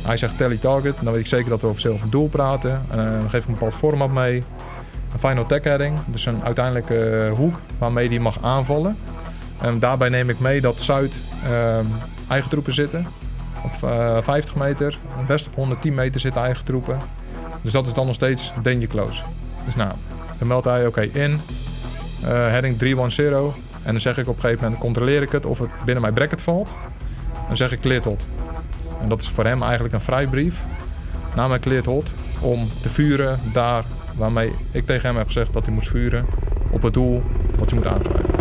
Hij 0.01 0.17
zegt 0.17 0.37
tally 0.37 0.57
target. 0.57 0.95
Dan 1.01 1.11
weet 1.13 1.21
ik 1.21 1.27
zeker 1.27 1.49
dat 1.49 1.61
we 1.61 1.67
over 1.67 2.01
een 2.01 2.09
doel 2.09 2.27
praten. 2.27 2.81
En 2.89 2.97
dan 2.97 3.29
geef 3.29 3.41
ik 3.41 3.47
een 3.47 3.53
bepaald 3.53 3.73
format 3.73 4.11
mee. 4.11 4.43
Een 5.13 5.19
final 5.19 5.45
tech 5.45 5.63
heading. 5.63 5.97
Dus 6.05 6.25
een 6.25 6.43
uiteindelijke 6.43 7.27
uh, 7.29 7.37
hoek 7.37 7.59
waarmee 7.77 8.09
die 8.09 8.19
mag 8.19 8.43
aanvallen. 8.43 8.97
En 9.61 9.79
daarbij 9.79 10.09
neem 10.09 10.29
ik 10.29 10.39
mee 10.39 10.61
dat 10.61 10.81
Zuid 10.81 11.15
uh, 11.43 11.77
eigen 12.27 12.49
troepen 12.49 12.73
zitten. 12.73 13.07
Op 13.63 13.75
50 14.23 14.55
meter. 14.55 14.97
West 15.27 15.47
op 15.47 15.55
110 15.55 15.93
meter 15.93 16.19
zitten 16.19 16.41
eigen 16.41 16.65
troepen. 16.65 16.97
Dus 17.61 17.71
dat 17.71 17.87
is 17.87 17.93
dan 17.93 18.05
nog 18.05 18.15
steeds 18.15 18.53
danger 18.61 18.87
close. 18.87 19.23
Dus 19.65 19.75
nou, 19.75 19.91
dan 20.37 20.47
meldt 20.47 20.65
hij 20.65 20.85
oké 20.85 21.01
in. 21.01 21.39
heading 22.21 22.77
310. 22.77 23.53
En 23.83 23.91
dan 23.91 23.99
zeg 24.01 24.17
ik 24.17 24.27
op 24.27 24.35
een 24.35 24.41
gegeven 24.41 24.63
moment, 24.63 24.81
controleer 24.81 25.21
ik 25.21 25.31
het 25.31 25.45
of 25.45 25.59
het 25.59 25.69
binnen 25.85 26.01
mijn 26.01 26.13
bracket 26.13 26.41
valt. 26.41 26.73
Dan 27.47 27.57
zeg 27.57 27.71
ik 27.71 27.79
cleared 27.79 28.05
hot. 28.05 28.25
En 29.01 29.09
dat 29.09 29.21
is 29.21 29.29
voor 29.29 29.45
hem 29.45 29.63
eigenlijk 29.63 29.93
een 29.93 30.01
vrijbrief. 30.01 30.63
Na 31.35 31.47
mijn 31.47 31.61
cleared 31.61 31.85
hot 31.85 32.09
om 32.39 32.69
te 32.81 32.89
vuren 32.89 33.39
daar 33.53 33.83
waarmee 34.19 34.51
ik 34.71 34.85
tegen 34.85 35.07
hem 35.07 35.17
heb 35.17 35.25
gezegd 35.25 35.53
dat 35.53 35.65
hij 35.65 35.73
moest 35.73 35.89
vuren. 35.89 36.25
Op 36.71 36.81
het 36.81 36.93
doel 36.93 37.23
wat 37.57 37.69
hij 37.69 37.79
moet 37.79 37.87
aangrijpen. 37.87 38.37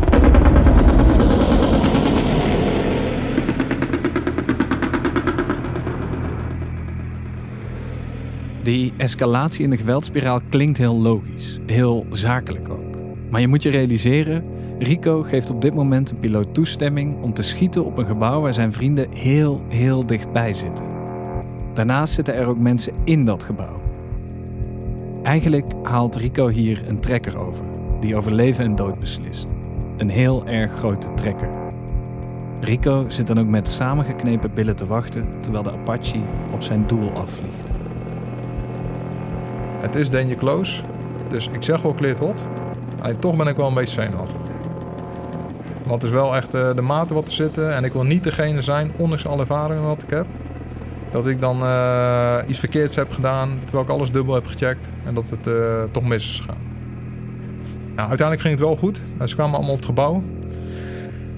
Die 8.62 8.92
escalatie 8.96 9.64
in 9.64 9.70
de 9.70 9.76
geweldspiraal 9.76 10.40
klinkt 10.48 10.78
heel 10.78 11.00
logisch, 11.00 11.58
heel 11.66 12.06
zakelijk 12.10 12.68
ook. 12.68 12.96
Maar 13.30 13.40
je 13.40 13.48
moet 13.48 13.62
je 13.62 13.70
realiseren, 13.70 14.44
Rico 14.78 15.22
geeft 15.22 15.50
op 15.50 15.62
dit 15.62 15.74
moment 15.74 16.10
een 16.10 16.18
piloot 16.18 16.54
toestemming 16.54 17.22
om 17.22 17.34
te 17.34 17.42
schieten 17.42 17.84
op 17.84 17.98
een 17.98 18.06
gebouw 18.06 18.40
waar 18.40 18.54
zijn 18.54 18.72
vrienden 18.72 19.10
heel, 19.12 19.64
heel 19.68 20.06
dichtbij 20.06 20.54
zitten. 20.54 20.86
Daarnaast 21.74 22.14
zitten 22.14 22.34
er 22.34 22.46
ook 22.46 22.58
mensen 22.58 22.92
in 23.04 23.24
dat 23.24 23.42
gebouw. 23.42 23.87
Eigenlijk 25.28 25.72
haalt 25.82 26.16
Rico 26.16 26.48
hier 26.48 26.88
een 26.88 27.00
trekker 27.00 27.38
over, 27.38 27.64
die 28.00 28.16
over 28.16 28.32
leven 28.32 28.64
en 28.64 28.76
dood 28.76 28.98
beslist. 28.98 29.46
Een 29.96 30.08
heel 30.08 30.46
erg 30.46 30.72
grote 30.72 31.14
trekker. 31.14 31.50
Rico 32.60 33.04
zit 33.08 33.26
dan 33.26 33.38
ook 33.38 33.46
met 33.46 33.68
samengeknepen 33.68 34.54
billen 34.54 34.76
te 34.76 34.86
wachten 34.86 35.28
terwijl 35.40 35.62
de 35.62 35.72
Apache 35.72 36.20
op 36.52 36.62
zijn 36.62 36.86
doel 36.86 37.10
afvliegt. 37.10 37.68
Het 39.80 39.94
is 39.94 40.10
danger 40.10 40.36
close, 40.36 40.82
dus 41.28 41.48
ik 41.48 41.62
zeg 41.62 41.82
wel 41.82 41.94
cleared 41.94 42.18
hot. 42.18 42.46
En 43.02 43.18
toch 43.18 43.36
ben 43.36 43.46
ik 43.46 43.56
wel 43.56 43.68
een 43.68 43.74
beetje 43.74 44.02
zenuwachtig. 44.02 44.42
Want 45.86 46.02
het 46.02 46.10
is 46.10 46.18
wel 46.18 46.36
echt 46.36 46.54
eh, 46.54 46.74
de 46.74 46.82
mate 46.82 47.14
wat 47.14 47.26
te 47.26 47.32
zitten. 47.32 47.74
En 47.74 47.84
ik 47.84 47.92
wil 47.92 48.04
niet 48.04 48.24
degene 48.24 48.62
zijn, 48.62 48.92
ondanks 48.96 49.26
alle 49.26 49.40
ervaringen 49.40 49.86
wat 49.86 50.02
ik 50.02 50.10
heb. 50.10 50.26
Dat 51.10 51.26
ik 51.26 51.40
dan 51.40 51.62
eh, 51.62 52.38
iets 52.46 52.58
verkeerds 52.58 52.96
heb 52.96 53.12
gedaan, 53.12 53.60
terwijl 53.64 53.84
ik 53.84 53.90
alles 53.90 54.10
dubbel 54.10 54.34
heb 54.34 54.46
gecheckt. 54.46 54.88
En 55.04 55.14
dat 55.14 55.30
het 55.30 55.46
eh, 55.46 55.82
toch 55.90 56.04
mis 56.04 56.24
is 56.24 56.40
gegaan. 56.40 56.66
Nou, 57.94 58.08
uiteindelijk 58.08 58.40
ging 58.40 58.58
het 58.58 58.64
wel 58.68 58.76
goed. 58.76 59.00
Ze 59.24 59.34
kwamen 59.34 59.54
allemaal 59.54 59.72
op 59.72 59.78
het 59.78 59.86
gebouw. 59.86 60.22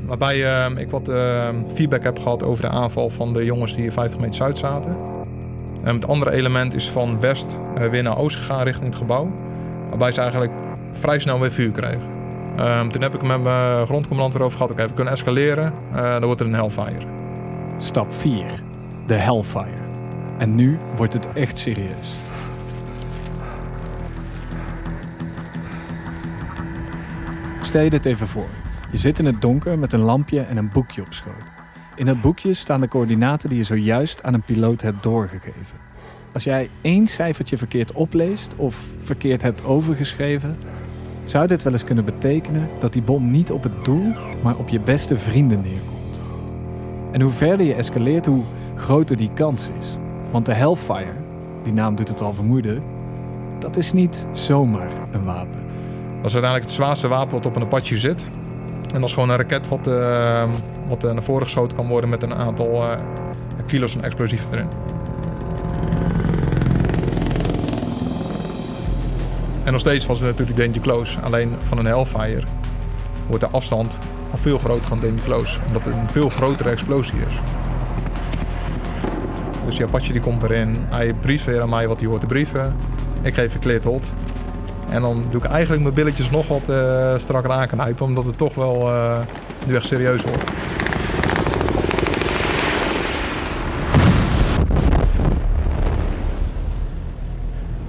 Waarbij 0.05 0.39
ik 0.77 0.91
wat 0.91 1.11
feedback 1.75 2.03
heb 2.03 2.19
gehad 2.19 2.43
over 2.43 2.63
de 2.63 2.71
aanval 2.71 3.11
van 3.11 3.33
de 3.33 3.45
jongens 3.45 3.77
die 3.77 3.93
50 3.93 4.21
meter 4.21 4.35
zuid 4.35 4.59
zaten. 4.59 4.97
En 5.83 5.95
het 5.95 6.07
andere 6.07 6.31
element 6.31 6.75
is 6.75 6.91
van 6.91 7.21
west 7.21 7.59
weer 7.91 8.03
naar 8.03 8.19
oost 8.19 8.37
gegaan 8.37 8.63
richting 8.63 8.87
het 8.87 8.97
gebouw. 8.97 9.33
Waarbij 9.89 10.13
ze 10.13 10.21
eigenlijk 10.21 10.53
vrij 10.93 11.19
snel 11.19 11.41
weer 11.41 11.53
vuur 11.53 11.71
kregen. 11.71 12.03
Um, 12.59 12.89
toen 12.89 13.03
heb 13.03 13.15
ik 13.15 13.23
met 13.23 13.43
mijn 13.43 13.87
grondcommandant 13.87 14.35
erover 14.35 14.57
gehad. 14.57 14.73
Oké, 14.73 14.87
we 14.87 14.93
kunnen 14.93 15.13
escaleren. 15.13 15.73
Uh, 15.95 16.11
dan 16.11 16.25
wordt 16.25 16.41
er 16.41 16.47
een 16.47 16.55
Hellfire. 16.55 17.07
Stap 17.79 18.15
4. 18.15 18.70
De 19.11 19.17
Hellfire. 19.17 19.89
En 20.39 20.55
nu 20.55 20.79
wordt 20.97 21.13
het 21.13 21.33
echt 21.33 21.59
serieus. 21.59 22.17
Stel 27.61 27.83
je 27.83 27.91
dit 27.91 28.07
even 28.07 28.27
voor. 28.27 28.49
Je 28.91 28.97
zit 28.97 29.19
in 29.19 29.25
het 29.25 29.41
donker 29.41 29.79
met 29.79 29.93
een 29.93 30.01
lampje 30.01 30.41
en 30.41 30.57
een 30.57 30.71
boekje 30.73 31.03
op 31.03 31.13
schoot. 31.13 31.35
In 31.97 32.07
dat 32.07 32.21
boekje 32.21 32.55
staan 32.55 32.81
de 32.81 32.89
coördinaten 32.89 33.49
die 33.49 33.59
je 33.59 33.65
zojuist 33.65 34.23
aan 34.23 34.35
een 34.35 34.45
piloot 34.45 34.83
hebt 34.83 35.03
doorgegeven. 35.03 35.79
Als 36.33 36.45
jij 36.45 36.71
één 36.81 37.07
cijfertje 37.07 37.59
verkeerd 37.59 37.93
opleest 37.93 38.57
of 38.57 38.77
verkeerd 39.03 39.43
hebt 39.43 39.65
overgeschreven, 39.65 40.57
zou 41.25 41.47
dit 41.47 41.63
wel 41.63 41.73
eens 41.73 41.85
kunnen 41.85 42.05
betekenen 42.05 42.69
dat 42.79 42.93
die 42.93 43.03
bom 43.03 43.31
niet 43.31 43.51
op 43.51 43.63
het 43.63 43.85
doel, 43.85 44.15
maar 44.43 44.57
op 44.57 44.69
je 44.69 44.81
beste 44.81 45.17
vrienden 45.17 45.61
neerkomt. 45.61 46.21
En 47.13 47.21
hoe 47.21 47.33
verder 47.33 47.67
je 47.67 47.75
escaleert, 47.75 48.27
hoe 48.27 48.45
groter 48.81 49.17
die 49.17 49.31
kans 49.35 49.71
is. 49.79 49.97
Want 50.31 50.47
de 50.47 50.53
Hellfire, 50.53 51.15
die 51.63 51.73
naam 51.73 51.95
doet 51.95 52.09
het 52.09 52.21
al 52.21 52.35
vermoeden, 52.35 52.83
dat 53.59 53.77
is 53.77 53.93
niet 53.93 54.27
zomaar 54.33 54.91
een 55.11 55.25
wapen. 55.25 55.61
Dat 56.17 56.29
is 56.29 56.33
uiteindelijk 56.33 56.65
het 56.65 56.73
zwaarste 56.73 57.09
wapen 57.09 57.35
wat 57.35 57.47
op 57.47 57.57
een 57.57 57.63
Apache 57.63 57.99
zit. 57.99 58.27
En 58.95 59.01
dat 59.01 59.09
is 59.09 59.15
gewoon 59.15 59.31
een 59.31 59.37
raket 59.37 59.69
wat, 59.69 59.87
uh, 59.87 60.49
wat 60.89 61.03
naar 61.03 61.23
voren 61.23 61.43
geschoten 61.43 61.77
kan 61.77 61.89
worden 61.89 62.11
met 62.11 62.23
een 62.23 62.35
aantal 62.35 62.83
uh, 62.83 62.97
kilo's 63.67 63.97
aan 63.97 64.05
explosieven 64.05 64.53
erin. 64.53 64.69
En 69.65 69.73
nog 69.73 69.81
steeds 69.81 70.07
was 70.07 70.21
het 70.21 70.29
natuurlijk 70.29 70.59
Danger 70.59 70.81
Close. 70.81 71.21
Alleen 71.21 71.55
van 71.63 71.79
een 71.79 71.87
Hellfire 71.87 72.43
wordt 73.27 73.45
de 73.45 73.51
afstand 73.51 73.99
al 74.31 74.39
veel 74.39 74.59
groter 74.59 74.87
van 74.87 75.01
Danger 75.01 75.21
Close. 75.21 75.59
Omdat 75.67 75.85
het 75.85 75.95
een 75.95 76.11
veel 76.11 76.29
grotere 76.29 76.71
explosie 76.71 77.19
is. 77.29 77.35
Dus 79.71 79.79
die 79.79 79.89
Apache 79.89 80.13
die 80.13 80.21
komt 80.21 80.43
erin. 80.43 80.77
Hij 80.89 81.15
brieft 81.15 81.45
weer 81.45 81.61
aan 81.61 81.69
mij 81.69 81.89
wat 81.89 82.01
hij 82.01 82.09
hoort 82.09 82.21
te 82.21 82.27
brieven. 82.27 82.77
Ik 83.23 83.35
geef 83.35 83.55
een 83.55 83.61
clear 83.61 83.83
hot. 83.83 84.15
En 84.89 85.03
dan 85.03 85.27
doe 85.31 85.43
ik 85.43 85.51
eigenlijk 85.51 85.83
mijn 85.83 85.95
billetjes 85.95 86.31
nog 86.31 86.49
wat 86.49 86.69
uh, 86.69 87.19
strakker 87.19 87.51
aanknijpen. 87.51 88.07
Omdat 88.07 88.25
het 88.25 88.39
toch 88.39 88.55
wel 88.55 88.89
uh, 88.89 89.21
nu 89.67 89.77
serieus 89.81 90.23
wordt. 90.23 90.45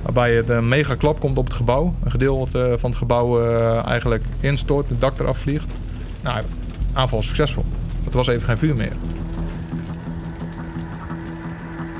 Waarbij 0.02 0.36
het 0.36 0.50
een 0.50 0.68
mega 0.68 0.96
klap 0.96 1.20
komt 1.20 1.38
op 1.38 1.46
het 1.46 1.54
gebouw. 1.54 1.94
Een 2.04 2.12
gedeelte 2.12 2.76
van 2.78 2.90
het 2.90 3.00
gebouw 3.00 3.46
eigenlijk 3.84 4.24
instort, 4.40 4.90
het 4.90 5.02
dak 5.02 5.20
eraf 5.20 5.38
vliegt. 5.38 5.72
Nou, 6.22 6.44
aanval 6.94 7.22
succesvol. 7.22 7.66
Het 8.04 8.14
was 8.14 8.28
even 8.28 8.48
geen 8.48 8.58
vuur 8.58 8.76
meer. 8.76 8.94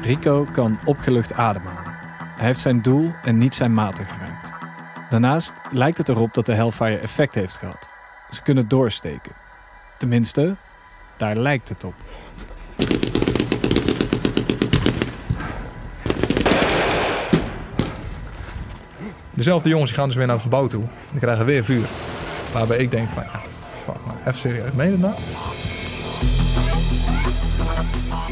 Rico 0.02 0.48
kan 0.52 0.80
opgelucht 0.86 1.34
ademhalen. 1.34 1.94
Hij 2.38 2.46
heeft 2.46 2.60
zijn 2.60 2.82
doel 2.82 3.12
en 3.24 3.38
niet 3.38 3.56
zijn 3.56 3.74
maten 3.74 4.06
geraakt. 4.06 4.52
Daarnaast 5.10 5.54
lijkt 5.72 5.98
het 5.98 6.10
erop 6.10 6.34
dat 6.34 6.46
de 6.46 6.54
Hellfire 6.54 6.98
effect 6.98 7.36
heeft 7.36 7.56
gehad. 7.56 7.88
Ze 8.30 8.42
kunnen 8.42 8.68
doorsteken. 8.68 9.32
Tenminste, 9.98 10.56
daar 11.18 11.36
lijkt 11.36 11.70
het 11.70 11.84
op. 11.84 11.94
Dezelfde 19.32 19.70
jongens 19.70 19.92
gaan 19.92 20.08
dus 20.08 20.16
weer 20.16 20.26
naar 20.26 20.36
het 20.36 20.44
gebouw 20.44 20.68
toe. 20.68 20.84
Die 21.12 21.20
krijgen 21.20 21.46
weer 21.46 21.64
vuur. 21.64 21.88
Waarbij 22.54 22.78
ik 22.78 22.92
denk 22.92 23.10
van, 23.10 23.24
ja, 23.24 23.42
fuck 23.84 24.06
maar, 24.06 24.16
even 24.20 24.40
serieus, 24.40 24.72
meen 24.72 24.86
je 24.86 24.92
het 24.92 25.02
nou? 25.02 25.16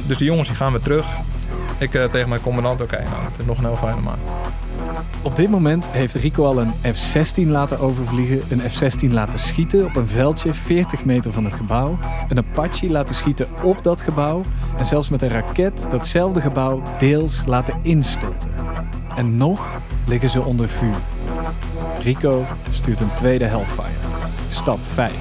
Dus 0.08 0.18
die 0.18 0.28
jongens 0.28 0.48
die 0.48 0.58
gaan 0.58 0.72
weer 0.72 0.82
terug. 0.82 1.08
Ik 1.80 1.94
uh, 1.94 2.06
tegen 2.06 2.30
mijn 2.30 2.42
commandant, 2.42 2.82
oké, 2.82 2.94
okay, 2.94 3.06
nou, 3.06 3.24
het 3.24 3.40
is 3.40 3.46
nog 3.46 3.58
een 3.58 3.66
heel 3.66 3.76
fijne 3.76 4.02
maand. 4.02 4.20
Op 5.22 5.36
dit 5.36 5.50
moment 5.50 5.90
heeft 5.90 6.16
Rico 6.16 6.46
al 6.46 6.60
een 6.60 6.74
F-16 6.94 7.48
laten 7.48 7.80
overvliegen, 7.80 8.42
een 8.50 8.70
F-16 8.70 9.12
laten 9.12 9.40
schieten 9.40 9.86
op 9.86 9.96
een 9.96 10.08
veldje 10.08 10.54
40 10.54 11.06
meter 11.06 11.34
van 11.34 11.44
het 11.44 11.54
gebouw, 11.54 11.98
een 12.30 12.38
Apache 12.38 12.90
laten 12.90 13.16
schieten 13.16 13.48
op 13.64 13.84
dat 13.84 14.02
gebouw 14.02 14.42
en 14.78 14.86
zelfs 14.86 15.10
met 15.10 15.22
een 15.22 15.30
raket 15.30 15.88
datzelfde 15.90 16.42
gebouw 16.42 16.82
deels 16.98 17.44
laten 17.46 17.80
instorten. 17.82 18.50
En 19.16 19.38
nog 19.38 19.68
liggen 20.08 20.30
ze 20.30 20.42
onder 20.42 20.70
vuur. 20.70 20.96
Rico 22.00 22.46
stuurt 22.70 23.00
een 23.00 23.14
tweede 23.14 23.46
Hellfire. 23.46 23.88
Stap 24.50 24.80
5. 24.94 25.12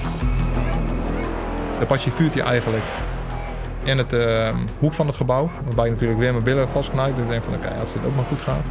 De 1.79 1.85
Apache 1.85 2.11
vuurt 2.11 2.35
hij 2.35 2.42
eigenlijk 2.42 2.85
in 3.88 3.98
het 3.98 4.12
uh, 4.12 4.48
hoek 4.79 4.94
van 4.94 5.07
het 5.07 5.16
gebouw. 5.16 5.51
Waarbij 5.64 5.85
je 5.85 5.90
natuurlijk 5.90 6.20
weer 6.20 6.33
mijn 6.33 6.44
billen 6.44 6.68
vastknijpt. 6.68 7.14
Dus 7.14 7.24
ik 7.24 7.31
denk 7.31 7.44
van 7.44 7.55
oké, 7.55 7.66
okay, 7.66 7.79
als 7.79 7.92
dit 7.92 8.05
ook 8.07 8.14
maar 8.14 8.24
goed 8.24 8.40
gaat. 8.40 8.64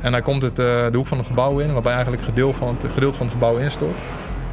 En 0.00 0.12
hij 0.12 0.22
komt 0.22 0.42
het, 0.42 0.58
uh, 0.58 0.66
de 0.90 0.96
hoek 0.96 1.06
van 1.06 1.18
het 1.18 1.26
gebouw 1.26 1.58
in. 1.58 1.72
Waarbij 1.72 1.92
eigenlijk 1.92 2.22
gedeelte 2.22 2.58
van 2.58 2.68
het, 2.68 2.92
gedeelte 2.92 3.16
van 3.16 3.26
het 3.26 3.34
gebouw 3.34 3.56
instort. 3.56 3.96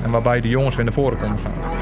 En 0.04 0.12
waarbij 0.12 0.41
de 0.41 0.50
jongens 0.50 0.76
weer 0.76 0.86
naar 0.86 0.93
voren 0.93 1.17
konden 1.17 1.38
gaan. 1.38 1.81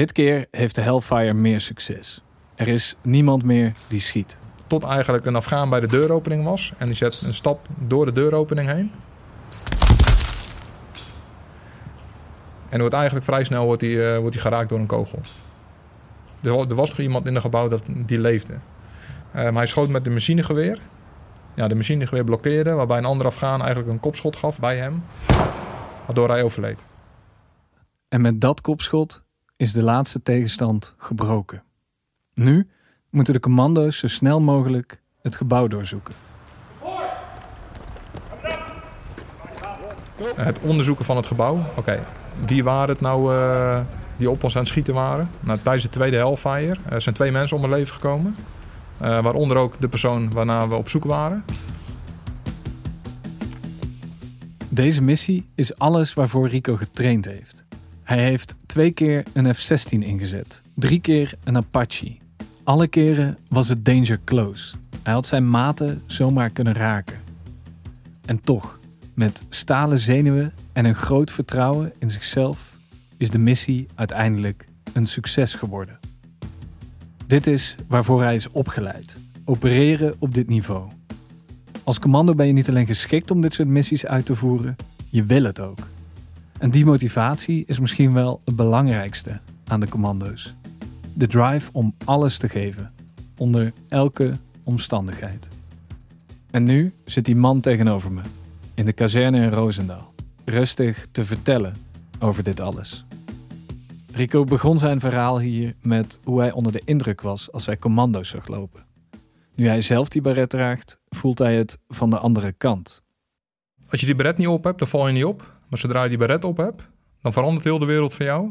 Dit 0.00 0.12
keer 0.12 0.46
heeft 0.50 0.74
de 0.74 0.80
Hellfire 0.80 1.32
meer 1.32 1.60
succes. 1.60 2.22
Er 2.54 2.68
is 2.68 2.96
niemand 3.02 3.44
meer 3.44 3.72
die 3.88 4.00
schiet. 4.00 4.38
Tot 4.66 4.84
eigenlijk 4.84 5.26
een 5.26 5.36
Afghaan 5.36 5.70
bij 5.70 5.80
de 5.80 5.86
deuropening 5.86 6.44
was. 6.44 6.72
En 6.78 6.86
die 6.86 6.96
zet 6.96 7.20
een 7.20 7.34
stap 7.34 7.66
door 7.78 8.06
de 8.06 8.12
deuropening 8.12 8.68
heen. 8.68 8.92
En 12.68 12.80
wordt 12.80 12.94
eigenlijk 12.94 13.24
vrij 13.24 13.44
snel 13.44 13.64
wordt 13.64 13.82
hij, 13.82 13.90
uh, 13.90 14.18
wordt 14.18 14.34
hij 14.34 14.42
geraakt 14.44 14.68
door 14.68 14.78
een 14.78 14.86
kogel. 14.86 15.20
Er, 16.42 16.58
er 16.58 16.74
was 16.74 16.88
nog 16.88 16.98
iemand 16.98 17.26
in 17.26 17.34
het 17.34 17.42
gebouw 17.42 17.68
dat, 17.68 17.82
die 17.86 18.20
leefde. 18.20 18.52
Uh, 18.52 18.60
maar 19.32 19.52
hij 19.52 19.66
schoot 19.66 19.88
met 19.88 20.04
de 20.04 20.10
machinegeweer. 20.10 20.80
Ja, 21.54 21.68
de 21.68 21.74
machinegeweer 21.74 22.24
blokkeerde, 22.24 22.72
waarbij 22.72 22.98
een 22.98 23.04
andere 23.04 23.28
Afghaan 23.28 23.60
eigenlijk 23.60 23.90
een 23.90 24.00
kopschot 24.00 24.36
gaf 24.36 24.58
bij 24.58 24.76
hem. 24.76 25.04
Waardoor 26.06 26.28
hij 26.28 26.42
overleed. 26.42 26.84
En 28.08 28.20
met 28.20 28.40
dat 28.40 28.60
kopschot 28.60 29.22
is 29.60 29.72
de 29.72 29.82
laatste 29.82 30.22
tegenstand 30.22 30.94
gebroken. 30.98 31.62
Nu 32.34 32.68
moeten 33.10 33.34
de 33.34 33.40
commando's 33.40 33.98
zo 33.98 34.06
snel 34.06 34.40
mogelijk 34.40 35.02
het 35.22 35.36
gebouw 35.36 35.68
doorzoeken. 35.68 36.14
Het 40.34 40.58
onderzoeken 40.60 41.04
van 41.04 41.16
het 41.16 41.26
gebouw. 41.26 41.64
Oké, 41.76 42.00
wie 42.46 42.64
waren 42.64 42.88
het 42.88 43.00
nou 43.00 43.34
uh, 43.34 43.80
die 44.16 44.30
op 44.30 44.44
ons 44.44 44.54
aan 44.54 44.60
het 44.60 44.70
schieten 44.70 44.94
waren? 44.94 45.30
Nou, 45.40 45.58
tijdens 45.58 45.84
de 45.84 45.90
tweede 45.90 46.16
Hellfire 46.16 46.76
uh, 46.92 46.98
zijn 46.98 47.14
twee 47.14 47.30
mensen 47.30 47.56
om 47.56 47.62
het 47.62 47.72
leven 47.72 47.94
gekomen. 47.94 48.36
Uh, 49.02 49.22
waaronder 49.22 49.56
ook 49.56 49.80
de 49.80 49.88
persoon 49.88 50.30
waarna 50.30 50.68
we 50.68 50.74
op 50.74 50.88
zoek 50.88 51.04
waren. 51.04 51.44
Deze 54.68 55.02
missie 55.02 55.48
is 55.54 55.78
alles 55.78 56.14
waarvoor 56.14 56.48
Rico 56.48 56.76
getraind 56.76 57.24
heeft. 57.24 57.59
Hij 58.10 58.22
heeft 58.22 58.56
twee 58.66 58.90
keer 58.90 59.22
een 59.32 59.54
F-16 59.54 59.98
ingezet, 59.98 60.62
drie 60.74 61.00
keer 61.00 61.34
een 61.44 61.56
Apache. 61.56 62.16
Alle 62.64 62.88
keren 62.88 63.38
was 63.48 63.68
het 63.68 63.84
danger 63.84 64.20
close. 64.24 64.74
Hij 65.02 65.12
had 65.12 65.26
zijn 65.26 65.48
maten 65.48 66.02
zomaar 66.06 66.50
kunnen 66.50 66.72
raken. 66.72 67.20
En 68.24 68.40
toch, 68.40 68.78
met 69.14 69.42
stalen 69.48 69.98
zenuwen 69.98 70.52
en 70.72 70.84
een 70.84 70.94
groot 70.94 71.30
vertrouwen 71.30 71.92
in 71.98 72.10
zichzelf, 72.10 72.76
is 73.16 73.30
de 73.30 73.38
missie 73.38 73.86
uiteindelijk 73.94 74.68
een 74.92 75.06
succes 75.06 75.54
geworden. 75.54 75.98
Dit 77.26 77.46
is 77.46 77.74
waarvoor 77.86 78.22
hij 78.22 78.34
is 78.34 78.50
opgeleid: 78.50 79.16
opereren 79.44 80.14
op 80.18 80.34
dit 80.34 80.48
niveau. 80.48 80.88
Als 81.84 81.98
commando 81.98 82.34
ben 82.34 82.46
je 82.46 82.52
niet 82.52 82.68
alleen 82.68 82.86
geschikt 82.86 83.30
om 83.30 83.40
dit 83.40 83.52
soort 83.52 83.68
missies 83.68 84.06
uit 84.06 84.26
te 84.26 84.34
voeren, 84.34 84.76
je 85.08 85.24
wil 85.24 85.42
het 85.42 85.60
ook. 85.60 85.78
En 86.60 86.70
die 86.70 86.84
motivatie 86.84 87.64
is 87.66 87.78
misschien 87.78 88.12
wel 88.12 88.40
het 88.44 88.56
belangrijkste 88.56 89.40
aan 89.66 89.80
de 89.80 89.88
commando's. 89.88 90.54
De 91.14 91.26
drive 91.26 91.70
om 91.72 91.94
alles 92.04 92.38
te 92.38 92.48
geven, 92.48 92.92
onder 93.36 93.72
elke 93.88 94.32
omstandigheid. 94.64 95.48
En 96.50 96.62
nu 96.64 96.92
zit 97.04 97.24
die 97.24 97.36
man 97.36 97.60
tegenover 97.60 98.12
me, 98.12 98.20
in 98.74 98.84
de 98.84 98.92
kazerne 98.92 99.42
in 99.42 99.50
Roosendaal, 99.50 100.14
rustig 100.44 101.08
te 101.12 101.24
vertellen 101.24 101.74
over 102.18 102.42
dit 102.42 102.60
alles. 102.60 103.04
Rico 104.12 104.44
begon 104.44 104.78
zijn 104.78 105.00
verhaal 105.00 105.38
hier 105.38 105.74
met 105.82 106.20
hoe 106.24 106.40
hij 106.40 106.52
onder 106.52 106.72
de 106.72 106.82
indruk 106.84 107.20
was 107.20 107.52
als 107.52 107.66
hij 107.66 107.78
commando's 107.78 108.28
zag 108.28 108.46
lopen. 108.46 108.86
Nu 109.54 109.66
hij 109.66 109.80
zelf 109.80 110.08
die 110.08 110.22
beret 110.22 110.50
draagt, 110.50 111.00
voelt 111.08 111.38
hij 111.38 111.56
het 111.56 111.78
van 111.88 112.10
de 112.10 112.18
andere 112.18 112.52
kant. 112.52 113.02
Als 113.88 114.00
je 114.00 114.06
die 114.06 114.14
beret 114.14 114.36
niet 114.36 114.48
op 114.48 114.64
hebt, 114.64 114.78
dan 114.78 114.88
val 114.88 115.06
je 115.06 115.12
niet 115.12 115.24
op. 115.24 115.58
Maar 115.70 115.78
zodra 115.78 116.02
je 116.02 116.08
die 116.08 116.18
beret 116.18 116.44
op 116.44 116.56
hebt, 116.56 116.88
dan 117.22 117.32
verandert 117.32 117.64
heel 117.64 117.78
de 117.78 117.86
wereld 117.86 118.14
van 118.14 118.26
jou. 118.26 118.50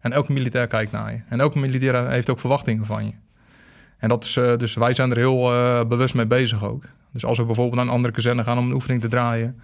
En 0.00 0.12
elke 0.12 0.32
militair 0.32 0.66
kijkt 0.66 0.92
naar 0.92 1.12
je. 1.12 1.20
En 1.28 1.40
elke 1.40 1.58
militair 1.58 2.10
heeft 2.10 2.30
ook 2.30 2.40
verwachtingen 2.40 2.86
van 2.86 3.04
je. 3.04 3.12
En 3.98 4.08
dat 4.08 4.24
is, 4.24 4.36
uh, 4.36 4.56
dus 4.56 4.74
wij 4.74 4.94
zijn 4.94 5.10
er 5.10 5.16
heel 5.16 5.52
uh, 5.52 5.84
bewust 5.84 6.14
mee 6.14 6.26
bezig 6.26 6.64
ook. 6.64 6.84
Dus 7.12 7.24
als 7.24 7.38
we 7.38 7.44
bijvoorbeeld 7.44 7.76
naar 7.76 7.84
een 7.84 7.92
andere 7.92 8.14
kazerne 8.14 8.42
gaan 8.42 8.58
om 8.58 8.66
een 8.66 8.74
oefening 8.74 9.00
te 9.00 9.08
draaien. 9.08 9.60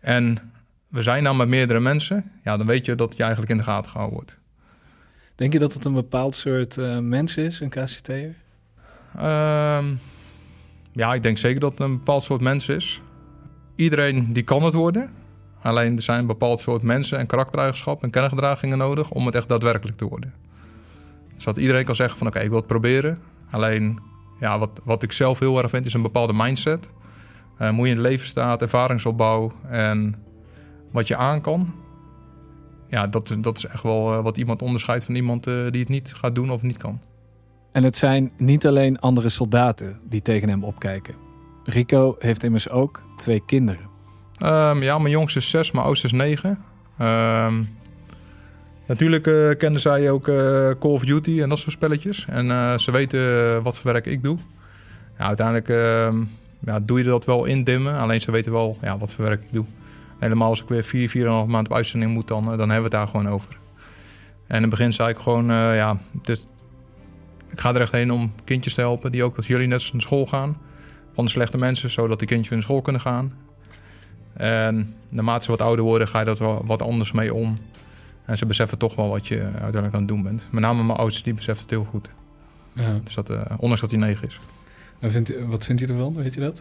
En 0.00 0.38
we 0.88 1.02
zijn 1.02 1.24
dan 1.24 1.36
met 1.36 1.48
meerdere 1.48 1.80
mensen. 1.80 2.30
Ja, 2.42 2.56
dan 2.56 2.66
weet 2.66 2.84
je 2.84 2.94
dat 2.94 3.16
je 3.16 3.22
eigenlijk 3.22 3.52
in 3.52 3.58
de 3.58 3.64
gaten 3.64 3.90
gehouden 3.90 4.16
wordt. 4.16 4.36
Denk 5.34 5.52
je 5.52 5.58
dat 5.58 5.72
het 5.72 5.84
een 5.84 5.92
bepaald 5.92 6.34
soort 6.34 6.76
uh, 6.76 6.98
mens 6.98 7.36
is, 7.36 7.60
een 7.60 7.68
KCT'er? 7.68 8.34
Um, 9.16 10.00
ja, 10.92 11.14
ik 11.14 11.22
denk 11.22 11.38
zeker 11.38 11.60
dat 11.60 11.70
het 11.70 11.80
een 11.80 11.96
bepaald 11.96 12.22
soort 12.22 12.40
mens 12.40 12.68
is. 12.68 13.00
Iedereen 13.76 14.32
die 14.32 14.42
kan 14.42 14.62
het 14.62 14.74
worden. 14.74 15.10
Alleen 15.62 15.96
er 15.96 16.02
zijn 16.02 16.18
een 16.18 16.26
bepaald 16.26 16.60
soort 16.60 16.82
mensen 16.82 17.18
en 17.18 17.26
karaktereigenschappen 17.26 18.04
en 18.04 18.10
kerngedragingen 18.10 18.78
nodig 18.78 19.10
om 19.10 19.26
het 19.26 19.34
echt 19.34 19.48
daadwerkelijk 19.48 19.96
te 19.96 20.08
worden. 20.08 20.34
Dus 21.34 21.44
dat 21.44 21.56
iedereen 21.56 21.84
kan 21.84 21.94
zeggen 21.94 22.18
van 22.18 22.26
oké, 22.26 22.38
ik 22.38 22.48
wil 22.48 22.58
het 22.58 22.66
proberen. 22.66 23.18
Alleen 23.50 23.98
ja, 24.40 24.58
wat, 24.58 24.80
wat 24.84 25.02
ik 25.02 25.12
zelf 25.12 25.38
heel 25.38 25.62
erg 25.62 25.70
vind 25.70 25.86
is 25.86 25.94
een 25.94 26.02
bepaalde 26.02 26.32
mindset. 26.32 26.88
Uh, 27.60 27.78
je 27.78 27.82
in 27.82 27.88
het 27.88 27.98
leven 27.98 28.26
staat, 28.26 28.62
ervaringsopbouw 28.62 29.52
en 29.68 30.14
wat 30.90 31.08
je 31.08 31.16
aan 31.16 31.40
kan. 31.40 31.74
Ja, 32.86 33.06
dat, 33.06 33.36
dat 33.40 33.56
is 33.56 33.66
echt 33.66 33.82
wel 33.82 34.12
uh, 34.12 34.22
wat 34.22 34.36
iemand 34.36 34.62
onderscheidt 34.62 35.04
van 35.04 35.14
iemand 35.14 35.46
uh, 35.46 35.70
die 35.70 35.80
het 35.80 35.88
niet 35.88 36.12
gaat 36.14 36.34
doen 36.34 36.50
of 36.50 36.62
niet 36.62 36.76
kan. 36.76 37.00
En 37.72 37.84
het 37.84 37.96
zijn 37.96 38.32
niet 38.36 38.66
alleen 38.66 38.98
andere 38.98 39.28
soldaten 39.28 40.00
die 40.08 40.22
tegen 40.22 40.48
hem 40.48 40.64
opkijken. 40.64 41.14
Rico 41.64 42.16
heeft 42.18 42.44
immers 42.44 42.70
ook 42.70 43.02
twee 43.16 43.44
kinderen. 43.44 43.87
Um, 44.42 44.82
ja, 44.82 44.98
mijn 44.98 45.10
jongste 45.10 45.38
is 45.38 45.50
zes, 45.50 45.70
mijn 45.70 45.84
oudste 45.84 46.06
is 46.06 46.12
negen. 46.12 46.58
Um, 47.00 47.76
natuurlijk 48.86 49.26
uh, 49.26 49.50
kenden 49.56 49.80
zij 49.80 50.10
ook 50.10 50.28
uh, 50.28 50.34
Call 50.78 50.90
of 50.90 51.04
Duty 51.04 51.42
en 51.42 51.48
dat 51.48 51.58
soort 51.58 51.72
spelletjes. 51.72 52.26
En 52.28 52.46
uh, 52.46 52.78
ze 52.78 52.90
weten 52.90 53.62
wat 53.62 53.78
voor 53.78 53.92
werk 53.92 54.06
ik 54.06 54.22
doe. 54.22 54.38
Uiteindelijk 55.16 55.68
uh, 55.68 56.22
ja, 56.58 56.80
doe 56.80 56.98
je 56.98 57.04
dat 57.04 57.24
wel 57.24 57.44
indimmen. 57.44 57.98
Alleen 57.98 58.20
ze 58.20 58.30
weten 58.30 58.52
wel 58.52 58.78
ja, 58.82 58.98
wat 58.98 59.12
voor 59.12 59.24
werk 59.24 59.42
ik 59.42 59.52
doe. 59.52 59.64
Helemaal 60.18 60.48
als 60.48 60.62
ik 60.62 60.68
weer 60.68 60.84
vier, 60.84 61.08
vier 61.08 61.22
en 61.22 61.28
een 61.28 61.34
half 61.34 61.46
maand 61.46 61.68
op 61.68 61.74
uitzending 61.74 62.12
moet, 62.12 62.28
dan, 62.28 62.44
dan 62.44 62.58
hebben 62.58 62.76
we 62.76 62.82
het 62.82 62.90
daar 62.90 63.08
gewoon 63.08 63.28
over. 63.28 63.58
En 64.46 64.56
in 64.56 64.62
het 64.62 64.70
begin 64.70 64.92
zei 64.92 65.08
ik 65.08 65.18
gewoon, 65.18 65.46
ja, 65.74 65.98
ik 67.50 67.60
ga 67.60 67.74
er 67.74 67.80
echt 67.80 67.92
heen 67.92 68.12
om 68.12 68.32
kindjes 68.44 68.74
te 68.74 68.80
helpen 68.80 69.12
die 69.12 69.24
ook 69.24 69.36
als 69.36 69.46
jullie 69.46 69.66
net 69.66 69.90
naar 69.92 70.02
school 70.02 70.26
gaan. 70.26 70.56
Van 71.14 71.24
de 71.24 71.30
slechte 71.30 71.58
mensen, 71.58 71.90
zodat 71.90 72.18
die 72.18 72.28
kindjes 72.28 72.48
weer 72.48 72.58
naar 72.58 72.66
school 72.66 72.82
kunnen 72.82 73.00
gaan. 73.00 73.32
En 74.38 74.94
naarmate 75.08 75.44
ze 75.44 75.50
wat 75.50 75.62
ouder 75.62 75.84
worden, 75.84 76.08
ga 76.08 76.18
je 76.18 76.24
dat 76.24 76.38
wel 76.38 76.62
wat 76.66 76.82
anders 76.82 77.12
mee 77.12 77.34
om. 77.34 77.56
En 78.24 78.38
ze 78.38 78.46
beseffen 78.46 78.78
toch 78.78 78.94
wel 78.94 79.08
wat 79.08 79.26
je 79.26 79.40
uiteindelijk 79.42 79.94
aan 79.94 80.00
het 80.00 80.08
doen 80.08 80.22
bent. 80.22 80.42
Met 80.50 80.62
name 80.62 80.84
mijn 80.84 80.98
ouders, 80.98 81.22
die 81.22 81.34
beseffen 81.34 81.62
het 81.62 81.74
heel 81.74 81.84
goed. 81.84 82.10
Ja. 82.72 83.00
Dus 83.04 83.14
dat, 83.14 83.30
uh, 83.30 83.40
ondanks 83.56 83.80
dat 83.80 83.90
hij 83.90 84.00
negen 84.00 84.26
is. 84.26 84.40
En 84.98 85.10
vindt, 85.10 85.32
wat 85.46 85.64
vindt 85.64 85.80
hij 85.80 85.90
ervan, 85.90 86.14
weet 86.14 86.34
je 86.34 86.40
dat? 86.40 86.60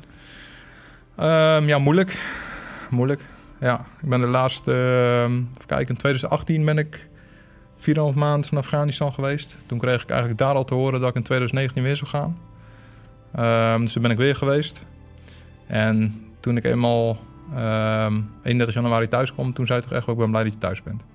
Um, 1.19 1.67
ja, 1.67 1.77
moeilijk. 1.77 2.19
Moeilijk, 2.89 3.21
ja. 3.59 3.85
Ik 4.01 4.09
ben 4.09 4.19
de 4.19 4.27
laatste, 4.27 4.71
uh, 4.71 5.23
even 5.23 5.65
kijken, 5.65 5.87
in 5.87 5.97
2018 5.97 6.65
ben 6.65 6.77
ik 6.77 7.07
4,5 7.77 8.15
maand 8.15 8.51
in 8.51 8.57
Afghanistan 8.57 9.13
geweest. 9.13 9.57
Toen 9.65 9.77
kreeg 9.77 10.01
ik 10.01 10.09
eigenlijk 10.09 10.39
daar 10.39 10.55
al 10.55 10.65
te 10.65 10.73
horen 10.73 10.99
dat 10.99 11.09
ik 11.09 11.15
in 11.15 11.23
2019 11.23 11.83
weer 11.83 11.95
zou 11.95 12.09
gaan. 12.09 12.37
Um, 13.73 13.81
dus 13.81 13.93
toen 13.93 14.01
ben 14.01 14.11
ik 14.11 14.17
weer 14.17 14.35
geweest. 14.35 14.85
En 15.67 16.23
toen 16.39 16.57
ik 16.57 16.63
eenmaal 16.63 17.19
um, 17.53 18.29
31 18.43 18.73
januari 18.73 19.07
thuis 19.07 19.33
kwam, 19.33 19.53
toen 19.53 19.65
zei 19.65 19.79
ik 19.79 19.85
toch 19.85 19.97
echt 19.97 20.05
wel, 20.05 20.15
ik 20.15 20.21
ben 20.21 20.29
blij 20.29 20.43
dat 20.43 20.53
je 20.53 20.59
thuis 20.59 20.83
bent. 20.83 21.05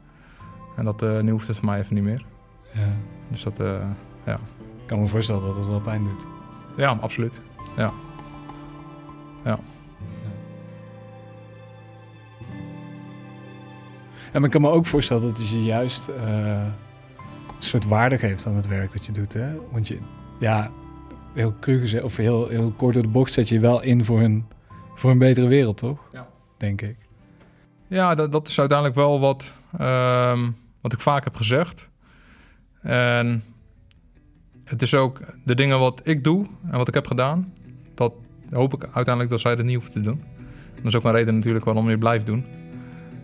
En 0.76 0.84
dat, 0.84 1.02
uh, 1.02 1.20
nu 1.20 1.30
hoeft 1.30 1.46
het 1.46 1.56
voor 1.56 1.66
mij 1.66 1.78
even 1.78 1.94
niet 1.94 2.04
meer. 2.04 2.24
Ja. 2.74 2.88
Dus 3.28 3.42
dat, 3.42 3.60
uh, 3.60 3.74
ja. 4.26 4.34
Ik 4.82 4.86
kan 4.86 5.00
me 5.00 5.06
voorstellen 5.06 5.42
dat 5.42 5.56
het 5.56 5.66
wel 5.66 5.80
pijn 5.80 6.04
doet. 6.04 6.26
Ja, 6.76 6.98
absoluut. 7.00 7.40
Ja. 7.76 7.92
Ja. 9.44 9.58
En 14.32 14.44
ik 14.44 14.50
kan 14.50 14.60
me 14.60 14.70
ook 14.70 14.86
voorstellen 14.86 15.22
dat 15.22 15.38
het 15.38 15.48
je 15.48 15.64
juist 15.64 16.08
uh, 16.08 16.14
een 17.46 17.68
soort 17.68 17.84
waarde 17.84 18.18
geeft 18.18 18.46
aan 18.46 18.54
het 18.54 18.66
werk 18.66 18.92
dat 18.92 19.06
je 19.06 19.12
doet. 19.12 19.32
Hè? 19.32 19.54
Want 19.70 19.88
je, 19.88 19.98
ja, 20.38 20.70
heel 21.32 21.54
cru 21.60 21.78
gezegd, 21.78 22.04
of 22.04 22.16
heel, 22.16 22.48
heel 22.48 22.72
kort 22.76 22.94
door 22.94 23.02
de 23.02 23.08
bocht 23.08 23.32
zet 23.32 23.48
je 23.48 23.60
wel 23.60 23.82
in 23.82 24.04
voor 24.04 24.20
een, 24.20 24.44
voor 24.94 25.10
een 25.10 25.18
betere 25.18 25.46
wereld, 25.46 25.76
toch? 25.76 25.98
Denk 26.62 26.80
ik. 26.80 26.96
Ja, 27.86 28.14
dat, 28.14 28.32
dat 28.32 28.48
is 28.48 28.58
uiteindelijk 28.58 28.98
wel 28.98 29.20
wat, 29.20 29.52
um, 29.80 30.56
wat 30.80 30.92
ik 30.92 31.00
vaak 31.00 31.24
heb 31.24 31.36
gezegd. 31.36 31.88
En 32.80 33.44
het 34.64 34.82
is 34.82 34.94
ook 34.94 35.20
de 35.44 35.54
dingen 35.54 35.78
wat 35.78 36.00
ik 36.04 36.24
doe 36.24 36.46
en 36.70 36.78
wat 36.78 36.88
ik 36.88 36.94
heb 36.94 37.06
gedaan. 37.06 37.52
Dat 37.94 38.12
hoop 38.50 38.74
ik 38.74 38.82
uiteindelijk 38.82 39.30
dat 39.30 39.40
zij 39.40 39.56
dat 39.56 39.64
niet 39.64 39.74
hoeven 39.74 39.92
te 39.92 40.00
doen. 40.00 40.22
Dat 40.74 40.86
is 40.86 40.94
ook 40.94 41.04
een 41.04 41.12
reden 41.12 41.34
natuurlijk 41.34 41.64
waarom 41.64 41.90
je 41.90 41.98
blijft 41.98 42.26
doen. 42.26 42.44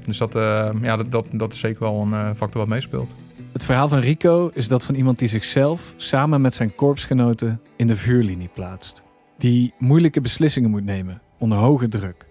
Dus 0.04 0.18
dat, 0.18 0.36
uh, 0.36 0.70
ja, 0.82 0.96
dat, 0.96 1.26
dat, 1.30 1.52
is 1.52 1.58
zeker 1.58 1.80
wel 1.80 2.00
een 2.00 2.10
uh, 2.10 2.30
factor 2.36 2.60
wat 2.60 2.68
meespeelt. 2.68 3.10
Het 3.52 3.64
verhaal 3.64 3.88
van 3.88 3.98
Rico 3.98 4.50
is 4.54 4.68
dat 4.68 4.84
van 4.84 4.94
iemand 4.94 5.18
die 5.18 5.28
zichzelf 5.28 5.94
samen 5.96 6.40
met 6.40 6.54
zijn 6.54 6.74
korpsgenoten 6.74 7.60
in 7.76 7.86
de 7.86 7.96
vuurlinie 7.96 8.48
plaatst. 8.48 9.02
Die 9.36 9.74
moeilijke 9.78 10.20
beslissingen 10.20 10.70
moet 10.70 10.84
nemen 10.84 11.22
onder 11.38 11.58
hoge 11.58 11.88
druk. 11.88 12.27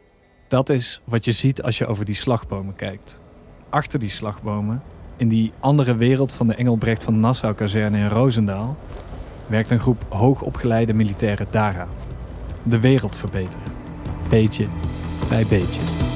Dat 0.48 0.70
is 0.70 1.02
wat 1.04 1.26
je 1.26 1.32
ziet 1.32 1.64
als 1.64 1.78
je 1.78 1.86
over 1.86 2.06
die 2.06 2.16
slagbomen 2.16 2.76
kijkt. 2.76 3.20
Achter 3.70 4.00
die 4.00 4.10
slagbomen, 4.10 4.82
in 5.18 5.28
die 5.28 5.52
andere 5.60 5.96
wereld 5.96 6.32
van 6.32 6.48
de 6.48 6.56
Engelbrecht 6.56 7.04
van 7.04 7.20
Nassau-kazerne 7.20 7.98
in 7.98 8.08
Roosendaal, 8.08 8.78
werkt 9.48 9.72
een 9.72 9.80
groep 9.80 10.06
hoogopgeleide 10.10 10.94
militairen 10.94 11.48
daaraan. 11.50 11.90
De 12.64 12.80
wereld 12.80 13.16
verbeteren. 13.16 13.66
Beetje 14.30 14.68
bij 15.30 15.46
beetje. 15.46 16.07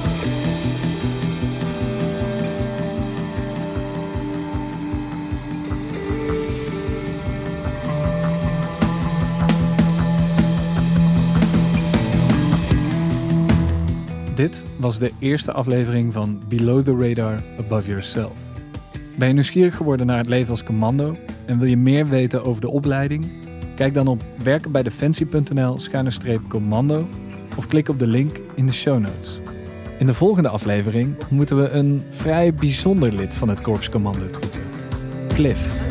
Dit 14.42 14.64
was 14.78 14.98
de 14.98 15.10
eerste 15.18 15.52
aflevering 15.52 16.12
van 16.12 16.42
Below 16.48 16.84
the 16.84 16.96
Radar 16.96 17.42
Above 17.58 17.88
Yourself. 17.88 18.32
Ben 19.16 19.28
je 19.28 19.34
nieuwsgierig 19.34 19.76
geworden 19.76 20.06
naar 20.06 20.18
het 20.18 20.28
leven 20.28 20.50
als 20.50 20.62
commando 20.62 21.16
en 21.44 21.58
wil 21.58 21.68
je 21.68 21.76
meer 21.76 22.08
weten 22.08 22.44
over 22.44 22.60
de 22.60 22.68
opleiding? 22.68 23.26
Kijk 23.74 23.94
dan 23.94 24.06
op 24.06 24.24
werkenbijdefensie.nl 24.42 25.76
commando 26.48 27.08
of 27.56 27.66
klik 27.66 27.88
op 27.88 27.98
de 27.98 28.06
link 28.06 28.40
in 28.54 28.66
de 28.66 28.72
show 28.72 28.98
notes. 28.98 29.40
In 29.98 30.06
de 30.06 30.14
volgende 30.14 30.48
aflevering 30.48 31.16
moeten 31.28 31.62
we 31.62 31.68
een 31.68 32.02
vrij 32.10 32.54
bijzonder 32.54 33.12
lid 33.12 33.34
van 33.34 33.48
het 33.48 33.60
Korps 33.60 33.88
Commando 33.88 34.30
troepen. 34.30 34.60
Cliff. 35.28 35.84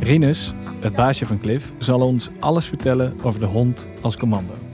Rinus, 0.00 0.54
het 0.80 0.94
baasje 0.94 1.26
van 1.26 1.40
Cliff, 1.40 1.72
zal 1.78 2.00
ons 2.00 2.30
alles 2.38 2.66
vertellen 2.66 3.14
over 3.22 3.40
de 3.40 3.46
hond 3.46 3.86
als 4.00 4.16
commando. 4.16 4.67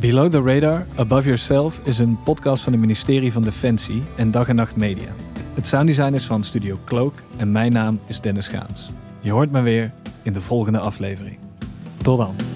Below 0.00 0.30
the 0.30 0.40
Radar, 0.42 0.86
Above 0.96 1.24
Yourself 1.24 1.80
is 1.84 1.98
een 1.98 2.18
podcast 2.22 2.62
van 2.62 2.72
het 2.72 2.80
ministerie 2.80 3.32
van 3.32 3.42
Defensie 3.42 4.02
en 4.16 4.30
Dag 4.30 4.48
en 4.48 4.56
Nacht 4.56 4.76
Media. 4.76 5.08
Het 5.54 5.66
sounddesign 5.66 6.14
is 6.14 6.26
van 6.26 6.44
Studio 6.44 6.78
Cloak 6.84 7.22
en 7.36 7.52
mijn 7.52 7.72
naam 7.72 8.00
is 8.06 8.20
Dennis 8.20 8.48
Gaans. 8.48 8.90
Je 9.20 9.32
hoort 9.32 9.50
me 9.50 9.60
weer 9.60 9.92
in 10.22 10.32
de 10.32 10.40
volgende 10.40 10.78
aflevering. 10.78 11.38
Tot 12.02 12.18
dan. 12.18 12.47